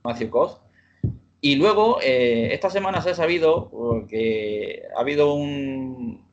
Matthew 0.04 0.30
Cost. 0.30 0.62
Y 1.45 1.57
luego, 1.57 1.99
eh, 2.01 2.55
esta 2.55 2.70
semana 2.70 3.03
se 3.03 3.11
ha 3.11 3.14
sabido 3.14 4.07
que 4.09 4.84
ha 4.97 5.01
habido 5.01 5.34
un, 5.34 6.24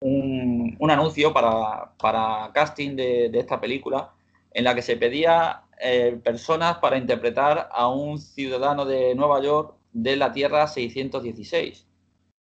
un, 0.00 0.76
un 0.78 0.90
anuncio 0.90 1.32
para, 1.32 1.94
para 1.96 2.50
casting 2.52 2.96
de, 2.96 3.28
de, 3.28 3.38
esta 3.38 3.60
película 3.60 4.12
en 4.50 4.64
la 4.64 4.74
que 4.74 4.82
se 4.82 4.96
pedía 4.96 5.62
eh, 5.80 6.18
personas 6.24 6.78
para 6.78 6.98
interpretar 6.98 7.68
a 7.72 7.88
un 7.88 8.18
ciudadano 8.18 8.84
de 8.84 9.14
Nueva 9.14 9.40
York 9.42 9.76
de 9.92 10.16
la 10.16 10.32
Tierra 10.32 10.66
616. 10.66 11.86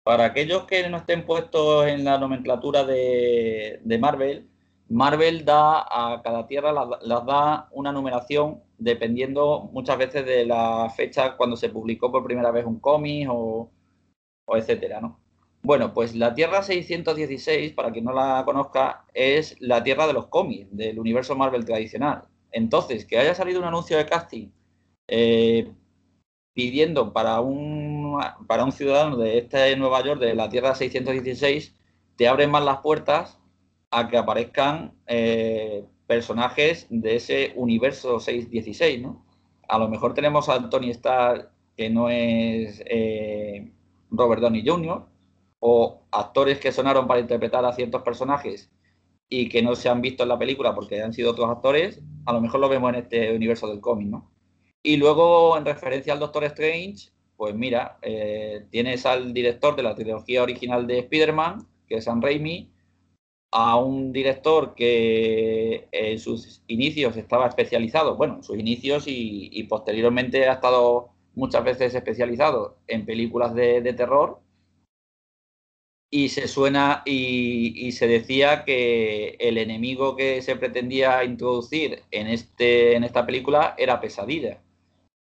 para 0.03 0.25
aquellos 0.25 0.65
que 0.65 0.89
no 0.89 0.97
estén 0.97 1.25
puestos 1.25 1.87
en 1.87 2.03
la 2.05 2.17
nomenclatura 2.17 2.85
de, 2.85 3.81
Marvel, 3.99 4.49
Marvel 4.89 5.45
da 5.45 5.81
a 5.81 6.21
cada 6.23 6.47
tierra 6.47 6.71
las, 6.73 7.25
da 7.25 7.69
una 7.71 7.91
numeración 7.91 8.61
dependiendo 8.77 9.69
muchas 9.73 9.97
veces 9.97 10.25
de 10.25 10.45
la 10.45 10.89
fecha 10.95 11.35
cuando 11.35 11.55
se 11.55 11.69
publicó 11.69 12.11
por 12.11 12.23
primera 12.23 12.51
vez 12.51 12.65
un 12.65 12.79
cómic 12.79 13.27
o, 13.31 13.69
etcétera, 14.47 15.01
¿no? 15.01 15.19
Bueno, 15.63 15.93
pues 15.93 16.15
la 16.15 16.33
Tierra 16.33 16.61
616, 16.63 17.73
para 17.73 17.91
quien 17.91 18.05
no 18.05 18.13
la 18.13 18.43
conozca, 18.45 19.05
es 19.13 19.59
la 19.59 19.83
Tierra 19.83 20.07
de 20.07 20.13
los 20.13 20.27
cómics, 20.27 20.67
del 20.71 20.99
universo 20.99 21.35
Marvel 21.35 21.65
tradicional. 21.65 22.23
Entonces, 22.51 23.05
que 23.05 23.17
haya 23.17 23.35
salido 23.35 23.59
un 23.59 23.65
anuncio 23.65 23.97
de 23.97 24.05
casting 24.05 24.49
eh, 25.07 25.71
pidiendo 26.53 27.11
para 27.13 27.41
un, 27.41 28.19
para 28.47 28.63
un 28.63 28.71
ciudadano 28.71 29.17
de 29.17 29.39
este 29.39 29.75
Nueva 29.75 30.03
York, 30.03 30.21
de 30.21 30.35
la 30.35 30.49
Tierra 30.49 30.75
616, 30.75 31.75
te 32.15 32.27
abren 32.27 32.51
más 32.51 32.63
las 32.63 32.79
puertas 32.79 33.39
a 33.91 34.07
que 34.07 34.17
aparezcan 34.17 34.93
eh, 35.05 35.85
personajes 36.07 36.87
de 36.89 37.17
ese 37.17 37.53
universo 37.55 38.19
616, 38.19 39.01
¿no? 39.01 39.25
A 39.67 39.77
lo 39.77 39.89
mejor 39.89 40.13
tenemos 40.13 40.49
a 40.49 40.69
Tony 40.69 40.89
Stark, 40.91 41.49
que 41.75 41.89
no 41.89 42.09
es 42.09 42.81
eh, 42.85 43.69
Robert 44.09 44.41
Downey 44.41 44.65
Jr., 44.65 45.05
o 45.59 46.01
actores 46.11 46.59
que 46.59 46.71
sonaron 46.71 47.07
para 47.07 47.19
interpretar 47.19 47.65
a 47.65 47.73
ciertos 47.73 48.01
personajes 48.03 48.71
y 49.29 49.49
que 49.49 49.61
no 49.61 49.75
se 49.75 49.89
han 49.89 50.01
visto 50.01 50.23
en 50.23 50.29
la 50.29 50.39
película 50.39 50.73
porque 50.73 51.01
han 51.01 51.13
sido 51.13 51.31
otros 51.31 51.49
actores, 51.49 52.01
a 52.25 52.33
lo 52.33 52.41
mejor 52.41 52.61
lo 52.61 52.69
vemos 52.69 52.89
en 52.93 53.01
este 53.01 53.35
universo 53.35 53.67
del 53.67 53.81
cómic, 53.81 54.07
¿no? 54.07 54.31
Y 54.83 54.97
luego, 54.97 55.57
en 55.57 55.65
referencia 55.65 56.13
al 56.13 56.19
Doctor 56.19 56.45
Strange, 56.45 57.09
pues 57.35 57.53
mira, 57.53 57.97
eh, 58.01 58.65
tienes 58.69 59.05
al 59.05 59.33
director 59.33 59.75
de 59.75 59.83
la 59.83 59.95
trilogía 59.95 60.43
original 60.43 60.87
de 60.87 60.99
Spider-Man, 60.99 61.67
que 61.87 61.95
es 61.97 62.05
Sam 62.05 62.21
Raimi, 62.21 62.71
a 63.51 63.77
un 63.77 64.11
director 64.11 64.75
que 64.75 65.87
en 65.91 66.19
sus 66.19 66.61
inicios 66.67 67.17
estaba 67.17 67.47
especializado, 67.47 68.15
bueno, 68.15 68.35
en 68.37 68.43
sus 68.43 68.57
inicios 68.57 69.05
y, 69.07 69.63
posteriormente 69.69 70.47
ha 70.47 70.53
estado 70.53 71.09
muchas 71.35 71.63
veces 71.63 71.95
especializado 71.95 72.77
en 72.87 73.05
películas 73.05 73.53
de 73.55 73.93
terror, 73.93 74.41
y 76.09 76.29
se 76.29 76.47
suena 76.47 77.03
y, 77.05 77.91
se 77.91 78.07
decía 78.07 78.63
que 78.65 79.37
el 79.39 79.57
enemigo 79.57 80.15
que 80.15 80.41
se 80.41 80.55
pretendía 80.55 81.23
introducir 81.23 82.03
en, 82.11 82.27
este, 82.27 82.95
en 82.95 83.03
esta 83.03 83.25
película 83.25 83.75
era 83.77 83.99
Pesadilla. 83.99 84.61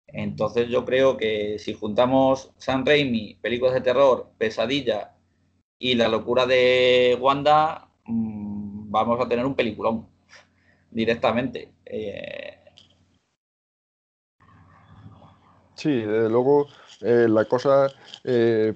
Entonces 0.07 0.69
yo 0.69 0.85
creo 0.85 1.17
que 1.17 1.59
si 1.59 1.73
juntamos 1.73 2.51
San 2.57 2.85
Raimi, 2.85 3.35
películas 3.41 3.73
de 3.73 3.81
terror, 3.81 4.31
Pesadilla 4.37 5.15
y 5.79 5.95
la 5.95 6.07
locura 6.07 6.45
de 6.45 7.17
Wanda, 7.19 7.84
vamos 8.95 9.19
a 9.19 9.27
tener 9.27 9.45
un 9.45 9.55
peliculón 9.55 10.07
directamente. 10.89 11.73
Eh, 11.85 12.57
sí, 15.75 15.91
desde 15.91 16.29
luego 16.29 16.67
eh, 17.01 17.27
la 17.29 17.45
cosa, 17.45 17.87
eh, 18.23 18.73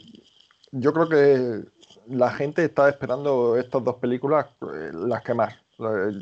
yo 0.71 0.93
creo 0.93 1.09
que 1.09 1.63
la 2.07 2.31
gente 2.31 2.65
está 2.65 2.89
esperando 2.89 3.57
estas 3.57 3.83
dos 3.83 3.95
películas, 3.95 4.47
eh, 4.61 4.91
las 4.93 5.23
que 5.23 5.33
más. 5.33 5.55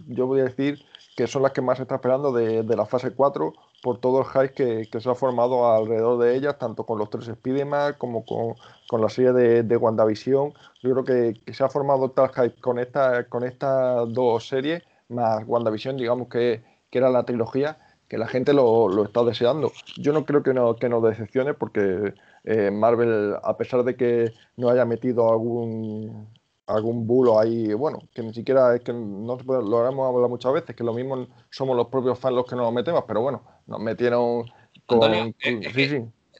Yo 0.08 0.28
voy 0.28 0.42
a 0.42 0.44
decir 0.44 0.80
que 1.16 1.26
son 1.26 1.42
las 1.42 1.52
que 1.52 1.62
más 1.62 1.78
se 1.78 1.84
está 1.84 1.96
esperando 1.96 2.32
de, 2.32 2.64
la 2.64 2.86
fase 2.86 3.12
4 3.12 3.54
por 3.82 4.00
todo 4.00 4.22
el 4.22 4.26
hype 4.26 4.88
que, 4.90 5.00
se 5.00 5.10
ha 5.10 5.16
formado 5.16 5.72
alrededor 5.72 6.20
de 6.20 6.36
ellas, 6.36 6.58
tanto 6.58 6.86
con 6.86 6.98
los 6.98 7.10
tres 7.10 7.28
Spider-Man 7.28 7.96
como 7.98 8.26
con, 8.26 9.02
la 9.02 9.10
serie 9.10 9.34
de, 9.64 9.78
WandaVision. 9.78 10.54
Yo 10.82 10.92
creo 10.92 11.04
que, 11.04 11.54
se 11.54 11.64
ha 11.64 11.70
formado 11.70 12.12
tal 12.12 12.30
hype 12.30 12.60
con, 12.60 12.80
esta, 12.80 13.26
con 13.26 13.44
estas 13.44 14.12
dos 14.14 14.48
series, 14.48 14.84
más 15.10 15.44
WandaVision, 15.48 15.98
digamos 15.98 16.28
que, 16.28 16.64
que 16.90 16.98
era 16.98 17.10
la 17.10 17.24
trilogía, 17.24 17.78
que 18.08 18.18
la 18.18 18.28
gente 18.28 18.54
lo, 18.54 18.88
lo, 18.88 19.06
está 19.06 19.24
deseando. 19.24 19.72
Yo 19.98 20.14
no 20.14 20.26
creo 20.26 20.44
que, 20.44 20.54
no, 20.54 20.76
que 20.76 20.90
nos 20.90 21.04
decepcione 21.04 21.54
porque 21.54 22.14
eh, 22.44 22.72
Marvel, 22.72 23.36
a 23.44 23.58
pesar 23.58 23.84
de 23.84 23.96
que 23.96 24.34
no 24.56 24.70
haya 24.70 24.86
metido 24.86 25.30
algún 25.30 26.30
algún 26.68 27.08
bulo 27.08 27.40
ahí, 27.40 27.74
bueno, 27.74 28.00
que 28.14 28.22
ni 28.22 28.34
siquiera 28.34 28.76
es 28.76 28.82
que 28.82 28.94
no 28.94 29.38
lo 29.38 29.88
hemos 29.88 30.08
hablado 30.08 30.30
muchas 30.30 30.54
veces, 30.54 30.76
que 30.76 30.84
lo 30.84 30.94
mismo 30.94 31.28
somos 31.50 31.76
los 31.76 31.88
propios 31.88 32.20
fans 32.20 32.36
los 32.36 32.46
que 32.46 32.56
nos 32.56 32.66
lo 32.66 32.72
metemos, 32.72 33.06
pero 33.08 33.22
bueno, 33.22 33.44
nos 33.66 33.80
metieron 33.80 34.46
con... 34.86 35.34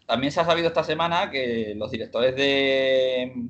También 0.06 0.32
se 0.32 0.40
ha 0.40 0.46
sabido 0.46 0.68
esta 0.68 0.84
semana 0.84 1.30
que 1.30 1.74
los 1.76 1.92
directores 1.92 2.36
de 2.36 3.50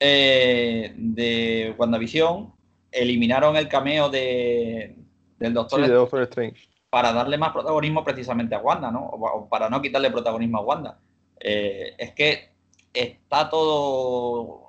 eh, 0.00 0.94
de 0.96 1.74
WandaVision 1.76 2.52
eliminaron 2.90 3.56
el 3.56 3.68
cameo 3.68 4.08
de, 4.08 4.96
del 5.38 5.54
Doctor, 5.54 5.80
de 5.80 5.88
Doctor 5.88 6.22
Strange 6.22 6.68
para 6.90 7.12
darle 7.12 7.36
más 7.36 7.52
protagonismo 7.52 8.04
precisamente 8.04 8.54
a 8.54 8.60
Wanda, 8.60 8.90
¿no? 8.90 9.06
O 9.06 9.48
para 9.48 9.68
no 9.68 9.82
quitarle 9.82 10.10
protagonismo 10.10 10.58
a 10.58 10.62
Wanda. 10.62 10.98
Eh, 11.40 11.94
es 11.98 12.12
que 12.12 12.50
está 12.92 13.50
todo 13.50 14.67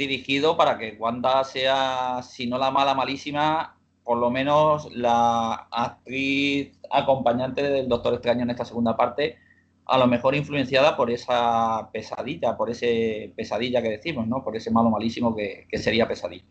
dirigido 0.00 0.56
para 0.56 0.78
que 0.78 0.96
Wanda 0.98 1.44
sea, 1.44 2.22
si 2.22 2.46
no 2.46 2.58
la 2.58 2.70
mala, 2.70 2.94
malísima, 2.94 3.76
por 4.02 4.18
lo 4.18 4.30
menos 4.30 4.88
la 4.94 5.68
actriz 5.70 6.72
acompañante 6.90 7.62
del 7.62 7.88
Doctor 7.88 8.14
Extraño 8.14 8.42
en 8.42 8.50
esta 8.50 8.64
segunda 8.64 8.96
parte, 8.96 9.38
a 9.86 9.98
lo 9.98 10.06
mejor 10.06 10.34
influenciada 10.34 10.96
por 10.96 11.10
esa 11.10 11.90
pesadilla, 11.92 12.56
por 12.56 12.70
ese 12.70 13.32
pesadilla 13.36 13.82
que 13.82 13.90
decimos, 13.90 14.26
¿no? 14.26 14.42
Por 14.42 14.56
ese 14.56 14.70
malo 14.70 14.90
malísimo 14.90 15.36
que, 15.36 15.66
sería 15.78 16.08
pesadilla. 16.08 16.44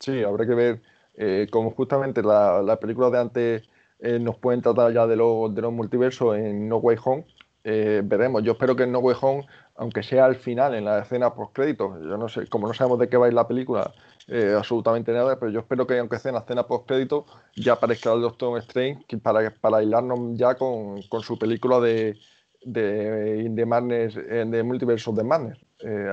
Sí, 0.00 0.22
habrá 0.22 0.46
que 0.46 0.54
ver 0.54 0.82
eh, 1.14 1.46
como 1.50 1.70
justamente 1.72 2.22
la, 2.22 2.78
película 2.80 3.10
de 3.10 3.18
antes 3.18 3.62
eh, 4.00 4.18
nos 4.18 4.36
pueden 4.38 4.62
tratar 4.62 4.92
ya 4.92 5.06
de, 5.06 5.16
de 5.16 5.62
los 5.62 5.72
multiversos 5.72 6.36
en 6.36 6.68
No 6.68 6.78
Way 6.78 6.96
Home, 7.04 7.26
eh, 7.68 8.00
veremos. 8.04 8.44
Yo 8.44 8.52
espero 8.52 8.76
que 8.76 8.84
en 8.84 8.92
No 8.92 9.00
Way 9.00 9.16
Home, 9.20 9.46
aunque 9.78 10.02
sea 10.02 10.24
al 10.24 10.36
final, 10.36 10.74
en 10.74 10.84
la 10.84 11.00
escena 11.00 11.34
post 11.34 11.52
créditos, 11.54 12.00
yo 12.02 12.16
no 12.16 12.28
sé, 12.28 12.46
como 12.48 12.66
no 12.66 12.74
sabemos 12.74 12.98
de 12.98 13.08
qué 13.08 13.16
va 13.16 13.26
a 13.26 13.28
ir 13.28 13.34
la 13.34 13.48
película, 13.48 13.92
eh, 14.28 14.54
absolutamente 14.56 15.12
nada, 15.12 15.38
pero 15.38 15.50
yo 15.52 15.60
espero 15.60 15.86
que 15.86 15.98
aunque 15.98 16.18
sea 16.18 16.30
en 16.30 16.34
la 16.34 16.40
escena 16.40 16.66
post 16.66 16.86
créditos, 16.86 17.24
ya 17.56 17.74
aparezca 17.74 18.12
el 18.12 18.20
Doctor 18.20 18.58
Strange 18.58 19.04
para, 19.22 19.50
para 19.50 19.78
aislarnos 19.78 20.36
ya 20.36 20.54
con, 20.54 21.02
su 21.02 21.38
película 21.38 21.80
de, 21.80 22.18
de, 22.62 23.48
de, 23.50 23.66
Madness, 23.66 24.16
eh, 24.16 24.44
de 24.46 24.62
Multiverse 24.62 25.10
of 25.10 25.16
the 25.16 25.24
Madness. 25.24 25.58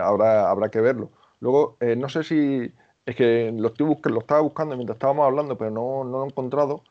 habrá, 0.02 0.50
habrá 0.50 0.70
que 0.70 0.82
verlo. 0.82 1.12
Luego, 1.40 1.78
no 1.98 2.08
sé 2.08 2.24
si 2.24 2.74
es 3.06 3.16
que 3.16 3.54
lo, 3.54 3.68
estoy 3.70 3.98
lo 4.06 4.20
estaba 4.20 4.42
buscando 4.42 4.76
mientras 4.76 4.96
estábamos 4.96 5.26
hablando, 5.26 5.58
pero 5.58 5.72
no, 5.72 6.04
no 6.06 6.20
lo 6.20 6.24
he 6.24 6.28
encontrado. 6.28 6.84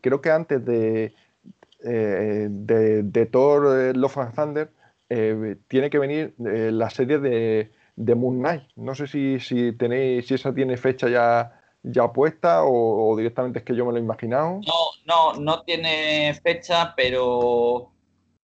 creo 0.00 0.20
que 0.22 0.30
antes 0.30 0.64
de, 0.64 1.14
eh, 1.86 2.48
de, 2.50 3.26
Thor 3.26 3.78
eh, 3.78 3.92
Love 3.94 4.18
and 4.18 4.34
Thunder 4.34 4.70
eh, 5.08 5.56
tiene 5.68 5.90
que 5.90 5.98
venir 5.98 6.34
la 6.38 6.90
serie 6.90 7.18
de, 7.18 7.70
Moon 8.14 8.38
Knight. 8.38 8.62
No 8.76 8.94
sé 8.94 9.06
si, 9.06 9.40
si, 9.40 9.72
tenéis, 9.72 10.26
si 10.26 10.34
esa 10.34 10.54
tiene 10.54 10.76
fecha 10.76 11.08
ya, 11.08 11.58
ya 11.82 12.12
puesta 12.12 12.64
o, 12.64 13.16
directamente 13.16 13.60
es 13.60 13.64
que 13.64 13.74
yo 13.76 13.86
me 13.86 13.92
lo 13.92 13.98
he 13.98 14.02
imaginado. 14.02 14.60
No, 14.66 14.74
no, 15.06 15.34
no 15.40 15.62
tiene 15.62 16.34
fecha, 16.42 16.94
pero, 16.96 17.92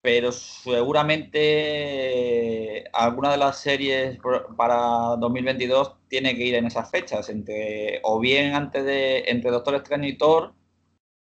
pero 0.02 0.32
seguramente 0.32 2.84
alguna 2.92 3.32
de 3.32 3.38
las 3.38 3.58
series 3.58 4.18
para 4.56 5.16
2022 5.18 5.96
tiene 6.08 6.36
que 6.36 6.44
ir 6.44 6.54
en 6.54 6.66
esas 6.66 6.90
fechas, 6.90 7.28
entre, 7.28 8.00
o 8.02 8.20
bien 8.20 8.54
antes 8.54 8.84
de 8.84 9.24
entre 9.26 9.50
Doctor 9.50 9.74
Strange 9.76 10.08
y 10.08 10.18
Thor 10.18 10.54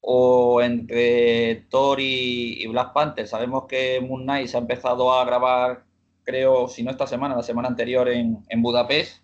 o 0.03 0.61
entre 0.63 1.67
Thor 1.71 1.99
y, 2.01 2.67
Black 2.67 2.93
Panther. 2.93 3.27
Sabemos 3.29 3.67
que 3.67 4.01
Moon 4.01 4.25
Knight 4.25 4.49
se 4.49 4.57
ha 4.57 4.61
empezado 4.61 5.13
a 5.15 5.25
grabar, 5.25 5.85
creo, 6.25 6.69
si 6.69 6.83
no 6.83 6.91
esta 6.91 7.07
semana, 7.07 7.37
la 7.37 7.43
semana 7.43 7.69
anterior 7.69 8.09
en, 8.09 8.45
Budapest. 8.63 9.23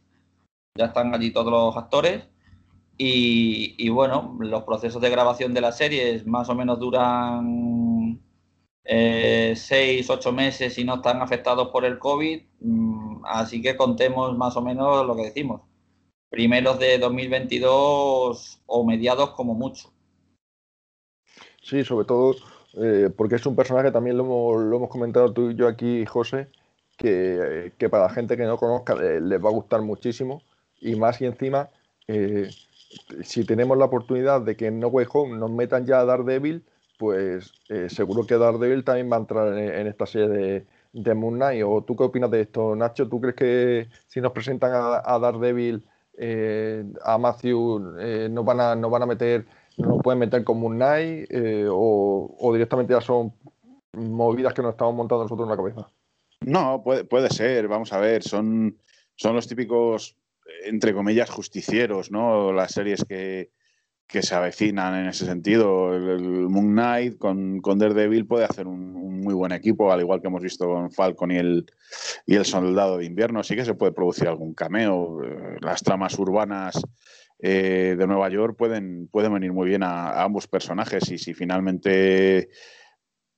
Ya 0.76 0.86
están 0.86 1.14
allí 1.14 1.32
todos 1.32 1.52
los 1.52 1.76
actores. 1.76 2.24
Y, 2.98 3.88
bueno, 3.90 4.36
los 4.40 4.64
procesos 4.64 5.02
de 5.02 5.10
grabación 5.10 5.54
de 5.54 5.60
las 5.60 5.76
series 5.78 6.26
más 6.26 6.48
o 6.48 6.54
menos 6.54 6.78
duran 6.80 8.20
eh, 8.84 9.54
seis, 9.56 10.10
ocho 10.10 10.32
meses 10.32 10.78
y 10.78 10.84
no 10.84 10.96
están 10.96 11.22
afectados 11.22 11.68
por 11.68 11.84
el 11.84 11.98
COVID. 11.98 12.42
Mm, 12.60 13.24
así 13.24 13.62
que 13.62 13.76
contemos 13.76 14.36
más 14.36 14.56
o 14.56 14.62
menos 14.62 15.06
lo 15.06 15.16
que 15.16 15.24
decimos. 15.24 15.62
Primeros 16.30 16.78
de 16.78 16.98
2022 16.98 18.62
o 18.66 18.84
mediados 18.84 19.30
como 19.30 19.54
mucho. 19.54 19.92
Sí, 21.68 21.84
sobre 21.84 22.06
todo 22.06 22.34
eh, 22.74 23.10
porque 23.14 23.34
es 23.36 23.44
un 23.46 23.54
personaje, 23.54 23.90
también 23.92 24.16
lo 24.16 24.24
hemos, 24.24 24.88
comentado 24.88 25.32
tú 25.32 25.50
y 25.50 25.54
yo 25.54 25.68
aquí, 25.68 26.06
José, 26.06 26.48
que, 26.96 27.72
para 27.90 28.04
la 28.04 28.10
gente 28.10 28.38
que 28.38 28.44
no 28.44 28.56
conozca 28.56 28.94
les 28.94 29.44
va 29.44 29.48
a 29.50 29.52
gustar 29.52 29.82
muchísimo 29.82 30.42
y 30.80 30.96
más 30.96 31.20
y 31.20 31.26
encima, 31.26 31.68
eh, 32.06 32.48
si 33.22 33.44
tenemos 33.44 33.76
la 33.76 33.84
oportunidad 33.84 34.40
de 34.40 34.56
que 34.56 34.68
en 34.68 34.80
No 34.80 34.88
Way 34.88 35.06
Home 35.12 35.36
nos 35.36 35.50
metan 35.50 35.84
ya 35.86 36.00
a 36.00 36.04
Daredevil, 36.06 36.64
pues 36.98 37.52
eh, 37.68 37.88
seguro 37.90 38.26
que 38.26 38.38
Daredevil 38.38 38.84
también 38.84 39.10
va 39.12 39.16
a 39.16 39.20
entrar 39.20 39.58
en, 39.58 39.86
esta 39.86 40.06
serie 40.06 40.66
de 40.92 41.14
Moon 41.14 41.34
Knight. 41.34 41.64
¿O 41.66 41.82
tú 41.82 41.96
qué 41.96 42.04
opinas 42.04 42.30
de 42.30 42.42
esto, 42.42 42.74
Nacho? 42.74 43.08
¿Tú 43.08 43.20
crees 43.20 43.36
que 43.36 43.88
si 44.06 44.22
nos 44.22 44.32
presentan 44.32 44.72
a, 44.72 45.02
a 45.04 45.18
Daredevil, 45.18 45.84
a 47.04 47.18
Matthew, 47.18 47.78
nos, 48.30 48.44
van 48.44 48.60
a, 48.60 48.74
nos 48.74 48.90
van 48.90 49.02
a 49.02 49.06
meter, 49.06 49.46
nos 49.78 50.02
pueden 50.02 50.18
meter 50.18 50.44
con 50.44 50.58
Moon 50.58 50.76
Knight? 50.76 51.26
Eh, 51.30 51.66
o, 51.70 52.50
directamente 52.52 52.92
ya 52.92 53.00
son 53.00 53.32
movidas 53.92 54.52
que 54.54 54.62
nos 54.62 54.72
estamos 54.72 54.94
montando 54.94 55.24
nosotros 55.24 55.46
en 55.46 55.50
la 55.50 55.56
cabeza? 55.56 55.90
No, 56.40 56.82
puede, 56.82 57.04
puede 57.04 57.30
ser. 57.30 57.68
Vamos 57.68 57.92
a 57.92 57.98
ver, 57.98 58.22
son, 58.22 58.78
son 59.16 59.34
los 59.34 59.48
típicos, 59.48 60.16
entre 60.64 60.92
comillas, 60.94 61.30
justicieros, 61.30 62.10
¿no? 62.10 62.52
Las 62.52 62.72
series 62.72 63.04
que, 63.04 63.50
que 64.08 64.22
se 64.22 64.34
avecinan 64.34 64.94
en 64.94 65.08
ese 65.08 65.26
sentido. 65.26 65.94
El, 65.94 66.48
Moon 66.48 66.72
Knight 66.72 67.18
con, 67.18 67.60
con, 67.60 67.78
Daredevil 67.78 68.26
puede 68.26 68.46
hacer 68.46 68.66
un, 68.66 69.20
muy 69.20 69.34
buen 69.34 69.52
equipo, 69.52 69.92
al 69.92 70.00
igual 70.00 70.20
que 70.20 70.28
hemos 70.28 70.42
visto 70.42 70.66
con 70.66 70.90
Falcon 70.90 71.30
y 71.30 71.36
el, 71.36 71.66
y 72.26 72.36
el 72.36 72.46
Soldado 72.46 72.96
de 72.96 73.04
Invierno. 73.04 73.42
Sí 73.42 73.54
que 73.54 73.66
se 73.66 73.74
puede 73.74 73.92
producir 73.92 74.26
algún 74.26 74.54
cameo. 74.54 75.22
Eh, 75.22 75.58
las 75.60 75.82
tramas 75.82 76.18
urbanas 76.18 76.80
eh, 77.40 77.94
de 77.98 78.06
Nueva 78.06 78.28
York 78.28 78.56
pueden, 78.56 79.08
pueden 79.08 79.32
venir 79.32 79.52
muy 79.52 79.68
bien 79.68 79.82
a, 79.82 80.22
ambos 80.22 80.46
personajes 80.48 81.10
y 81.10 81.18
si 81.18 81.34
finalmente 81.34 82.48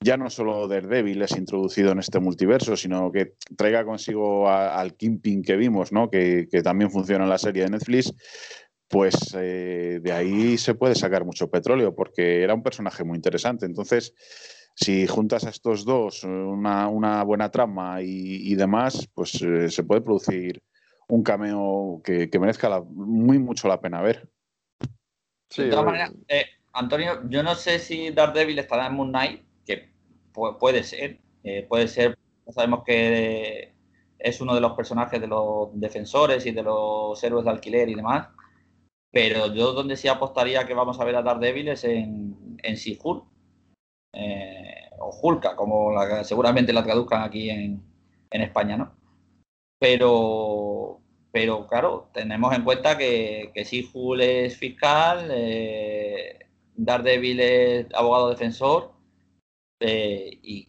ya 0.03 0.17
no 0.17 0.31
solo 0.31 0.67
Daredevil 0.67 1.21
es 1.21 1.37
introducido 1.37 1.93
en 1.93 1.99
este 1.99 2.21
multiverso, 2.21 2.77
sino 2.77 3.13
que 3.13 3.35
traiga 3.57 3.85
consigo 3.85 4.49
al 4.49 4.95
Kingpin 4.95 5.43
que 5.43 5.57
vimos, 5.57 5.93
¿no? 5.93 6.09
que, 6.09 6.49
que 6.51 6.63
también 6.63 6.91
funciona 6.91 7.25
en 7.25 7.31
la 7.31 7.37
serie 7.37 7.65
de 7.65 7.71
Netflix, 7.71 8.15
pues 8.91 9.15
eh, 9.39 10.01
de 10.03 10.13
ahí 10.13 10.59
se 10.59 10.75
puede 10.75 10.97
sacar 10.97 11.25
mucho 11.25 11.49
petróleo, 11.49 11.95
porque 11.95 12.43
era 12.43 12.55
un 12.55 12.63
personaje 12.65 13.05
muy 13.05 13.17
interesante. 13.17 13.65
Entonces, 13.65 14.15
si 14.75 15.07
juntas 15.07 15.47
a 15.47 15.51
estos 15.51 15.85
dos 15.85 16.25
una, 16.25 17.23
buena 17.23 17.51
trama 17.53 18.03
y, 18.03 18.53
demás, 18.57 19.09
pues 19.15 19.41
eh, 19.43 19.71
se 19.71 19.85
puede 19.85 20.01
producir 20.01 20.61
un 21.11 21.23
cameo 21.23 22.01
que, 22.05 22.31
merezca 22.39 22.81
muy 22.81 23.39
mucho 23.39 23.69
la 23.69 23.81
pena 23.81 24.01
ver. 24.01 24.29
de 25.57 25.69
todas 25.69 25.85
maneras, 25.85 26.13
eh, 26.29 26.47
Antonio, 26.73 27.21
yo 27.29 27.43
no 27.43 27.55
sé 27.55 27.79
si 27.79 28.11
Daredevil 28.11 28.59
estará 28.59 28.87
en 28.87 28.95
Moon 28.95 29.11
Knight, 29.11 29.43
que 29.67 29.91
puede 30.33 30.83
ser, 30.85 31.19
puede 31.69 31.89
ser, 31.89 32.17
sabemos 32.49 32.85
que 32.85 33.75
es 34.19 34.41
uno 34.41 34.55
de 34.55 34.61
los 34.61 34.73
personajes 34.73 35.21
de 35.21 35.27
los 35.27 35.69
defensores 35.75 36.47
y 36.47 36.53
de 36.53 36.63
los 36.63 37.23
héroes 37.25 37.45
de 37.45 37.51
alquiler 37.51 37.89
y 37.89 37.95
demás. 37.95 38.29
Pero 39.13 39.53
yo 39.53 39.73
donde 39.73 39.97
sí 39.97 40.07
apostaría 40.07 40.65
que 40.67 40.75
vamos 40.75 41.01
a 41.01 41.05
ver 41.05 41.17
a 41.17 41.23
Daredevil 41.23 41.69
es 41.69 41.85
en, 41.85 42.59
en 42.63 42.77
Sihul. 42.77 43.25
Eh, 44.13 44.91
o 44.99 45.11
Hulka, 45.23 45.57
como 45.57 45.93
seguramente 46.25 46.73
la 46.73 46.83
traduzcan 46.83 47.23
aquí 47.23 47.51
en, 47.51 47.83
España, 48.31 48.77
¿no? 48.77 48.93
Pero, 49.81 51.01
pero 51.33 51.67
claro, 51.67 52.11
tenemos 52.13 52.55
en 52.55 52.65
cuenta 52.65 52.99
que, 52.99 53.51
que 53.55 53.65
Sihul 53.65 54.21
es 54.21 54.57
fiscal, 54.59 55.29
eh, 55.31 56.39
Daredevil 56.77 57.41
es 57.41 57.87
abogado 57.95 58.29
defensor 58.29 58.93
eh, 59.81 60.39
y 60.43 60.69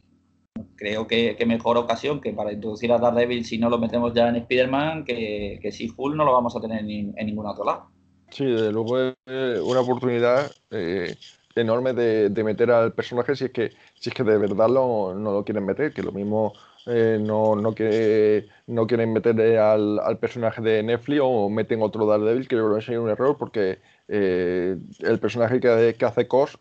creo 0.78 1.08
que, 1.08 1.38
mejor 1.46 1.78
ocasión 1.78 2.22
que 2.22 2.32
para 2.32 2.54
introducir 2.54 2.92
a 2.94 2.98
Daredevil 2.98 3.44
si 3.44 3.58
no 3.58 3.70
lo 3.70 3.78
metemos 3.78 4.14
ya 4.14 4.30
en 4.30 4.38
Spider-Man 4.38 5.04
que, 5.04 5.60
que 5.62 5.72
Sihul 5.74 6.16
no 6.16 6.24
lo 6.24 6.32
vamos 6.32 6.56
a 6.56 6.62
tener 6.62 6.80
en 6.80 7.14
ningún 7.14 7.46
otro 7.46 7.66
lado. 7.66 7.92
Sí, 8.30 8.46
desde 8.46 8.72
luego 8.72 8.98
es 8.98 9.60
una 9.60 9.82
oportunidad 9.82 10.50
eh, 10.70 11.16
enorme 11.56 11.92
de, 11.92 12.44
meter 12.44 12.72
al 12.72 12.94
personaje 12.94 13.36
si 13.36 13.46
es 13.46 13.52
que, 13.52 13.72
si 14.00 14.10
es 14.10 14.16
que 14.16 14.24
de 14.24 14.38
verdad 14.38 14.70
lo, 14.70 15.14
no 15.14 15.34
lo 15.34 15.44
quieren 15.44 15.66
meter, 15.66 15.94
que 15.94 16.02
lo 16.02 16.14
mismo 16.14 16.54
eh, 16.88 17.18
no, 17.22 17.56
no, 17.56 17.74
no 18.68 18.88
quieren 18.88 19.14
meter 19.14 19.40
al, 19.58 20.00
al, 20.00 20.18
personaje 20.18 20.62
de 20.62 20.84
Netflix 20.84 21.22
o 21.24 21.50
meten 21.50 21.82
otro 21.82 22.06
Daredevil, 22.06 22.48
que 22.48 22.56
creo 22.56 22.76
que 22.76 22.82
sería 22.82 23.02
un 23.02 23.10
error 23.10 23.38
porque 23.38 23.80
eh, 24.08 24.78
el 25.00 25.20
personaje 25.20 25.60
que, 25.60 26.06
hace 26.06 26.28
Cos 26.28 26.60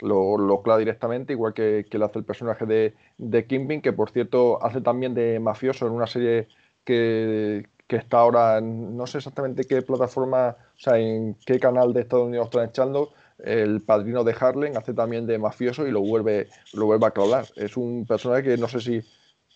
lo, 0.00 0.38
lo 0.38 0.62
clava 0.62 0.78
directamente, 0.78 1.32
igual 1.32 1.54
que, 1.54 1.86
que 1.90 1.98
lo 1.98 2.06
hace 2.06 2.18
el 2.18 2.24
personaje 2.24 2.66
de, 2.66 2.94
de 3.18 3.46
Kingpin, 3.46 3.80
que 3.80 3.92
por 3.92 4.10
cierto 4.10 4.62
hace 4.62 4.80
también 4.80 5.14
de 5.14 5.40
mafioso 5.40 5.86
en 5.86 5.92
una 5.92 6.06
serie 6.06 6.48
que, 6.84 7.66
que 7.86 7.96
está 7.96 8.18
ahora, 8.18 8.60
no 8.60 9.06
sé 9.06 9.18
exactamente 9.18 9.64
qué 9.64 9.82
plataforma, 9.82 10.56
o 10.76 10.78
sea, 10.80 10.98
en 10.98 11.36
qué 11.46 11.58
canal 11.58 11.92
de 11.92 12.00
Estados 12.02 12.26
Unidos 12.26 12.46
está 12.46 12.64
echando, 12.64 13.12
el 13.38 13.82
padrino 13.82 14.24
de 14.24 14.34
Harlem 14.38 14.76
hace 14.76 14.94
también 14.94 15.26
de 15.26 15.38
mafioso 15.38 15.86
y 15.86 15.90
lo 15.90 16.00
vuelve, 16.00 16.48
lo 16.72 16.86
vuelve 16.86 17.06
a 17.06 17.10
clavar. 17.10 17.46
Es 17.56 17.76
un 17.76 18.06
personaje 18.06 18.42
que 18.42 18.56
no 18.56 18.68
sé 18.68 18.80
si, 18.80 19.02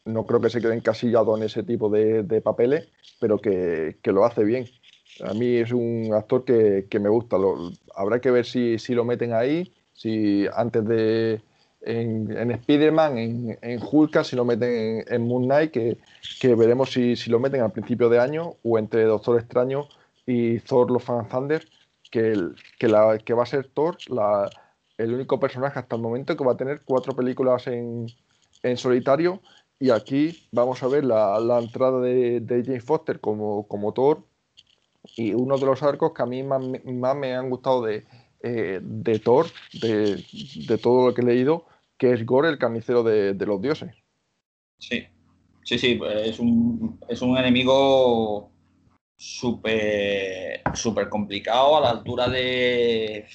no 0.04 0.26
creo 0.26 0.40
que 0.40 0.50
se 0.50 0.60
quede 0.60 0.74
encasillado 0.74 1.36
en 1.36 1.42
ese 1.44 1.62
tipo 1.62 1.88
de, 1.90 2.40
papeles, 2.42 2.88
pero 3.20 3.38
que, 3.38 3.96
lo 4.04 4.24
hace 4.24 4.44
bien. 4.44 4.66
A 5.24 5.34
mí 5.34 5.56
es 5.56 5.72
un 5.72 6.10
actor 6.14 6.44
que, 6.44 6.98
me 7.00 7.08
gusta. 7.08 7.38
Lo, 7.38 7.70
habrá 7.94 8.20
que 8.20 8.30
ver 8.30 8.46
si, 8.46 8.78
si 8.78 8.94
lo 8.94 9.04
meten 9.04 9.32
ahí, 9.32 9.72
si 9.92 10.46
antes 10.54 10.84
de, 10.86 11.40
en, 11.82 12.36
en 12.36 12.50
Spider-Man, 12.52 13.18
en, 13.18 13.58
en 13.60 13.80
Hulk, 13.82 14.22
si 14.24 14.36
lo 14.36 14.44
meten 14.44 15.04
en, 15.06 15.26
Moon 15.26 15.44
Knight, 15.44 15.70
que, 15.72 15.98
que 16.40 16.54
veremos 16.54 16.92
si, 16.92 17.16
si, 17.16 17.30
lo 17.30 17.38
meten 17.38 17.60
al 17.60 17.72
principio 17.72 18.08
de 18.08 18.18
año 18.18 18.54
o 18.62 18.78
entre 18.78 19.04
Doctor 19.04 19.38
Extraño 19.38 19.88
y 20.26 20.60
Thor 20.60 20.90
Los 20.90 21.04
Fan 21.04 21.28
Thunder, 21.28 21.66
que, 22.10 22.32
el, 22.32 22.54
que, 22.78 22.88
va 22.88 23.42
a 23.42 23.46
ser 23.46 23.68
Thor 23.68 23.96
el 24.98 25.14
único 25.14 25.38
personaje 25.38 25.78
hasta 25.78 25.96
el 25.96 26.02
momento 26.02 26.36
que 26.36 26.44
va 26.44 26.52
a 26.52 26.56
tener 26.56 26.82
cuatro 26.84 27.14
películas 27.14 27.66
en, 27.68 28.06
en 28.62 28.76
solitario. 28.76 29.40
Y 29.80 29.90
aquí 29.90 30.48
vamos 30.50 30.82
a 30.82 30.88
ver 30.88 31.04
la, 31.04 31.38
la 31.38 31.60
entrada 31.60 32.00
de, 32.00 32.40
de, 32.40 32.64
James 32.64 32.84
Foster 32.84 33.20
como, 33.20 33.66
como 33.68 33.92
Thor. 33.92 34.24
Y 35.16 35.32
uno 35.34 35.56
de 35.56 35.66
los 35.66 35.82
arcos 35.82 36.12
que 36.12 36.22
a 36.22 36.26
mí 36.26 36.42
más, 36.42 36.60
más 36.84 37.16
me 37.16 37.34
han 37.34 37.48
gustado 37.48 37.82
de, 37.82 38.04
eh, 38.42 38.80
de 38.82 39.18
Thor, 39.20 39.46
de, 39.80 40.24
de, 40.66 40.78
todo 40.78 41.08
lo 41.08 41.14
que 41.14 41.22
he 41.22 41.24
leído, 41.24 41.64
que 41.96 42.12
es 42.12 42.26
Gore, 42.26 42.48
el 42.48 42.58
carnicero 42.58 43.04
de, 43.04 43.34
de 43.34 43.46
los 43.46 43.62
dioses. 43.62 43.94
Sí, 44.78 45.04
sí, 45.64 45.78
sí, 45.78 46.00
es 46.24 46.40
un, 46.40 46.98
es 47.08 47.22
un 47.22 47.38
enemigo 47.38 48.50
súper 49.18 50.62
super 50.74 51.08
complicado 51.08 51.76
a 51.76 51.80
la 51.80 51.90
altura 51.90 52.28
de 52.28 53.26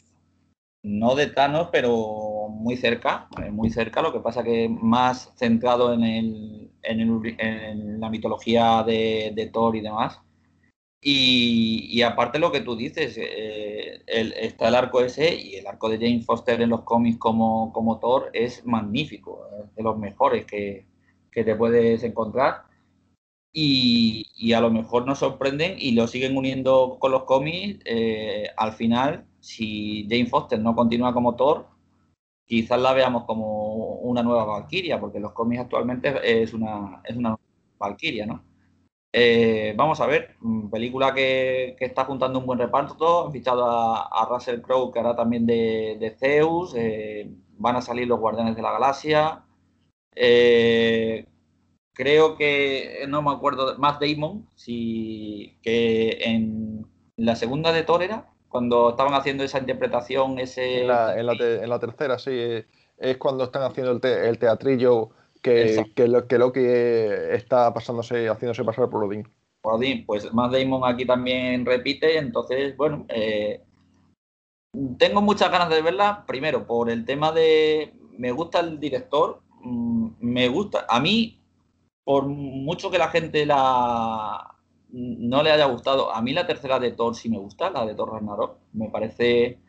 no 0.83 1.15
de 1.15 1.27
Thanos, 1.27 1.69
pero 1.71 2.49
muy 2.49 2.77
cerca, 2.77 3.27
eh, 3.41 3.51
muy 3.51 3.69
cerca, 3.69 4.01
lo 4.01 4.13
que 4.13 4.19
pasa 4.19 4.43
que 4.43 4.69
más 4.69 5.33
centrado 5.37 5.93
en, 5.93 6.03
el, 6.03 6.71
en, 6.83 6.99
el, 6.99 7.35
en 7.39 7.99
la 8.01 8.09
mitología 8.09 8.83
de, 8.83 9.31
de, 9.35 9.47
Thor 9.47 9.75
y 9.75 9.81
demás. 9.81 10.19
Y, 11.01 12.01
aparte 12.01 12.39
lo 12.39 12.51
que 12.51 12.61
tú 12.61 12.75
dices, 12.77 13.17
eh, 13.17 14.01
está 14.07 14.69
el 14.69 14.75
arco 14.75 15.01
ese 15.01 15.35
y 15.35 15.55
el 15.55 15.67
arco 15.67 15.89
de 15.89 15.97
Jane 15.97 16.21
Foster 16.21 16.61
en 16.61 16.69
los 16.69 16.83
cómics 16.83 17.17
como, 17.17 17.73
como 17.73 17.99
Thor 17.99 18.29
es 18.33 18.65
magnífico, 18.65 19.47
es 19.61 19.75
de 19.75 19.83
los 19.83 19.97
mejores 19.97 20.45
que, 20.45 20.85
te 21.31 21.55
puedes 21.55 22.03
encontrar. 22.03 22.63
Y, 23.53 24.53
a 24.53 24.61
lo 24.61 24.71
mejor 24.71 25.05
nos 25.05 25.19
sorprenden 25.19 25.75
y 25.79 25.91
lo 25.93 26.07
siguen 26.07 26.35
uniendo 26.37 26.97
con 26.99 27.11
los 27.11 27.23
cómics. 27.23 27.79
Eh, 27.85 28.49
al 28.57 28.73
final, 28.73 29.25
si 29.39 30.07
Jane 30.09 30.25
Foster 30.27 30.59
no 30.59 30.75
continúa 30.75 31.13
como 31.13 31.35
Thor, 31.35 31.67
quizás 32.45 32.79
la 32.81 32.93
veamos 32.93 33.25
como 33.25 33.95
una 33.97 34.23
nueva 34.23 34.45
Valkyria, 34.45 34.99
porque 34.99 35.19
los 35.19 35.33
cómics 35.33 35.61
actualmente 35.61 36.41
es 36.41 36.53
una, 36.53 37.01
es 37.05 37.15
una 37.15 37.35
Valkyria, 37.79 38.25
¿no? 38.25 38.43
Eh, 39.15 39.73
vamos 39.77 40.01
a 40.01 40.07
ver, 40.07 40.35
mm, 40.41 40.69
película 40.69 41.13
que, 41.13 41.75
está 41.79 42.05
juntando 42.05 42.39
un 42.39 42.45
buen 42.47 42.59
reparto. 42.59 43.27
Han 43.27 43.31
fichado 43.31 43.63
a, 43.65 44.27
Russell 44.29 44.61
Crowe, 44.61 44.91
que 44.91 44.99
hará 44.99 45.15
también 45.15 45.45
de, 45.45 46.15
Zeus. 46.19 46.73
Eh, 46.75 47.29
van 47.57 47.75
a 47.75 47.81
salir 47.81 48.07
los 48.07 48.19
Guardianes 48.19 48.55
de 48.55 48.61
la 48.63 48.71
Galaxia. 48.71 49.43
Eh, 50.15 51.25
creo 51.93 52.35
que, 52.35 53.05
no 53.07 53.21
me 53.21 53.31
acuerdo, 53.31 53.77
Matt 53.77 54.01
Damon, 54.01 54.47
si, 54.55 55.57
que 55.61 56.19
en 56.23 56.85
la 57.15 57.35
segunda 57.35 57.71
de 57.71 57.83
Thor 57.83 58.03
era, 58.03 58.29
cuando 58.49 58.91
estaban 58.91 59.13
haciendo 59.13 59.43
esa 59.43 59.59
interpretación, 59.59 60.39
ese... 60.39 60.81
En 60.81 60.87
la, 60.87 61.79
tercera, 61.79 62.19
sí, 62.19 62.63
es 62.97 63.17
cuando 63.17 63.45
están 63.45 63.63
haciendo 63.63 63.91
el, 63.91 64.05
el 64.05 64.37
teatrillo 64.37 65.09
que, 65.41 65.85
que, 65.95 66.23
que 66.27 66.37
Loki 66.37 66.61
está 66.63 67.73
pasándose, 67.73 68.29
haciéndose 68.29 68.63
pasar 68.63 68.89
por 68.89 69.03
Odín. 69.03 69.27
Por 69.61 69.75
Odín, 69.75 70.05
pues 70.05 70.33
más 70.33 70.51
Damon 70.51 70.81
aquí 70.85 71.05
también 71.05 71.65
repite, 71.65 72.17
entonces, 72.17 72.75
bueno, 72.77 73.05
eh, 73.09 73.61
tengo 74.97 75.21
muchas 75.21 75.51
ganas 75.51 75.69
de 75.69 75.81
verla, 75.81 76.23
primero 76.25 76.65
por 76.65 76.89
el 76.89 77.05
tema 77.05 77.31
de, 77.31 77.93
me 78.17 78.31
gusta 78.31 78.59
el 78.59 78.79
director, 78.79 79.41
mm, 79.61 80.09
me 80.19 80.47
gusta, 80.47 80.85
a 80.89 80.99
mí, 80.99 81.42
por 82.03 82.25
mucho 82.27 82.91
que 82.91 82.97
la 82.97 83.09
gente 83.09 83.45
la 83.45 84.53
no 84.93 85.41
le 85.41 85.51
haya 85.51 85.65
gustado, 85.65 86.13
a 86.13 86.21
mí 86.21 86.33
la 86.33 86.45
tercera 86.45 86.79
de 86.79 86.91
Thor 86.91 87.15
sí 87.15 87.27
me 87.27 87.39
gusta, 87.39 87.71
la 87.71 87.85
de 87.85 87.95
Thor 87.95 88.13
Ragnarok, 88.13 88.57
me 88.73 88.89
parece 88.89 89.59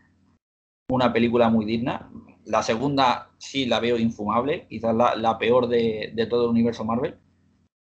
una 0.90 1.12
película 1.12 1.48
muy 1.48 1.64
digna, 1.64 2.10
La 2.44 2.62
segunda 2.62 3.30
sí 3.38 3.64
la 3.64 3.80
veo 3.80 3.96
infumable, 3.98 4.66
quizás 4.68 4.94
la, 4.94 5.38
peor 5.38 5.66
de, 5.68 6.12
todo 6.28 6.44
el 6.44 6.50
universo 6.50 6.84
Marvel. 6.84 7.16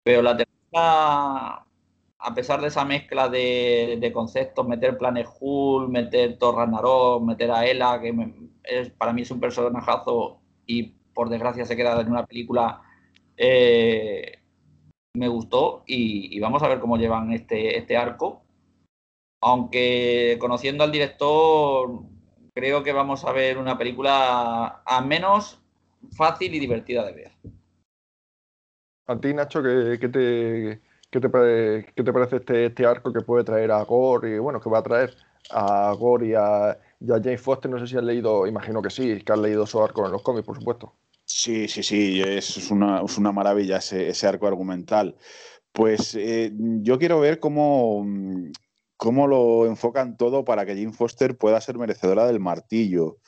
Pero 0.04 0.22
la 0.22 0.36
tercera, 0.36 1.66
a 2.20 2.34
pesar 2.36 2.60
de 2.60 2.68
esa 2.68 2.84
mezcla 2.84 3.30
de, 3.30 4.12
conceptos, 4.14 4.68
meter 4.68 4.97
Planet 4.97 5.28
Hulk, 5.39 5.89
meter 5.89 6.38
Thor 6.38 6.56
Ragnarok, 6.56 7.24
meter 7.24 7.52
a 7.52 7.66
Ela, 7.66 8.02
que 8.02 8.14
para 8.97 9.14
mí 9.14 9.22
es 9.22 9.32
un 9.32 9.39
personajazo 9.39 10.41
y 10.66 10.84
por 11.14 11.30
desgracia 11.30 11.66
se 11.66 11.78
queda 11.78 12.02
en 12.02 12.12
una 12.12 12.26
película, 12.26 12.82
eh, 13.38 14.39
me 15.14 15.28
gustó 15.28 15.84
y, 15.88 16.39
vamos 16.39 16.64
a 16.64 16.68
ver 16.68 16.80
cómo 16.80 16.97
llevan 16.97 17.32
este, 17.32 17.78
este 17.78 17.97
arco. 17.97 18.43
Aunque 19.41 20.38
conociendo 20.39 20.84
al 20.84 20.91
director, 20.91 22.01
creo 22.53 22.84
que 22.84 22.91
vamos 22.91 23.24
a 23.24 23.32
ver 23.32 23.57
una 23.57 23.78
película 23.78 24.82
a 24.86 25.01
menos 25.01 25.62
fácil 26.12 26.53
y 26.53 26.60
divertida 26.60 27.05
de 27.05 27.14
ver. 27.14 27.32
A 29.07 29.20
ti, 29.20 29.34
Nacho, 29.34 29.64
¿qué, 29.64 29.97
te, 29.97 30.82
qué 31.10 31.20
te, 31.20 31.30
parece 32.14 32.36
este, 32.36 32.66
este, 32.68 32.86
arco 32.86 33.12
que 33.12 33.22
puede 33.22 33.43
traer 33.43 33.72
a 33.72 33.84
Gore 33.84 34.36
y 34.36 34.39
bueno, 34.39 34.60
que 34.60 34.70
va 34.70 34.80
a 34.80 34.84
traer 34.84 35.16
a 35.49 35.93
Gore 35.97 36.28
y 36.28 36.34
a, 36.36 36.78
James 37.01 37.41
Foster? 37.41 37.72
No 37.72 37.80
sé 37.80 37.88
si 37.88 37.97
has 37.97 38.03
leído, 38.03 38.45
imagino 38.45 38.82
que 38.82 38.89
sí, 38.89 39.22
que 39.22 39.32
has 39.32 39.39
leído 39.39 39.66
su 39.66 39.82
arco 39.82 40.05
en 40.05 40.12
los 40.12 40.22
cómics, 40.22 40.45
por 40.45 40.57
supuesto. 40.57 40.93
Sí, 41.32 41.68
sí, 41.68 41.84
sí, 41.84 42.22
es 42.22 42.72
una, 42.72 43.02
es 43.02 43.18
una 43.18 43.32
maravilla 43.32 43.78
ese, 43.78 44.28
arco 44.28 44.48
argumental. 44.48 45.16
Pues 45.72 46.16
eh, 46.16 46.52
yo 46.82 46.98
quiero 46.98 47.20
ver 47.20 47.40
cómo, 47.40 48.04
cómo 48.98 49.28
lo 49.28 49.68
enfocan 49.68 50.18
todo 50.18 50.44
para 50.44 50.66
que 50.66 50.76
Jane 50.76 50.92
Foster 50.92 51.38
pueda 51.38 51.62
ser 51.62 51.78
merecedora 51.78 52.26
del 52.26 52.40
martillo. 52.40 53.20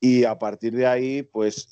Y 0.00 0.24
a 0.24 0.38
partir 0.38 0.74
de 0.74 0.86
ahí, 0.86 1.22
pues 1.22 1.68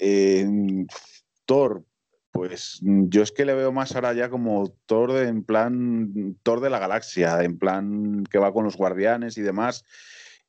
Thor, 1.44 1.84
pues 2.30 2.78
yo 2.82 3.22
es 3.22 3.32
que 3.32 3.44
le 3.44 3.54
veo 3.54 3.72
más 3.72 3.94
ahora 3.94 4.12
ya 4.12 4.30
como 4.30 4.72
Thor 4.86 5.12
de, 5.12 5.28
en 5.28 5.42
plan 5.42 6.36
Thor 6.44 6.60
de 6.60 6.70
la 6.70 6.78
galaxia, 6.78 7.42
en 7.42 7.58
plan 7.58 8.24
que 8.30 8.38
va 8.38 8.52
con 8.52 8.64
los 8.64 8.76
guardianes 8.76 9.38
y 9.38 9.42
demás, 9.42 9.84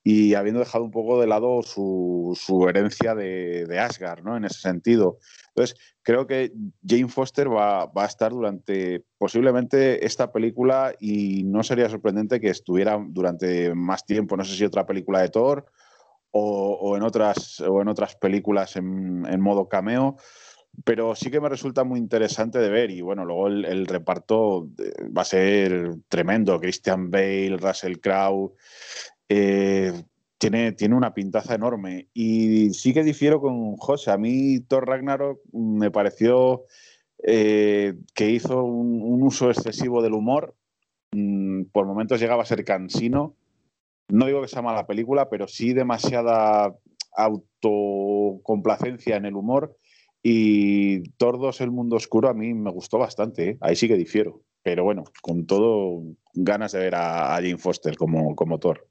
y 0.03 0.33
habiendo 0.33 0.59
dejado 0.59 0.83
un 0.83 0.91
poco 0.91 1.19
de 1.19 1.27
lado 1.27 1.61
su, 1.61 2.35
herencia 2.67 3.15
de, 3.15 3.65
de, 3.65 3.79
Asgard, 3.79 4.23
¿no? 4.23 4.37
En 4.37 4.45
ese 4.45 4.59
sentido. 4.59 5.17
Entonces, 5.49 5.77
creo 6.09 6.25
que 6.25 6.53
Jane 6.87 7.07
Foster 7.07 7.51
va, 7.51 7.91
a 7.93 8.05
estar 8.05 8.31
durante 8.31 9.03
posiblemente 9.17 10.05
esta 10.05 10.31
película 10.31 10.93
y 10.99 11.43
no 11.43 11.63
sería 11.63 11.89
sorprendente 11.89 12.39
que 12.39 12.49
estuviera 12.49 12.99
durante 12.99 13.75
más 13.75 14.05
tiempo, 14.05 14.37
no 14.37 14.43
sé 14.43 14.55
si 14.55 14.65
otra 14.65 14.85
película 14.85 15.21
de 15.21 15.29
Thor 15.29 15.65
o, 16.31 16.95
en, 16.95 17.03
otras, 17.03 17.59
o 17.59 17.81
en 17.81 17.89
otras 17.89 18.15
películas 18.15 18.75
en, 18.75 19.41
modo 19.41 19.67
cameo, 19.67 20.17
pero 20.83 21.13
sí 21.13 21.29
que 21.29 21.41
me 21.41 21.49
resulta 21.49 21.83
muy 21.83 21.99
interesante 21.99 22.59
de 22.59 22.69
ver 22.69 22.91
y 22.91 23.01
bueno, 23.01 23.25
luego 23.25 23.47
el, 23.47 23.85
reparto 23.85 24.67
eh, 24.77 24.91
va 25.15 25.23
a 25.23 25.25
ser 25.25 25.95
tremendo, 26.07 26.59
Christian 26.59 27.11
Bale, 27.11 27.57
Russell 27.57 27.97
Crowe. 27.99 28.53
Eh, 29.29 29.93
tiene, 30.39 30.71
tiene 30.71 30.95
una 30.95 31.13
pintaza 31.13 31.55
enorme. 31.55 32.07
Y 32.13 32.71
sí 32.71 32.93
que 32.93 33.03
difiero 33.03 33.39
con 33.39 33.75
José. 33.77 34.11
A 34.11 34.17
mí 34.17 34.59
Thor 34.61 34.87
Ragnarok 34.87 35.39
me 35.53 35.91
pareció 35.91 36.65
eh, 37.23 37.95
que 38.15 38.29
hizo 38.29 38.63
un, 38.63 39.21
uso 39.21 39.51
excesivo 39.51 40.01
del 40.01 40.13
humor. 40.13 40.55
Mm, 41.11 41.65
por 41.71 41.85
momentos 41.85 42.19
llegaba 42.19 42.43
a 42.43 42.47
ser 42.47 42.63
cansino. 42.63 43.35
No 44.07 44.25
digo 44.25 44.41
que 44.41 44.47
sea 44.47 44.61
mala 44.61 44.87
película, 44.87 45.29
pero 45.29 45.47
sí 45.47 45.73
demasiada 45.73 46.75
autocomplacencia 47.15 49.17
en 49.17 49.25
el 49.25 49.35
humor. 49.35 49.77
Y 50.23 50.99
2, 51.17 51.61
El 51.61 51.71
Mundo 51.71 51.95
Oscuro, 51.95 52.29
a 52.29 52.33
mí 52.33 52.53
me 52.53 52.71
gustó 52.71 52.97
bastante. 52.97 53.51
¿eh? 53.51 53.57
Ahí 53.61 53.75
sí 53.75 53.87
que 53.87 53.95
difiero. 53.95 54.41
Pero 54.63 54.83
bueno, 54.83 55.05
con 55.21 55.45
todo, 55.45 56.03
ganas 56.33 56.73
de 56.73 56.79
ver 56.79 56.95
a, 56.95 57.35
Jane 57.35 57.57
Foster 57.57 57.95
como, 57.97 58.35
como 58.35 58.59
Thor. 58.59 58.88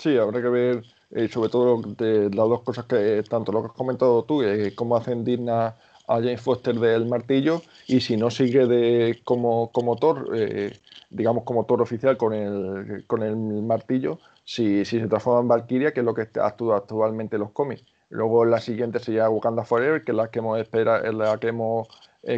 Sí, 0.00 0.16
habrá 0.16 0.40
que 0.40 0.48
ver 0.48 0.84
eh, 1.10 1.28
sobre 1.28 1.50
todo 1.50 1.82
las 1.98 2.30
dos 2.48 2.62
cosas 2.62 2.86
que 2.86 3.22
tanto 3.28 3.52
lo 3.52 3.60
que 3.60 3.66
has 3.68 3.74
comentado 3.74 4.24
tú, 4.24 4.42
eh, 4.42 4.74
cómo 4.74 4.96
hacen 4.96 5.24
digna 5.24 5.76
a 6.08 6.14
James 6.16 6.40
Foster 6.40 6.74
del 6.78 7.04
martillo 7.06 7.60
y 7.86 8.00
si 8.00 8.16
no 8.16 8.30
sigue 8.30 8.66
de 8.66 9.20
como, 9.24 9.70
como 9.72 9.96
Thor, 9.96 10.30
eh, 10.34 10.72
digamos 11.10 11.44
como 11.44 11.66
Thor 11.66 11.82
oficial 11.82 12.16
con 12.16 12.32
el, 12.32 13.04
con 13.06 13.22
el 13.22 13.36
martillo, 13.36 14.18
si, 14.44 14.86
si 14.86 15.00
se 15.00 15.06
transforma 15.06 15.40
en 15.42 15.48
Valkyria, 15.48 15.92
que 15.92 16.00
es 16.00 16.06
lo 16.06 16.14
que 16.14 16.28
actúa 16.40 16.78
actualmente 16.78 17.36
en 17.36 17.42
los 17.42 17.50
cómics. 17.52 17.84
Luego 18.08 18.46
la 18.46 18.60
siguiente 18.60 19.00
sería 19.00 19.28
Wakanda 19.28 19.64
Forever, 19.64 20.02
que 20.02 20.12
es 20.12 20.16
la 20.16 20.30
que 20.30 20.38
hemos, 20.38 20.58
espera, 20.58 20.98
es 21.06 21.14
la 21.14 21.38
que 21.38 21.48
hemos 21.48 21.88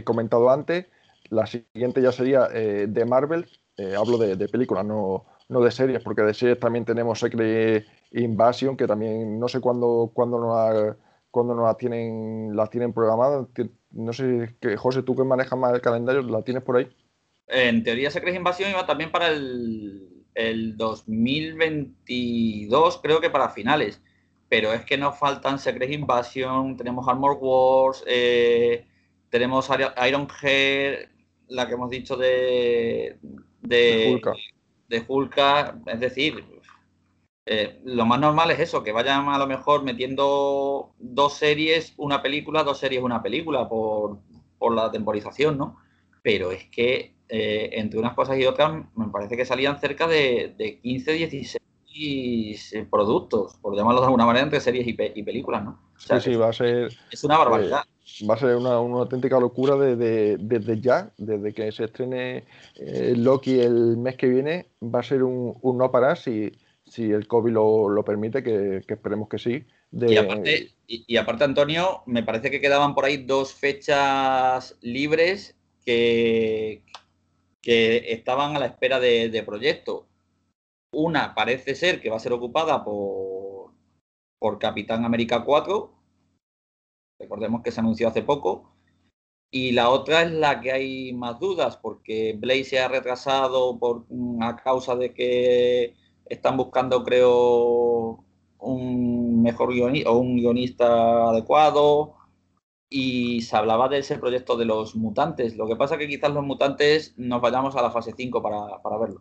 comentado 0.05 0.51
antes. 0.51 0.87
La 1.31 1.47
siguiente 1.47 2.03
ya 2.03 2.13
sería 2.13 2.49
de 2.49 3.05
Marvel, 3.07 3.47
hablo 3.97 4.19
de, 4.19 4.37
de 4.37 4.49
películas, 4.49 4.85
no, 4.85 5.25
no 5.53 5.61
de 5.61 5.71
series, 5.71 6.03
porque 6.03 6.23
de 6.23 6.35
series 6.35 6.59
también 6.59 6.85
tenemos 6.85 7.21
Secret 7.21 7.87
Invasion, 8.13 8.77
que 8.77 8.87
también 8.87 9.39
no 9.39 9.49
sé 9.49 9.61
cuándo, 9.61 10.11
cuándo 10.13 10.41
nos, 10.41 10.97
cuándo 11.31 11.55
nos 11.55 11.67
la 11.67 11.75
tienen, 11.75 12.57
la 12.57 12.67
tienen 12.69 12.93
programada. 12.93 13.47
No 13.91 14.13
sé, 14.13 14.57
que, 14.61 14.77
José, 14.77 15.03
tú 15.03 15.15
que 15.15 15.25
manejas 15.25 15.59
más 15.59 15.75
el 15.75 15.81
calendario, 15.81 16.23
¿la 16.23 16.43
tienes 16.43 16.63
por 16.63 16.77
ahí? 16.77 16.89
En 17.47 17.83
teoría 17.83 18.11
Secret 18.11 18.35
Invasion 18.35 18.71
iba 18.71 18.87
también 18.87 19.13
para 19.13 19.29
el, 19.29 20.09
2022, 20.77 23.01
creo 23.03 23.21
que 23.21 23.31
para 23.31 23.51
finales. 23.51 24.03
Pero 24.49 24.73
es 24.73 24.85
que 24.85 24.99
nos 24.99 25.19
faltan 25.19 25.59
Secret 25.59 25.91
Invasion, 25.91 26.77
tenemos 26.77 27.09
Armor 27.09 27.39
Wars, 27.41 28.05
eh, 28.07 28.87
tenemos 29.31 29.69
Iron 30.07 30.29
Head, 30.43 31.09
la 31.49 31.67
que 31.67 31.75
hemos 31.75 31.91
dicho 31.91 32.17
de, 32.17 33.19
de, 33.61 33.77
de 33.77 34.13
Hulka, 34.15 34.35
es 34.97 36.01
decir, 36.01 36.45
eh, 37.45 37.81
lo 37.85 38.07
más 38.07 38.21
normal 38.21 38.51
es 38.51 38.61
eso, 38.61 38.83
que 38.83 38.93
vayan 38.93 39.29
a 39.29 39.39
lo 39.39 39.47
mejor 39.47 39.83
metiendo 39.83 40.93
dos 40.99 41.35
series, 41.35 41.95
una 41.97 42.23
película, 42.23 42.63
dos 42.63 42.79
series, 42.79 43.03
una 43.03 43.23
película 43.23 43.69
por, 43.69 44.19
la 44.75 44.93
temporización, 44.93 45.59
¿no? 45.59 45.77
Pero 46.23 46.53
es 46.53 46.65
que 46.71 47.17
eh, 47.29 47.71
entre 47.73 47.99
unas 47.99 48.15
cosas 48.15 48.39
y 48.39 48.47
otras 48.47 48.85
me 48.95 49.09
parece 49.09 49.37
que 49.37 49.45
salían 49.45 49.81
cerca 49.81 50.07
de, 50.07 50.55
de 50.57 50.79
15, 50.79 51.13
16 51.13 52.87
productos, 52.89 53.57
por 53.61 53.77
llamarlo 53.77 54.01
de 54.01 54.07
alguna 54.07 54.25
manera, 54.25 54.45
entre 54.45 54.61
series 54.61 54.87
y, 54.87 54.93
películas, 54.95 55.65
¿no? 55.65 55.91
sí, 55.97 56.21
sí, 56.21 56.37
va 56.37 56.51
a 56.51 56.53
ser... 56.53 56.97
Es 57.11 57.25
una 57.25 57.39
barbaridad. 57.39 57.83
Eh, 57.85 57.92
va 58.29 58.35
a 58.35 58.39
ser 58.39 58.57
una, 58.57 58.71
auténtica 58.73 59.39
locura 59.39 59.77
desde, 59.77 60.81
ya, 60.81 61.13
desde 61.17 61.53
que 61.53 61.71
se 61.73 61.85
estrene 61.85 62.45
eh, 62.77 63.15
Loki 63.17 63.61
el 63.61 63.97
mes 63.97 64.17
que 64.17 64.29
viene, 64.29 64.67
va 64.83 65.01
a 65.01 65.05
ser 65.05 65.23
un, 65.23 65.57
no 65.63 65.91
parar 65.91 66.19
si, 66.19 66.53
si 66.85 67.11
el 67.11 67.27
COVID 67.27 67.53
lo, 67.53 68.05
permite, 68.05 68.43
que, 68.43 68.83
esperemos 68.87 69.29
que 69.29 69.39
sí. 69.39 69.65
Y, 70.87 71.17
aparte, 71.17 71.45
Antonio, 71.45 72.03
me 72.07 72.23
parece 72.23 72.51
que 72.51 72.61
quedaban 72.61 72.95
por 72.95 73.05
ahí 73.05 73.19
dos 73.19 73.55
fechas 73.55 74.77
libres 74.81 75.57
que, 75.85 76.83
que 77.61 78.13
estaban 78.13 78.57
a 78.57 78.59
la 78.59 78.67
espera 78.67 79.01
de, 79.01 79.29
de 79.29 79.43
proyecto. 79.43 80.07
Una 80.93 81.35
parece 81.35 81.75
ser 81.75 82.01
que 82.01 82.11
va 82.11 82.17
a 82.17 82.21
ser 82.21 82.33
ocupada 82.33 82.85
por, 82.85 83.71
por 84.39 84.59
Capitán 84.59 85.05
América 85.05 85.45
4, 85.45 86.02
recordemos 87.23 87.63
que 87.63 87.71
se 87.73 87.81
anunció 87.81 88.09
hace 88.09 88.23
poco, 88.23 88.73
y 89.55 89.73
la 89.73 89.91
otra 89.91 90.23
es 90.23 90.33
la 90.33 90.63
que 90.63 90.73
hay 90.73 91.13
más 91.13 91.39
dudas, 91.39 91.77
porque 91.77 92.35
Blaze 92.39 92.65
se 92.65 92.81
ha 92.81 92.89
retrasado 92.89 93.79
por, 93.79 94.07
mm, 94.09 94.43
a 94.43 94.57
causa 94.57 94.97
de 94.97 95.13
que 95.13 95.95
están 96.25 96.57
buscando, 96.57 97.05
creo, 97.05 98.25
un 98.59 99.43
mejor 99.43 99.75
guionista 99.75 100.11
o 100.11 100.19
un 100.19 100.37
guionista 100.37 101.29
adecuado. 101.29 102.15
Y 102.89 103.43
se 103.43 103.57
hablaba 103.57 103.89
de 103.91 103.99
ese 103.99 104.19
proyecto 104.19 104.57
de 104.57 104.65
los 104.65 104.97
mutantes. 104.97 105.57
Lo 105.57 105.67
que 105.69 105.77
pasa 105.77 105.95
es 105.97 106.01
que 106.01 106.09
quizás 106.09 106.33
los 106.33 106.45
mutantes 106.45 107.15
nos 107.19 107.43
vayamos 107.43 107.77
a 107.77 107.83
la 107.83 107.91
fase 107.91 108.15
5 108.17 108.43
para, 108.43 108.81
para 108.83 108.99
verlo. 108.99 109.21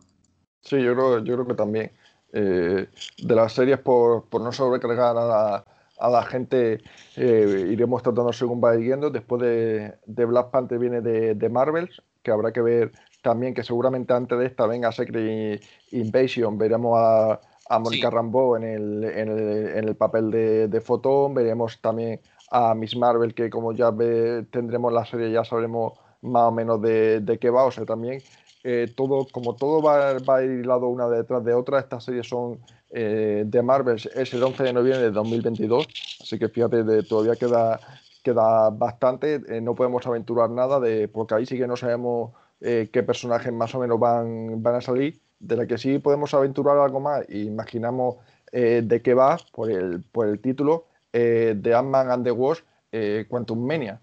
Sí, 0.62 0.82
yo 0.82 0.94
creo, 0.94 1.18
yo 1.24 1.34
creo 1.34 1.46
que 1.46 1.54
también. 1.54 1.92
Eh, 2.32 2.88
de 3.18 3.34
las 3.34 3.52
series, 3.52 3.78
por, 3.80 4.24
por 4.30 4.40
no 4.40 4.50
sobrecargar 4.50 5.16
a 5.18 5.26
la, 5.26 5.64
a 6.02 6.10
la 6.10 6.24
gente 6.24 6.80
eh, 7.16 7.66
iremos 7.70 8.02
tratando 8.02 8.32
según 8.32 8.60
va 8.62 8.76
yendo. 8.76 9.08
Después 9.08 9.40
de, 9.40 9.94
de 10.04 10.24
Black 10.24 10.50
Panther 10.50 10.78
viene 10.78 11.00
de, 11.00 11.36
de 11.36 11.48
Marvel, 11.48 11.88
que 12.22 12.32
habrá 12.32 12.52
que 12.52 12.60
ver 12.60 12.92
también 13.22 13.54
que 13.54 13.62
seguramente 13.62 14.12
antes 14.12 14.36
de 14.36 14.46
esta 14.46 14.66
venga 14.66 14.90
Secret 14.90 15.62
Invasion, 15.92 16.58
veremos 16.58 16.98
a, 16.98 17.40
a 17.68 17.78
Mónica 17.78 18.10
Rambeau 18.10 18.56
en 18.56 18.64
el, 18.64 19.04
en 19.04 19.28
el, 19.28 19.68
en 19.76 19.88
el 19.88 19.94
papel 19.94 20.32
de, 20.32 20.66
de 20.66 20.80
Fotón, 20.80 21.34
veremos 21.34 21.80
también 21.80 22.20
a 22.50 22.74
Miss 22.74 22.96
Marvel, 22.96 23.32
que 23.32 23.48
como 23.48 23.72
ya 23.72 23.92
ve, 23.92 24.44
tendremos 24.50 24.92
la 24.92 25.06
serie, 25.06 25.30
ya 25.30 25.44
sabremos 25.44 25.92
más 26.20 26.42
o 26.42 26.50
menos 26.50 26.82
de, 26.82 27.20
de 27.20 27.38
qué 27.38 27.48
va, 27.48 27.64
o 27.64 27.70
sea, 27.70 27.86
también 27.86 28.20
eh, 28.64 28.92
todo, 28.96 29.26
como 29.30 29.54
todo 29.54 29.80
va, 29.80 30.18
va, 30.18 30.36
a 30.36 30.42
ir 30.42 30.50
hilado 30.50 30.88
una 30.88 31.08
detrás 31.08 31.44
de 31.44 31.54
otra, 31.54 31.78
estas 31.78 32.04
series 32.04 32.28
son 32.28 32.58
eh, 32.94 33.44
de 33.46 33.62
Marvel 33.62 33.96
es 34.14 34.34
el 34.34 34.42
11 34.42 34.64
de 34.64 34.72
noviembre 34.74 35.04
de 35.04 35.10
2022, 35.12 35.88
así 36.20 36.38
que 36.38 36.50
fíjate, 36.50 36.84
de, 36.84 37.02
todavía 37.02 37.36
queda, 37.36 37.80
queda 38.22 38.68
bastante, 38.68 39.40
eh, 39.48 39.62
no 39.62 39.74
podemos 39.74 40.06
aventurar 40.06 40.50
nada, 40.50 40.78
de, 40.78 41.08
porque 41.08 41.34
ahí 41.34 41.46
sí 41.46 41.56
que 41.56 41.66
no 41.66 41.74
sabemos 41.74 42.32
eh, 42.60 42.90
qué 42.92 43.02
personajes 43.02 43.50
más 43.50 43.74
o 43.74 43.80
menos 43.80 43.98
van, 43.98 44.62
van 44.62 44.74
a 44.74 44.80
salir, 44.82 45.18
de 45.38 45.56
la 45.56 45.66
que 45.66 45.78
sí 45.78 46.00
podemos 46.00 46.34
aventurar 46.34 46.76
algo 46.76 47.00
más 47.00 47.28
imaginamos 47.30 48.16
de 48.52 49.00
qué 49.02 49.14
va 49.14 49.38
por 49.50 49.70
el, 49.70 50.02
por 50.12 50.28
el 50.28 50.38
título 50.38 50.84
de 51.10 51.74
Ant-Man 51.74 52.10
and 52.10 52.24
the 52.24 52.30
Wasp, 52.30 52.64
Quantum 53.28 53.66
Mania. 53.66 53.98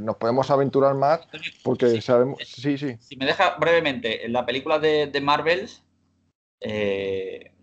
nos 0.00 0.16
podemos 0.16 0.50
aventurar 0.50 0.96
más 0.96 1.20
porque 1.62 2.02
sabemos. 2.02 2.40
Sí, 2.44 2.76
sí. 2.76 2.96
Si 2.98 3.16
me 3.16 3.24
deja 3.26 3.56
brevemente, 3.58 4.26
en 4.26 4.32
la 4.32 4.44
película 4.44 4.80
de, 4.80 5.06
de 5.06 5.20
Marvels, 5.20 5.84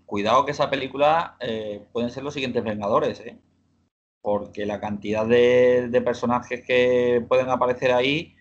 cuidado 0.05 0.45
que 0.45 0.51
esa 0.51 0.69
película 0.69 1.37
eh, 1.39 1.85
pueden 1.91 2.09
ser 2.09 2.23
los 2.23 2.33
siguientes 2.33 2.63
Vengadores, 2.63 3.19
¿eh? 3.21 3.37
porque 4.23 4.65
la 4.65 4.79
cantidad 4.79 5.27
de, 5.27 6.01
personajes 6.03 6.63
que 6.65 7.23
pueden 7.27 7.49
aparecer 7.49 7.91
ahí, 7.91 8.35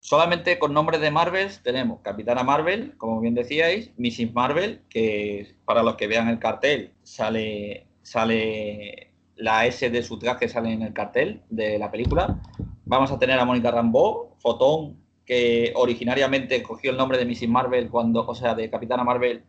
solamente 0.00 0.58
con 0.58 0.72
nombres 0.72 1.00
de 1.02 1.10
Marvel 1.10 1.50
tenemos 1.62 2.00
Capitana 2.00 2.42
Marvel, 2.42 2.94
como 2.96 3.20
bien 3.20 3.34
decíais, 3.34 3.92
Mrs. 3.98 4.32
Marvel, 4.32 4.80
que 4.88 5.54
para 5.66 5.82
los 5.82 5.96
que 5.96 6.06
vean 6.06 6.28
el 6.28 6.38
cartel 6.38 6.94
sale, 7.02 7.86
sale 8.02 9.12
la 9.36 9.66
S 9.66 9.90
de 9.90 10.02
su 10.02 10.18
traje 10.18 10.48
sale 10.48 10.72
en 10.72 10.80
el 10.80 10.94
cartel 10.94 11.42
de 11.50 11.78
la 11.78 11.90
película. 11.90 12.40
Vamos 12.86 13.10
a 13.10 13.18
tener 13.18 13.38
a 13.38 13.44
Mónica 13.44 13.70
Rambeau, 13.70 14.36
Fotón, 14.38 14.96
que 15.26 15.72
originariamente 15.74 16.62
cogió 16.62 16.92
el 16.92 16.96
nombre 16.96 17.18
de 17.18 17.26
Mrs. 17.26 17.48
Marvel 17.48 17.90
cuando, 17.90 18.26
o 18.26 18.34
sea, 18.34 18.54
de 18.54 18.70
Capitana 18.70 19.04
Marvel 19.04 19.44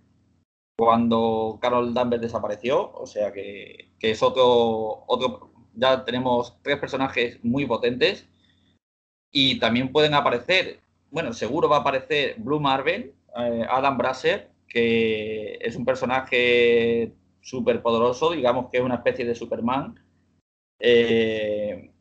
cuando 0.77 1.57
Carol 1.59 1.93
Danvers 1.93 2.21
desapareció, 2.21 2.91
o 2.93 3.07
sea 3.07 3.33
que, 3.33 3.89
es 3.99 4.21
otro, 4.21 5.03
otro, 5.07 5.51
ya 5.73 6.05
tenemos 6.05 6.55
tres 6.61 6.77
personajes 6.77 7.43
muy 7.43 7.65
potentes 7.65 8.27
y 9.31 9.59
también 9.59 9.91
pueden 9.91 10.13
aparecer, 10.13 10.79
bueno, 11.09 11.33
seguro 11.33 11.67
va 11.67 11.77
a 11.77 11.79
aparecer 11.79 12.35
Blue 12.37 12.59
Marvel, 12.59 13.13
eh, 13.37 13.65
Adam 13.69 13.97
Brasser, 13.97 14.51
que 14.67 15.57
es 15.61 15.75
un 15.75 15.85
personaje 15.85 17.13
súper 17.41 17.81
poderoso, 17.81 18.31
digamos 18.31 18.69
que 18.69 18.77
es 18.77 18.83
una 18.83 18.95
especie 18.95 19.25
de 19.25 19.33
Superman, 19.33 19.99
eh, 20.79 21.91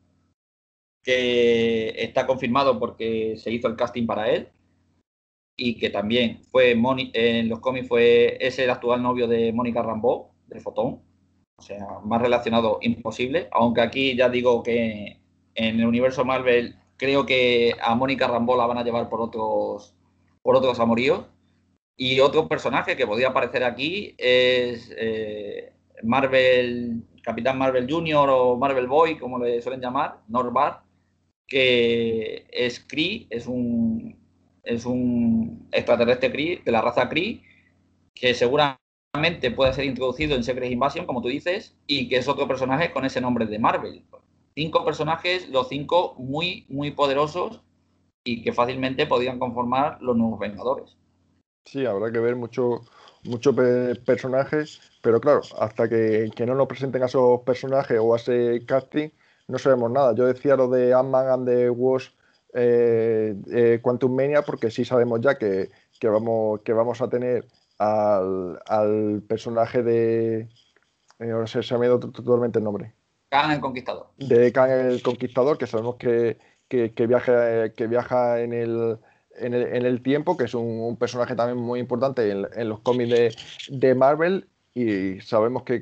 que 1.03 1.95
está 2.03 2.27
confirmado 2.27 2.77
porque 2.77 3.37
se 3.37 3.51
hizo 3.51 3.67
el 3.67 3.75
casting 3.75 4.05
para 4.05 4.29
él 4.29 4.49
y 5.57 5.75
que 5.79 5.89
también 5.89 6.39
fue 6.51 6.71
en 7.13 7.49
los 7.49 7.59
cómics 7.59 7.87
fue 7.87 8.37
es 8.39 8.59
el 8.59 8.69
actual 8.69 9.01
novio 9.01 9.27
de 9.27 9.51
Mónica 9.51 9.81
Rambeau, 9.81 10.29
de 10.47 10.59
Fotón. 10.61 11.01
O 11.57 11.61
sea, 11.61 11.85
más 12.05 12.21
relacionado 12.21 12.77
imposible. 12.81 13.49
Aunque 13.51 13.81
aquí 13.81 14.15
ya 14.15 14.29
digo 14.29 14.61
que 14.61 15.19
en 15.55 15.79
el 15.79 15.87
universo 15.87 16.23
Marvel 16.23 16.75
creo 16.97 17.25
que 17.25 17.73
a 17.81 17.95
Mónica 17.95 18.27
Rambeau 18.27 18.57
la 18.57 18.67
van 18.67 18.77
a 18.77 18.83
llevar 18.83 19.09
por 19.09 19.21
otros 19.21 19.95
por 20.43 20.55
otros 20.55 20.79
amoríos. 20.79 21.25
Y 21.97 22.19
otro 22.19 22.47
personaje 22.47 22.95
que 22.95 23.07
podría 23.07 23.29
aparecer 23.29 23.63
aquí 23.63 24.13
es 24.19 24.93
eh, 24.97 25.73
Marvel, 26.03 27.03
Capitán 27.23 27.57
Marvel 27.57 27.91
Junior 27.91 28.29
o 28.29 28.55
Marvel 28.55 28.87
Boy, 28.87 29.17
como 29.17 29.39
le 29.39 29.61
suelen 29.63 29.81
llamar, 29.81 30.19
Norbar, 30.27 30.83
que 31.47 32.45
es 32.51 32.79
Kree, 32.79 33.25
es 33.31 33.47
un 33.47 34.16
es 34.67 34.85
un 34.85 35.67
extraterrestre 35.71 36.31
Kree, 36.31 36.61
de 36.63 36.71
la 36.71 36.81
raza 36.81 37.09
Kree, 37.09 37.41
que 38.13 38.33
seguramente 38.33 39.51
puede 39.55 39.73
ser 39.73 39.85
introducido 39.85 40.35
en 40.35 40.43
Secret 40.43 40.71
Invasion, 40.71 41.05
como 41.05 41.21
tú 41.21 41.29
dices, 41.29 41.75
y 41.87 42.09
que 42.09 42.17
es 42.17 42.27
otro 42.27 42.47
personaje 42.47 42.91
con 42.91 43.05
ese 43.05 43.21
nombre 43.21 43.45
de 43.45 43.59
Marvel. 43.59 44.03
Cinco 44.55 44.83
personajes, 44.83 45.49
los 45.49 45.69
cinco 45.69 46.15
muy, 46.17 46.65
muy 46.69 46.91
poderosos 46.91 47.61
y 48.23 48.41
que 48.41 48.51
fácilmente 48.51 49.05
podrían 49.05 49.39
conformar 49.39 50.01
los 50.01 50.17
nuevos 50.17 50.39
Vengadores. 50.39 50.97
Sí, 51.65 51.85
habrá 51.85 52.11
que 52.11 52.19
ver 52.19 52.35
muchos 52.35 52.81
mucho 53.23 53.53
personajes, 54.05 54.79
pero 55.01 55.19
claro, 55.19 55.41
hasta 55.59 55.87
que, 55.89 56.31
no 56.45 56.55
nos 56.55 56.67
presenten 56.67 57.03
a 57.03 57.07
esos 57.07 57.41
personajes 57.41 57.99
o 58.01 58.13
a 58.13 58.17
ese 58.17 58.65
casting, 58.65 59.09
no 59.47 59.57
sabemos 59.57 59.91
nada. 59.91 60.15
Yo 60.15 60.25
decía 60.25 60.55
lo 60.55 60.67
de 60.69 60.93
Ant-Man 60.93 61.27
and 61.27 61.47
the 61.47 61.69
Wasp 61.69 62.16
eh, 62.53 63.35
eh, 63.51 63.79
Quantum 63.81 64.15
Mania 64.15 64.41
porque 64.41 64.71
sí 64.71 64.85
sabemos 64.85 65.21
ya 65.21 65.37
que, 65.37 65.69
vamos, 66.01 66.61
que 66.61 66.73
vamos 66.73 67.01
a 67.01 67.09
tener 67.09 67.45
al, 67.77 69.23
personaje 69.27 69.83
de... 69.83 70.47
Eh, 71.19 71.31
ahora 71.31 71.47
se, 71.47 71.59
me 71.77 71.85
ha 71.85 71.89
ido 71.89 71.99
totalmente 71.99 72.59
el 72.59 72.65
nombre. 72.65 72.93
Khan 73.29 73.51
el 73.51 73.59
Conquistador. 73.59 74.07
De 74.17 74.51
Khan 74.51 74.69
el 74.69 75.01
Conquistador, 75.01 75.57
que 75.57 75.67
sabemos 75.67 75.95
que, 75.95 76.37
viaja, 76.69 77.69
que 77.69 77.87
viaja 77.87 78.39
en 78.41 78.53
el, 78.53 78.97
en 79.35 79.53
el, 79.53 80.01
tiempo, 80.01 80.37
que 80.37 80.45
es 80.45 80.53
un, 80.53 80.95
personaje 80.97 81.35
también 81.35 81.57
muy 81.57 81.79
importante 81.79 82.29
en, 82.31 82.69
los 82.69 82.79
cómics 82.79 83.35
de, 83.69 83.95
Marvel. 83.95 84.47
Y 84.73 85.19
sabemos 85.21 85.63
que, 85.63 85.81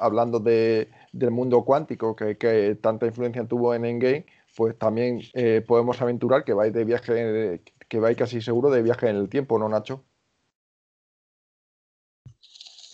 hablando 0.00 0.40
de, 0.40 0.88
del 1.12 1.30
mundo 1.30 1.64
cuántico, 1.64 2.14
que, 2.16 2.36
que, 2.36 2.74
tanta 2.74 3.06
influencia 3.06 3.44
tuvo 3.46 3.72
en 3.72 3.84
Endgame, 3.84 4.26
pues 4.56 4.76
también 4.78 5.20
eh, 5.34 5.62
podemos 5.66 6.00
aventurar 6.00 6.44
que 6.44 6.52
vais 6.52 6.72
de 6.72 6.84
viaje, 6.84 7.62
que 7.88 7.98
vais 7.98 8.16
casi 8.16 8.40
seguro 8.40 8.70
de 8.70 8.82
viaje 8.82 9.08
en 9.08 9.16
el 9.16 9.28
tiempo, 9.28 9.58
¿no, 9.58 9.68
Nacho? 9.68 10.04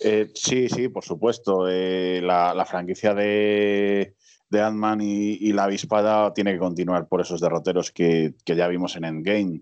Eh, 0.03 0.31
sí, 0.35 0.69
sí, 0.69 0.89
por 0.89 1.03
supuesto. 1.03 1.67
Eh, 1.67 2.21
la, 2.21 2.65
franquicia 2.65 3.13
de, 3.13 4.15
de 4.49 4.61
Ant-Man 4.61 4.99
y, 5.01 5.51
la 5.53 5.63
avispada 5.63 6.33
tiene 6.33 6.53
que 6.53 6.59
continuar 6.59 7.07
por 7.07 7.21
esos 7.21 7.41
derroteros 7.41 7.91
que, 7.91 8.35
ya 8.45 8.67
vimos 8.67 8.95
en 8.95 9.05
Endgame. 9.05 9.61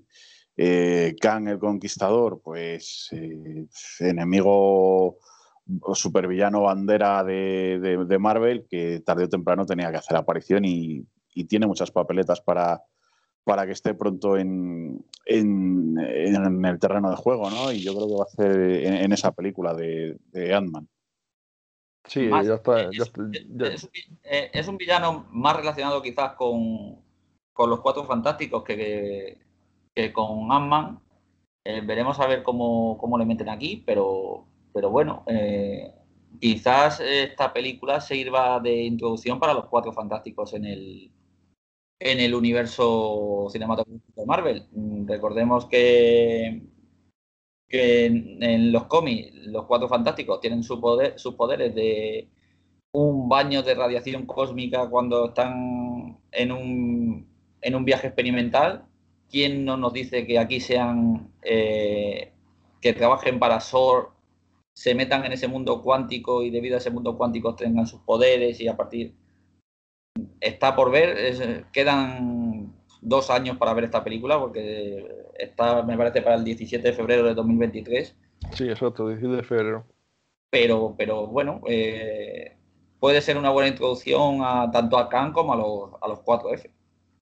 Kang 1.19 1.47
el 1.47 1.59
Conquistador, 1.59 2.41
pues 2.41 3.09
enemigo 3.99 5.17
supervillano 5.93 6.61
bandera 6.61 7.23
de, 7.23 7.79
de, 8.07 8.19
Marvel 8.19 8.65
que 8.69 9.01
tarde 9.01 9.25
o 9.25 9.29
temprano 9.29 9.65
tenía 9.65 9.91
que 9.91 9.97
hacer 9.97 10.15
aparición 10.15 10.63
y 10.63 11.05
y 11.35 11.43
tiene 11.43 11.67
muchas 11.67 11.91
papeletas 11.91 12.41
para, 12.41 12.81
para 13.43 13.65
que 13.67 13.73
esté 13.73 13.93
pronto 13.93 14.37
en, 14.37 15.05
en, 15.25 16.65
el 16.65 16.79
terreno 16.79 17.11
de 17.11 17.15
juego, 17.15 17.49
¿no? 17.51 17.71
Y 17.71 17.83
yo 17.83 17.93
creo 17.93 18.07
que 18.07 18.15
va 18.15 18.23
a 18.23 18.27
ser 18.27 18.59
en, 19.03 19.11
esa 19.11 19.31
película 19.33 19.75
de, 19.75 20.17
de 20.31 20.55
Ant-Man. 20.55 20.89
Sí, 22.05 22.29
ya 22.29 22.55
está. 22.55 22.81
Eh, 22.81 22.89
es, 24.53 24.67
un, 24.67 24.77
villano 24.77 25.27
más 25.31 25.55
relacionado 25.57 26.01
quizás 26.01 26.33
con, 26.33 26.97
los 27.57 27.79
Cuatro 27.81 28.05
Fantásticos 28.05 28.63
que, 28.63 29.37
que, 29.93 30.11
con 30.11 30.51
Ant-Man. 30.51 30.99
Eh, 31.63 31.81
veremos 31.81 32.19
a 32.19 32.27
ver 32.27 32.43
cómo, 32.43 32.97
cómo, 32.97 33.17
le 33.17 33.25
meten 33.25 33.49
aquí, 33.49 33.83
pero, 33.85 34.45
pero 34.71 34.91
bueno, 34.91 35.23
eh, 35.27 35.91
quizás 36.39 36.99
esta 36.99 37.53
película 37.53 38.01
sirva 38.01 38.59
de 38.59 38.83
introducción 38.83 39.39
para 39.39 39.53
los 39.53 39.65
Cuatro 39.65 39.91
Fantásticos 39.91 40.53
en 40.53 40.65
el, 40.65 41.11
en 41.99 42.19
el 42.19 42.35
universo 42.35 43.47
cinematográfico 43.51 44.21
de 44.21 44.25
Marvel. 44.25 44.67
Mm, 44.71 45.07
recordemos 45.07 45.65
que, 45.67 46.61
en, 47.69 48.71
los 48.71 48.85
cómics 48.85 49.33
los 49.47 49.65
Cuatro 49.65 49.87
Fantásticos 49.89 50.39
tienen 50.39 50.63
sus 50.63 50.79
poderes 50.79 51.75
de 51.75 52.29
un 52.93 53.27
baño 53.29 53.63
de 53.63 53.75
radiación 53.75 54.25
cósmica 54.25 54.89
cuando 54.89 55.27
están 55.29 56.19
en 56.31 56.51
un, 56.51 57.27
en 57.61 57.75
un 57.75 57.85
viaje 57.85 58.07
experimental. 58.07 58.85
¿Quién 59.29 59.65
no 59.65 59.77
nos 59.77 59.93
dice 59.93 60.25
que 60.25 60.39
aquí 60.39 60.59
sean, 60.59 61.31
eh, 61.41 62.31
que 62.81 62.93
trabajen 62.93 63.39
para 63.39 63.59
SOR, 63.59 64.11
se 64.73 64.95
metan 64.95 65.25
en 65.25 65.33
ese 65.33 65.47
mundo 65.47 65.81
cuántico 65.81 66.43
y 66.43 66.49
debido 66.51 66.75
a 66.75 66.79
ese 66.79 66.91
mundo 66.91 67.17
cuántico 67.17 67.55
tengan 67.55 67.87
sus 67.87 68.01
poderes 68.01 68.59
y 68.61 68.67
a 68.67 68.77
partir 68.77 69.13
está 70.45 70.75
por 70.75 70.91
ver, 70.91 71.65
quedan 71.71 72.73
dos 73.01 73.29
años 73.29 73.57
para 73.57 73.73
ver 73.73 73.85
esta 73.85 74.03
película 74.03 74.39
porque 74.39 75.05
está, 75.37 75.81
me 75.83 75.97
parece, 75.97 76.21
para 76.21 76.35
el 76.35 76.43
17 76.43 76.87
de 76.87 76.93
febrero 76.93 77.23
de 77.23 77.33
2023. 77.33 78.15
Sí, 78.53 78.69
exacto, 78.69 79.07
17 79.07 79.35
de 79.37 79.43
febrero. 79.43 79.85
Pero, 80.49 80.95
pero 80.97 81.27
bueno, 81.27 81.61
eh, 81.67 82.55
puede 82.99 83.21
ser 83.21 83.37
una 83.37 83.49
buena 83.49 83.69
introducción 83.69 84.39
a, 84.41 84.69
tanto 84.71 84.97
a 84.97 85.09
Khan 85.09 85.33
como 85.33 85.53
a 85.53 85.57
los, 85.57 86.01
a 86.01 86.07
los 86.07 86.19
4F. 86.19 86.69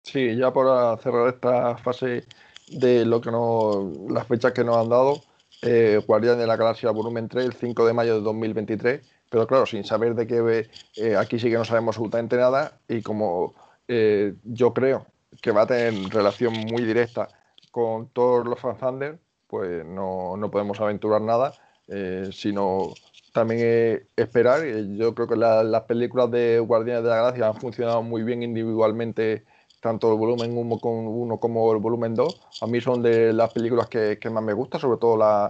Sí, 0.04 0.36
ya 0.36 0.52
para 0.52 0.98
cerrar 0.98 1.30
esta 1.30 1.78
fase 1.78 2.26
de 2.68 3.06
lo 3.06 3.22
que 3.22 3.32
no, 3.32 3.92
las 4.10 4.28
fechas 4.28 4.52
que 4.52 4.64
nos 4.64 4.78
han 4.78 4.90
dado, 4.90 5.22
eh, 5.62 6.02
Guardián 6.06 6.38
de 6.38 6.46
la 6.46 6.58
Galaxia 6.58 6.92
Volumen 6.92 7.30
3, 7.30 7.46
el 7.46 7.54
5 7.54 7.86
de 7.86 7.94
mayo 7.94 8.16
de 8.16 8.22
2023 8.22 9.13
pero 9.34 9.48
claro, 9.48 9.66
sin 9.66 9.84
saber 9.84 10.14
de 10.14 10.28
qué 10.28 10.70
eh, 10.96 11.16
aquí 11.16 11.40
sí 11.40 11.50
que 11.50 11.58
no 11.58 11.66
sabemos 11.66 11.96
absolutamente 11.96 12.38
nada 12.38 12.78
y 12.88 13.02
como 13.02 13.56
eh, 13.88 14.36
yo 14.44 14.76
creo 14.76 15.08
que 15.42 15.50
va 15.50 15.64
a 15.64 15.66
tener 15.66 15.96
relación 16.14 16.54
muy 16.54 16.84
directa 16.84 17.30
con 17.72 18.10
todos 18.10 18.46
los 18.46 18.60
fan 18.60 19.20
pues 19.48 19.84
no, 19.88 20.38
podemos 20.52 20.80
aventurar 20.80 21.20
nada, 21.22 21.52
eh, 21.88 22.30
sino 22.32 22.94
también 23.34 24.08
esperar. 24.16 24.68
Yo 24.68 25.16
creo 25.16 25.28
que 25.28 25.36
las 25.36 25.82
películas 25.86 26.30
de 26.30 26.60
Guardianes 26.60 27.04
de 27.04 27.10
la 27.10 27.16
Galaxia 27.16 27.48
han 27.48 27.56
funcionado 27.56 28.04
muy 28.04 28.22
bien 28.22 28.44
individualmente, 28.44 29.46
tanto 29.82 30.12
el 30.12 30.20
volumen 30.20 30.56
1 30.56 30.78
como, 30.78 31.40
como 31.40 31.74
el 31.74 31.80
volumen 31.80 32.14
2. 32.14 32.40
A 32.62 32.68
mí 32.68 32.80
son 32.82 33.02
de 33.02 33.34
las 33.34 33.52
películas 33.52 33.88
que, 33.90 34.20
más 34.30 34.44
me 34.44 34.54
gustan, 34.54 34.80
sobre 34.80 35.00
todo 35.00 35.18
la, 35.18 35.50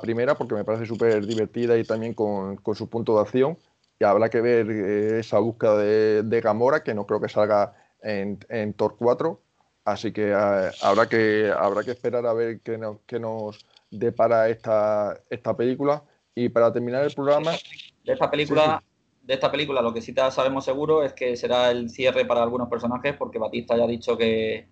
primera, 0.00 0.34
porque 0.34 0.54
me 0.54 0.64
parece 0.64 0.86
súper 0.86 1.26
divertida 1.26 1.76
y 1.78 1.84
también 1.84 2.14
con, 2.14 2.58
su 2.74 2.88
punto 2.88 3.14
de 3.14 3.20
acción. 3.22 3.58
Y 4.00 4.04
habrá 4.04 4.28
que 4.28 4.40
ver 4.40 4.70
eh, 4.70 5.20
esa 5.20 5.38
búsqueda 5.38 5.76
de, 5.78 6.40
Gamora, 6.40 6.82
que 6.82 6.94
no 6.94 7.06
creo 7.06 7.20
que 7.20 7.28
salga 7.28 7.74
en, 8.02 8.38
en 8.48 8.74
Thor 8.74 8.96
4. 8.98 9.40
Así 9.84 10.12
que 10.12 10.30
eh, 10.30 10.70
habrá 10.82 11.08
que 11.08 11.50
habrá 11.56 11.82
que 11.82 11.92
esperar 11.92 12.26
a 12.26 12.34
ver 12.34 12.60
qué 12.60 12.76
nos, 12.76 12.98
qué 13.06 13.18
nos 13.18 13.66
depara 13.90 14.48
esta, 14.48 15.18
esta 15.30 15.56
película. 15.56 16.02
Y 16.34 16.50
para 16.50 16.72
terminar 16.72 17.04
el 17.04 17.14
programa. 17.14 17.52
De 18.04 18.12
esta 18.12 18.30
película, 18.30 18.82
de 19.22 19.34
esta 19.34 19.50
película, 19.50 19.82
lo 19.82 19.92
que 19.92 20.00
sí 20.00 20.14
sabemos 20.30 20.64
seguro 20.64 21.02
es 21.02 21.12
que 21.12 21.36
será 21.36 21.70
el 21.70 21.90
cierre 21.90 22.24
para 22.24 22.42
algunos 22.42 22.68
personajes, 22.68 23.16
porque 23.16 23.38
Batista 23.38 23.76
ya 23.76 23.84
ha 23.84 23.88
dicho 23.88 24.16
que, 24.16 24.68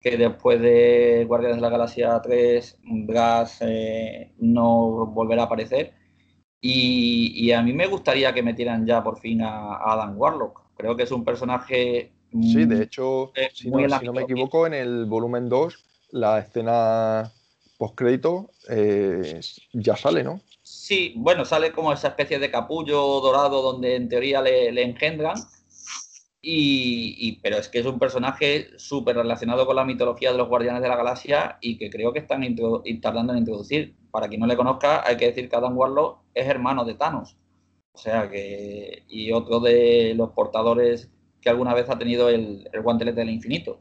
que 0.00 0.16
después 0.16 0.60
de 0.60 1.24
Guardianes 1.26 1.56
de 1.56 1.62
la 1.62 1.70
Galaxia 1.70 2.20
3, 2.22 2.78
Gas 3.06 3.58
eh, 3.60 4.32
no 4.38 5.06
volverá 5.06 5.42
a 5.42 5.46
aparecer. 5.46 5.94
Y, 6.60 7.52
a 7.52 7.62
mí 7.62 7.72
me 7.72 7.86
gustaría 7.86 8.34
que 8.34 8.42
metieran 8.42 8.84
ya 8.84 9.02
por 9.02 9.20
fin 9.20 9.42
a, 9.42 9.76
Adam 9.76 10.18
Warlock. 10.18 10.62
Creo 10.76 10.96
que 10.96 11.04
es 11.04 11.12
un 11.12 11.24
personaje. 11.24 12.12
Sí, 12.32 12.64
de 12.64 12.82
hecho, 12.82 13.32
si, 13.54 13.70
no, 13.70 13.98
si 13.98 14.04
no, 14.04 14.12
me 14.12 14.22
equivoco, 14.22 14.66
en 14.66 14.74
el 14.74 15.06
volumen 15.06 15.48
2, 15.48 15.84
la 16.10 16.40
escena 16.40 17.32
postcrédito 17.78 18.50
eh, 18.68 19.40
ya 19.72 19.96
sale, 19.96 20.24
¿no? 20.24 20.40
Sí, 20.62 21.14
bueno, 21.16 21.44
sale 21.44 21.72
como 21.72 21.92
esa 21.92 22.08
especie 22.08 22.38
de 22.38 22.50
capullo 22.50 23.00
dorado 23.20 23.62
donde 23.62 23.96
en 23.96 24.08
teoría 24.08 24.42
le, 24.42 24.82
engendran. 24.82 25.36
Y, 26.50 27.38
pero 27.42 27.58
es 27.58 27.68
que 27.68 27.80
es 27.80 27.84
un 27.84 27.98
personaje 27.98 28.68
súper 28.78 29.16
relacionado 29.16 29.66
con 29.66 29.76
la 29.76 29.84
mitología 29.84 30.32
de 30.32 30.38
los 30.38 30.48
Guardianes 30.48 30.80
de 30.80 30.88
la 30.88 30.96
Galaxia 30.96 31.58
y 31.60 31.76
que 31.76 31.90
creo 31.90 32.10
que 32.14 32.20
están 32.20 32.42
tardando 33.02 33.34
en 33.34 33.40
introducir. 33.40 33.94
Para 34.10 34.28
quien 34.28 34.40
no 34.40 34.46
le 34.46 34.56
conozca, 34.56 35.06
hay 35.06 35.18
que 35.18 35.26
decir 35.26 35.50
que 35.50 35.56
Adam 35.56 35.76
Warlock 35.76 36.20
es 36.32 36.46
hermano 36.46 36.86
de 36.86 36.94
Thanos. 36.94 37.36
O 37.92 37.98
sea 37.98 38.30
que. 38.30 39.02
Y 39.08 39.30
otro 39.32 39.60
de 39.60 40.14
los 40.16 40.30
portadores 40.30 41.10
que 41.42 41.50
alguna 41.50 41.74
vez 41.74 41.90
ha 41.90 41.98
tenido 41.98 42.30
el, 42.30 42.66
el 42.72 42.80
guantelete 42.80 43.20
del 43.20 43.28
infinito. 43.28 43.80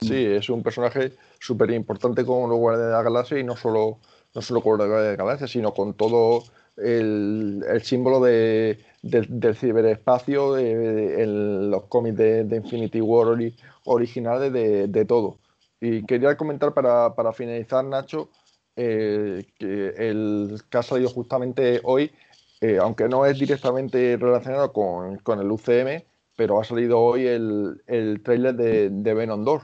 Sí, 0.00 0.16
es 0.16 0.50
un 0.50 0.64
personaje 0.64 1.12
súper 1.38 1.70
importante 1.70 2.24
con 2.24 2.50
los 2.50 2.58
Guardianes 2.58 2.88
de 2.88 2.96
la 2.96 3.02
Galaxia 3.04 3.38
y 3.38 3.44
no 3.44 3.56
solo, 3.56 4.00
no 4.34 4.42
solo 4.42 4.62
con 4.62 4.78
los 4.78 4.88
Guardianes 4.88 5.12
de 5.12 5.16
la 5.16 5.24
Galaxia, 5.24 5.46
sino 5.46 5.72
con 5.72 5.94
todo 5.94 6.42
el, 6.76 7.80
símbolo 7.82 8.20
de, 8.20 8.78
del 9.02 9.56
ciberespacio 9.56 10.58
en 10.58 11.70
los 11.70 11.84
cómics 11.84 12.16
de, 12.16 12.56
Infinity 12.56 13.00
War 13.00 13.36
originales 13.84 14.52
de, 14.52 15.04
todo. 15.04 15.38
Y 15.80 16.04
quería 16.04 16.36
comentar 16.36 16.72
para, 16.74 17.32
finalizar, 17.32 17.84
Nacho, 17.84 18.28
eh, 18.76 19.44
que 19.58 19.88
el 19.96 20.60
que 20.70 20.78
ha 20.78 20.82
salido 20.82 21.10
justamente 21.10 21.80
hoy, 21.84 22.10
eh, 22.60 22.78
aunque 22.80 23.08
no 23.08 23.26
es 23.26 23.38
directamente 23.38 24.16
relacionado 24.16 24.72
con, 24.72 25.40
el 25.40 25.50
UCM, 25.50 26.04
pero 26.36 26.60
ha 26.60 26.64
salido 26.64 27.00
hoy 27.00 27.26
el, 27.26 27.82
el 27.86 28.22
trailer 28.22 28.54
de, 28.54 28.90
de 28.90 29.14
Venom 29.14 29.44
2. 29.44 29.62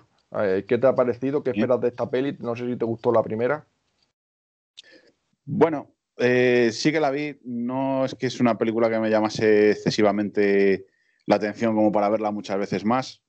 ¿Qué 0.66 0.76
te 0.78 0.86
ha 0.86 0.94
parecido? 0.94 1.42
¿Qué 1.42 1.50
esperas 1.50 1.80
de 1.80 1.88
esta 1.88 2.11
peli? 2.11 2.36
No 2.40 2.54
sé 2.54 2.66
si 2.66 2.76
te 2.76 2.84
gustó 2.84 3.11
la 3.12 3.22
primera. 3.22 3.66
Bueno, 5.46 5.88
eh, 6.18 6.70
sí 6.72 6.92
que 6.92 7.00
la 7.00 7.10
vi. 7.10 7.38
No 7.44 8.04
es 8.04 8.14
que 8.14 8.26
es 8.26 8.40
una 8.40 8.58
película 8.58 8.90
que 8.90 8.98
me 8.98 9.10
llamase 9.10 9.70
excesivamente 9.70 10.86
la 11.26 11.36
atención 11.36 11.74
como 11.74 11.92
para 11.92 12.08
verla 12.08 12.30
muchas 12.30 12.58
veces 12.58 12.84
más. 12.84 13.22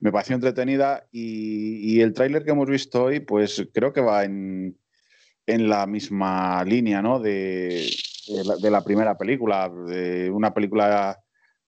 Me 0.00 0.12
pareció 0.12 0.34
entretenida 0.34 1.06
y, 1.10 2.00
el 2.00 2.12
tráiler 2.12 2.44
que 2.44 2.50
hemos 2.50 2.68
visto 2.68 3.04
hoy, 3.04 3.20
pues 3.20 3.66
creo 3.72 3.92
que 3.92 4.00
va 4.00 4.24
en, 4.24 4.76
la 5.46 5.86
misma 5.86 6.64
línea 6.64 7.00
¿no? 7.00 7.20
de, 7.20 7.88
la, 8.62 8.84
primera 8.84 9.16
película, 9.16 9.68
de 9.68 10.30
una 10.30 10.52
película 10.52 11.18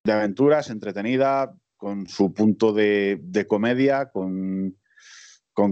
de 0.04 0.12
aventuras 0.12 0.70
entretenida, 0.70 1.54
con 1.76 2.06
su 2.06 2.32
punto 2.32 2.72
de, 2.72 3.46
comedia, 3.48 4.10
con, 4.10 4.76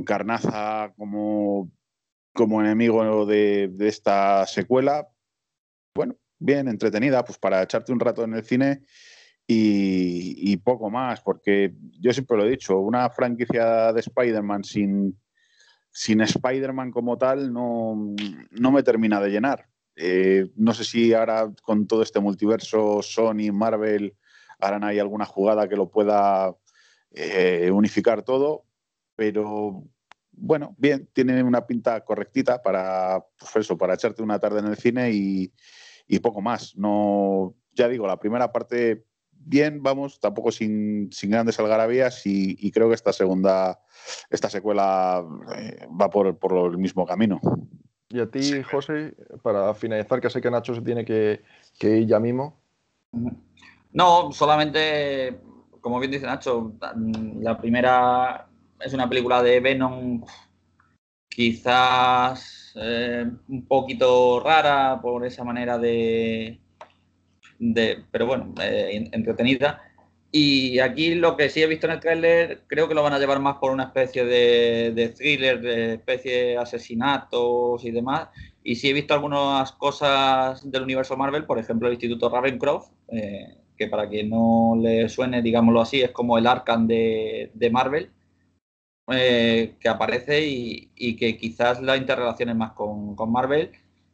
Carnaza 0.06 0.92
como, 0.96 1.70
como 2.34 2.60
enemigo 2.60 3.24
de, 3.24 3.72
esta 3.80 4.46
secuela. 4.46 5.08
Bueno, 5.94 6.16
bien, 6.38 6.68
entretenida, 6.68 7.24
pues 7.24 7.38
para 7.38 7.62
echarte 7.62 7.92
un 7.92 8.00
rato 8.00 8.24
en 8.24 8.34
el 8.34 8.44
cine 8.44 8.82
y, 9.46 10.56
poco 10.58 10.90
más, 10.90 11.20
porque 11.20 11.74
yo 12.00 12.12
siempre 12.12 12.36
lo 12.36 12.44
he 12.44 12.50
dicho, 12.50 12.78
una 12.78 13.08
franquicia 13.10 13.92
de 13.92 14.00
Spider-Man 14.00 14.64
sin, 14.64 15.18
sin 15.90 16.20
Spider-Man 16.22 16.90
como 16.90 17.16
tal 17.18 17.52
no, 17.52 18.14
no, 18.50 18.72
me 18.72 18.82
termina 18.82 19.20
de 19.20 19.30
llenar. 19.30 19.68
Eh, 19.96 20.50
no 20.56 20.74
sé 20.74 20.84
si 20.84 21.14
ahora 21.14 21.52
con 21.62 21.86
todo 21.86 22.02
este 22.02 22.20
multiverso, 22.20 23.00
Sony, 23.02 23.52
Marvel 23.52 24.16
harán 24.58 24.82
ahí 24.82 24.98
alguna 24.98 25.24
jugada 25.24 25.68
que 25.68 25.76
lo 25.76 25.90
pueda 25.90 26.56
eh, 27.12 27.70
unificar 27.70 28.22
todo, 28.22 28.64
pero 29.14 29.84
bueno, 30.36 30.74
bien, 30.78 31.08
tiene 31.12 31.42
una 31.42 31.66
pinta 31.66 32.04
correctita 32.04 32.62
para, 32.62 33.24
pues 33.38 33.56
eso, 33.56 33.76
para 33.76 33.94
echarte 33.94 34.22
una 34.22 34.38
tarde 34.38 34.60
en 34.60 34.66
el 34.66 34.76
cine 34.76 35.10
y, 35.12 35.52
poco 36.20 36.40
más. 36.40 36.76
No, 36.76 37.54
ya 37.72 37.88
digo, 37.88 38.06
la 38.06 38.18
primera 38.18 38.52
parte 38.52 39.04
bien, 39.32 39.82
vamos, 39.82 40.20
tampoco 40.20 40.50
sin, 40.50 41.10
grandes 41.24 41.58
algarabías 41.58 42.22
y, 42.24 42.70
creo 42.72 42.88
que 42.88 42.94
esta 42.94 43.12
segunda, 43.12 43.80
esta 44.30 44.48
secuela 44.48 45.24
eh, 45.56 45.86
va 46.00 46.10
por, 46.10 46.36
el 46.72 46.78
mismo 46.78 47.06
camino. 47.06 47.40
Y 48.08 48.20
a 48.20 48.30
ti, 48.30 48.62
José, 48.62 49.14
para 49.42 49.74
finalizar, 49.74 50.20
que 50.20 50.30
sé 50.30 50.40
que 50.40 50.50
Nacho 50.50 50.74
se 50.74 50.82
tiene 50.82 51.04
que, 51.04 51.42
que 51.78 51.98
ir 51.98 52.06
ya 52.06 52.20
mismo. 52.20 52.60
No, 53.92 54.32
solamente, 54.32 55.40
como 55.80 55.98
bien 55.98 56.12
dice 56.12 56.26
Nacho, 56.26 56.74
la 57.40 57.58
primera 57.58 58.48
es 58.84 58.92
una 58.92 59.08
película 59.08 59.42
de 59.42 59.60
Venom 59.60 60.22
quizás 61.28 62.72
eh, 62.76 63.26
un 63.48 63.66
poquito 63.66 64.40
rara 64.40 65.00
por 65.00 65.26
esa 65.26 65.42
manera 65.42 65.78
de, 65.78 66.60
pero 68.10 68.26
bueno, 68.26 68.54
eh, 68.60 69.08
entretenida. 69.12 69.82
Y 70.30 70.80
aquí 70.80 71.14
lo 71.14 71.36
que 71.36 71.48
sí 71.48 71.62
he 71.62 71.66
visto 71.66 71.86
en 71.86 71.92
el 71.92 72.00
tráiler, 72.00 72.62
creo 72.66 72.88
que 72.88 72.94
lo 72.94 73.04
van 73.04 73.12
a 73.12 73.20
llevar 73.20 73.38
más 73.38 73.56
por 73.58 73.70
una 73.70 73.84
especie 73.84 74.24
de, 74.24 74.92
de, 74.92 75.08
thriller, 75.10 75.60
de 75.60 75.94
especie 75.94 76.44
de 76.46 76.58
asesinatos 76.58 77.84
y 77.84 77.90
demás. 77.92 78.28
Y 78.64 78.74
sí 78.74 78.88
he 78.90 78.92
visto 78.92 79.14
algunas 79.14 79.70
cosas 79.72 80.68
del 80.68 80.82
universo 80.82 81.16
Marvel, 81.16 81.44
por 81.44 81.58
ejemplo, 81.58 81.86
el 81.86 81.94
Instituto 81.94 82.28
Ravencroft, 82.28 82.90
eh, 83.08 83.58
que 83.76 83.88
para 83.88 84.08
quien 84.08 84.30
no 84.30 84.76
le 84.80 85.08
suene, 85.08 85.42
digámoslo 85.42 85.80
así, 85.80 86.00
es 86.02 86.10
como 86.10 86.38
el 86.38 86.46
Arkham 86.46 86.86
de, 86.86 87.68
Marvel, 87.70 88.10
eh, 89.08 89.76
que 89.80 89.88
aparece 89.88 90.46
y, 90.46 91.16
que 91.16 91.36
quizás 91.36 91.82
la 91.82 91.96
interrelacione 91.96 92.54
más 92.54 92.72
con, 92.72 93.14
Marvel 93.30 93.72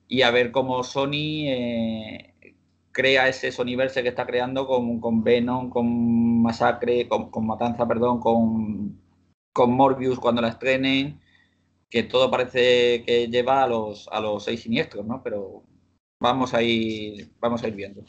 y 0.09 0.23
a 0.23 0.31
ver 0.31 0.51
cómo 0.51 0.83
Sony 0.83 1.47
eh, 1.47 2.35
crea 2.93 3.29
ese 3.29 3.53
Sonyverse 3.53 4.03
que 4.03 4.09
está 4.09 4.27
creando 4.27 4.67
con, 4.67 5.01
con 5.01 5.23
Venom, 5.23 5.71
con 5.71 6.43
Masacre, 6.43 7.09
con, 7.09 7.47
Matanza, 7.47 7.87
perdón, 7.87 8.21
con, 8.21 9.01
con 9.53 9.73
Morbius 9.73 10.19
cuando 10.19 10.43
la 10.43 10.49
estrenen, 10.49 11.21
que 11.89 12.03
todo 12.03 12.31
parece 12.31 13.05
que 13.05 13.29
lleva 13.29 13.63
a 13.63 13.69
los, 13.69 14.09
a 14.11 14.21
los 14.21 14.45
seis 14.45 14.63
siniestros, 14.63 15.07
¿no? 15.07 15.23
Pero 15.23 15.63
vamos 16.21 16.55
a 16.55 16.63
ir, 16.63 17.31
vamos 17.41 17.63
a 17.63 17.69
ir 17.69 17.75
viendo. 17.75 18.03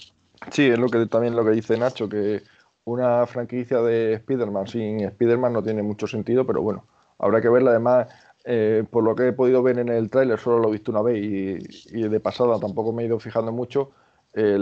Sí, 0.51 0.63
es 0.63 0.79
lo 0.79 0.89
que 0.89 1.05
también 1.05 1.35
lo 1.35 1.45
que 1.45 1.51
dice 1.51 1.77
Nacho, 1.77 2.09
que 2.09 2.41
una 2.85 3.25
franquicia 3.27 3.81
de 3.81 4.13
Spider-Man 4.13 4.67
sin 4.67 5.01
Spider-Man 5.01 5.53
no 5.53 5.63
tiene 5.63 5.83
mucho 5.83 6.07
sentido, 6.07 6.45
pero 6.45 6.61
bueno, 6.61 6.85
habrá 7.19 7.41
que 7.41 7.49
verla. 7.49 7.71
Además, 7.71 8.07
eh, 8.43 8.83
por 8.89 9.03
lo 9.03 9.15
que 9.15 9.27
he 9.27 9.33
podido 9.33 9.61
ver 9.61 9.79
en 9.79 9.89
el 9.89 10.09
tráiler, 10.09 10.39
solo 10.39 10.59
lo 10.59 10.69
he 10.69 10.71
visto 10.73 10.91
una 10.91 11.01
vez 11.01 11.17
y, 11.21 12.01
de 12.01 12.19
pasada 12.19 12.59
tampoco 12.59 12.91
me 12.91 13.03
he 13.03 13.05
ido 13.05 13.19
fijando 13.19 13.51
mucho. 13.51 13.91
Eh, 14.33 14.57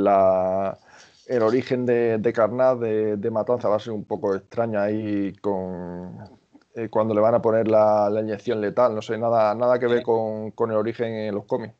el 1.28 1.44
origen 1.44 1.86
de, 1.86 2.18
de 2.18 2.34
Carnaz, 2.34 2.80
de, 2.80 3.32
Matanza, 3.32 3.70
va 3.70 3.76
a 3.78 3.80
ser 3.80 3.94
un 3.94 4.04
poco 4.04 4.36
extraña 4.36 4.84
ahí 4.84 5.32
con 5.42 6.18
eh, 6.76 6.90
cuando 6.90 7.14
le 7.14 7.22
van 7.22 7.36
a 7.36 7.42
poner 7.42 7.68
la, 7.68 8.10
inyección 8.22 8.60
letal. 8.62 8.96
No 8.96 9.02
sé, 9.02 9.18
nada, 9.18 9.54
nada 9.56 9.80
que 9.80 9.88
ver 9.88 10.04
con, 10.04 10.52
con 10.52 10.72
el 10.72 10.78
origen 10.78 11.14
en 11.14 11.36
los 11.36 11.46
cómics. 11.46 11.76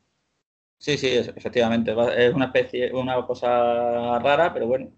Sí, 0.78 0.96
sí, 0.96 1.08
efectivamente. 1.08 1.94
Es 2.16 2.34
una 2.34 2.46
especie, 2.46 2.92
una 2.94 3.26
cosa 3.26 4.18
rara, 4.18 4.52
pero 4.54 4.66
bueno. 4.66 4.88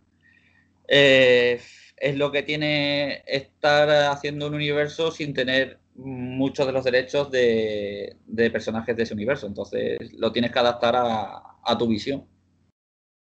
Eh, 0.95 1.59
es 1.97 2.17
lo 2.19 2.31
que 2.31 2.43
tiene 2.43 3.23
estar 3.27 3.89
haciendo 4.11 4.49
un 4.49 4.55
universo 4.55 5.11
sin 5.11 5.33
tener 5.33 5.79
muchos 5.95 6.67
de 6.67 6.73
los 6.73 6.85
derechos 6.85 7.31
de, 7.31 8.17
personajes 8.53 8.95
de 8.95 9.05
ese 9.05 9.15
universo. 9.15 9.47
Entonces 9.47 9.99
lo 10.19 10.33
tienes 10.33 10.53
que 10.53 10.59
adaptar 10.59 10.97
a, 10.97 11.43
a 11.65 11.79
tu 11.79 11.87
visión. 11.87 12.27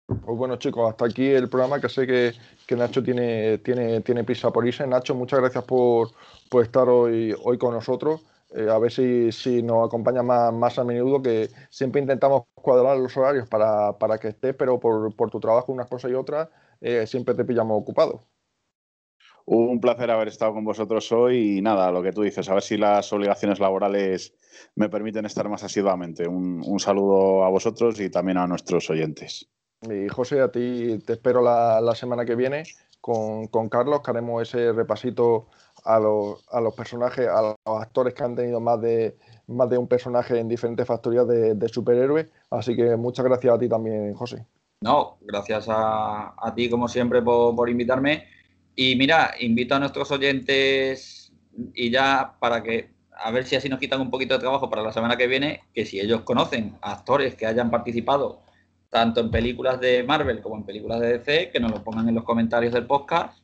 Pues 0.07 0.36
bueno, 0.36 0.55
chicos, 0.55 0.89
hasta 0.89 1.05
aquí 1.05 1.28
el 1.28 1.47
programa, 1.47 1.80
que 1.80 1.89
sé 1.89 2.07
que, 2.07 2.34
Nacho 2.76 3.03
tiene, 3.03 3.59
tiene, 3.59 4.01
tiene 4.01 4.24
prisa 4.24 4.49
por 4.49 4.65
irse. 4.65 4.88
Nacho, 4.88 5.13
muchas 5.13 5.39
gracias 5.39 5.63
por, 5.65 6.09
estar 6.63 6.89
hoy, 6.89 7.36
hoy 7.43 7.59
con 7.59 7.76
nosotros. 7.76 8.22
Eh, 8.55 8.67
a 8.67 8.80
ver 8.80 8.91
si, 8.91 9.32
si 9.32 9.61
nos 9.61 9.86
acompaña 9.86 10.24
más, 10.24 10.51
más, 10.51 10.80
a 10.80 10.84
menudo, 10.84 11.22
que 11.22 11.51
siempre 11.70 12.01
intentamos 12.01 12.45
cuadrar 12.55 12.97
los 12.97 13.15
horarios 13.15 13.47
para, 13.47 14.17
que 14.20 14.30
estés, 14.30 14.55
pero 14.55 14.80
por, 14.80 15.30
tu 15.30 15.39
trabajo, 15.39 15.72
unas 15.72 15.88
cosas 15.88 16.09
y 16.09 16.15
otras, 16.15 16.49
eh, 16.82 17.05
siempre 17.07 17.36
te 17.36 17.45
pillamos 17.45 17.80
ocupado. 17.80 18.25
Un 19.51 19.82
placer 19.82 20.11
haber 20.11 20.27
estado 20.27 20.53
con 20.53 20.63
vosotros 20.63 21.11
hoy 21.11 21.57
y 21.57 21.61
nada, 21.61 21.91
lo 21.91 22.03
que 22.03 22.11
tú 22.11 22.21
dices, 22.21 22.47
a 22.49 22.53
ver 22.53 22.61
si 22.61 22.77
las 22.77 23.11
obligaciones 23.11 23.59
laborales 23.59 24.36
me 24.75 24.89
permiten 24.89 25.25
estar 25.25 25.49
más 25.49 25.63
asiduamente. 25.63 26.27
Un, 26.27 26.80
saludo 26.80 27.43
a 27.43 27.49
vosotros 27.49 27.99
y 27.99 28.11
también 28.11 28.38
a 28.38 28.45
nuestros 28.45 28.89
oyentes. 28.91 29.49
Y 29.82 30.07
José, 30.07 30.41
a 30.41 30.51
ti 30.51 30.99
te 30.99 31.13
espero 31.13 31.41
la, 31.41 31.95
semana 31.95 32.25
que 32.25 32.36
viene 32.36 32.63
con, 33.01 33.47
con 33.47 33.69
Carlos, 33.69 34.01
que 34.01 34.11
haremos 34.11 34.43
ese 34.43 34.71
repasito 34.71 35.47
a 35.84 35.99
los, 35.99 36.47
a 36.51 36.61
los 36.61 36.75
personajes, 36.75 37.27
a 37.27 37.41
los 37.41 37.82
actores 37.82 38.13
que 38.13 38.23
han 38.23 38.36
tenido 38.36 38.59
más 38.59 38.80
de, 38.80 39.17
más 39.47 39.67
de 39.67 39.80
un 39.80 39.88
personaje 39.88 40.38
en 40.38 40.47
diferentes 40.47 40.86
factorías 40.86 41.27
de, 41.27 41.55
de 41.55 41.69
superhéroes. 41.69 42.27
Así 42.51 42.75
que 42.75 42.95
muchas 42.97 43.25
gracias 43.25 43.55
a 43.55 43.57
ti 43.57 43.67
también, 43.67 44.13
José. 44.13 44.45
No, 44.82 45.17
gracias 45.21 45.67
a, 45.67 46.34
a 46.38 46.55
ti 46.55 46.69
como 46.69 46.88
siempre 46.88 47.21
por, 47.21 47.55
por, 47.55 47.69
invitarme. 47.69 48.27
Y 48.75 48.95
mira, 48.95 49.34
invito 49.39 49.75
a 49.75 49.80
nuestros 49.80 50.09
oyentes 50.11 51.34
y 51.73 51.89
ya 51.89 52.36
para 52.39 52.63
que, 52.63 52.91
a 53.11 53.30
ver 53.32 53.45
si 53.45 53.57
así 53.57 53.67
nos 53.67 53.80
quitan 53.80 53.99
un 53.99 54.09
poquito 54.09 54.36
de 54.36 54.39
trabajo 54.39 54.69
para 54.69 54.82
la 54.82 54.93
semana 54.93 55.17
que 55.17 55.27
viene, 55.27 55.63
que 55.73 55.86
si 55.86 55.99
ellos 55.99 56.21
conocen 56.21 56.77
actores 56.82 57.36
que 57.36 57.45
hayan 57.45 57.69
participado 57.69 58.41
tanto 58.89 59.19
en 59.21 59.32
películas 59.32 59.80
de 59.80 60.03
Marvel 60.03 60.41
como 60.41 60.55
en 60.55 60.63
películas 60.63 60.99
de 60.99 61.17
DC, 61.17 61.51
que 61.51 61.59
nos 61.59 61.71
lo 61.71 61.84
pongan 61.84 62.09
en 62.09 62.15
los 62.15 62.23
comentarios 62.23 62.73
del 62.73 62.86
podcast 62.88 63.38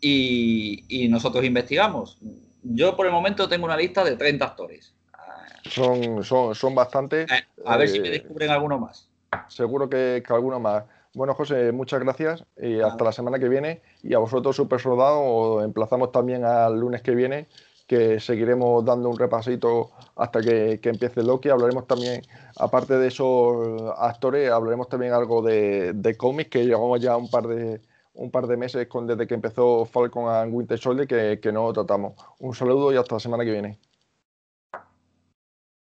y, 0.00 1.08
nosotros 1.10 1.44
investigamos. 1.44 2.18
Yo 2.62 2.96
por 2.96 3.06
el 3.06 3.12
momento 3.12 3.48
tengo 3.48 3.64
una 3.64 3.76
lista 3.76 4.04
de 4.04 4.16
30 4.16 4.44
actores. 4.44 4.94
Son, 5.64 6.24
son, 6.24 6.54
son 6.54 6.74
bastantes. 6.74 7.28
A 7.64 7.76
ver 7.76 7.88
si 7.88 8.00
me 8.00 8.08
eh, 8.08 8.12
descubren 8.12 8.50
alguno 8.50 8.78
más. 8.78 9.09
Seguro 9.48 9.88
que, 9.88 10.22
alguno 10.28 10.58
más. 10.58 10.84
Bueno, 11.14 11.34
José, 11.34 11.72
muchas 11.72 12.00
gracias 12.00 12.44
y 12.56 12.80
hasta 12.80 13.04
la 13.04 13.12
semana 13.12 13.38
que 13.38 13.48
viene. 13.48 13.80
Y 14.02 14.14
a 14.14 14.18
vosotros, 14.18 14.56
Super 14.56 14.80
Soldado, 14.80 15.62
emplazamos 15.62 16.10
también 16.12 16.44
al 16.44 16.78
lunes 16.78 17.02
que 17.02 17.14
viene, 17.14 17.46
que 17.86 18.18
seguiremos 18.20 18.84
dando 18.84 19.08
un 19.08 19.18
repasito 19.18 19.90
hasta 20.16 20.40
que, 20.40 20.80
empiece 20.82 21.22
Loki. 21.22 21.48
Hablaremos 21.48 21.86
también, 21.86 22.22
aparte 22.56 22.98
de 22.98 23.08
esos 23.08 23.92
actores, 23.98 24.50
hablaremos 24.50 24.88
también 24.88 25.12
algo 25.12 25.42
de, 25.42 25.92
de 25.94 26.16
cómics, 26.16 26.50
que 26.50 26.64
llevamos 26.64 27.00
ya 27.00 27.16
un 27.16 27.30
par 27.30 27.46
de, 27.46 27.80
un 28.14 28.30
par 28.30 28.46
de 28.48 28.56
meses 28.56 28.88
con, 28.88 29.06
desde 29.06 29.26
que 29.26 29.34
empezó 29.34 29.84
Falcon 29.84 30.28
and 30.28 30.52
Winter 30.52 30.78
Soldier 30.78 31.06
que, 31.06 31.40
que 31.40 31.52
no 31.52 31.72
tratamos. 31.72 32.14
Un 32.40 32.54
saludo 32.54 32.92
y 32.92 32.96
hasta 32.96 33.16
la 33.16 33.20
semana 33.20 33.44
que 33.44 33.52
viene. 33.52 33.78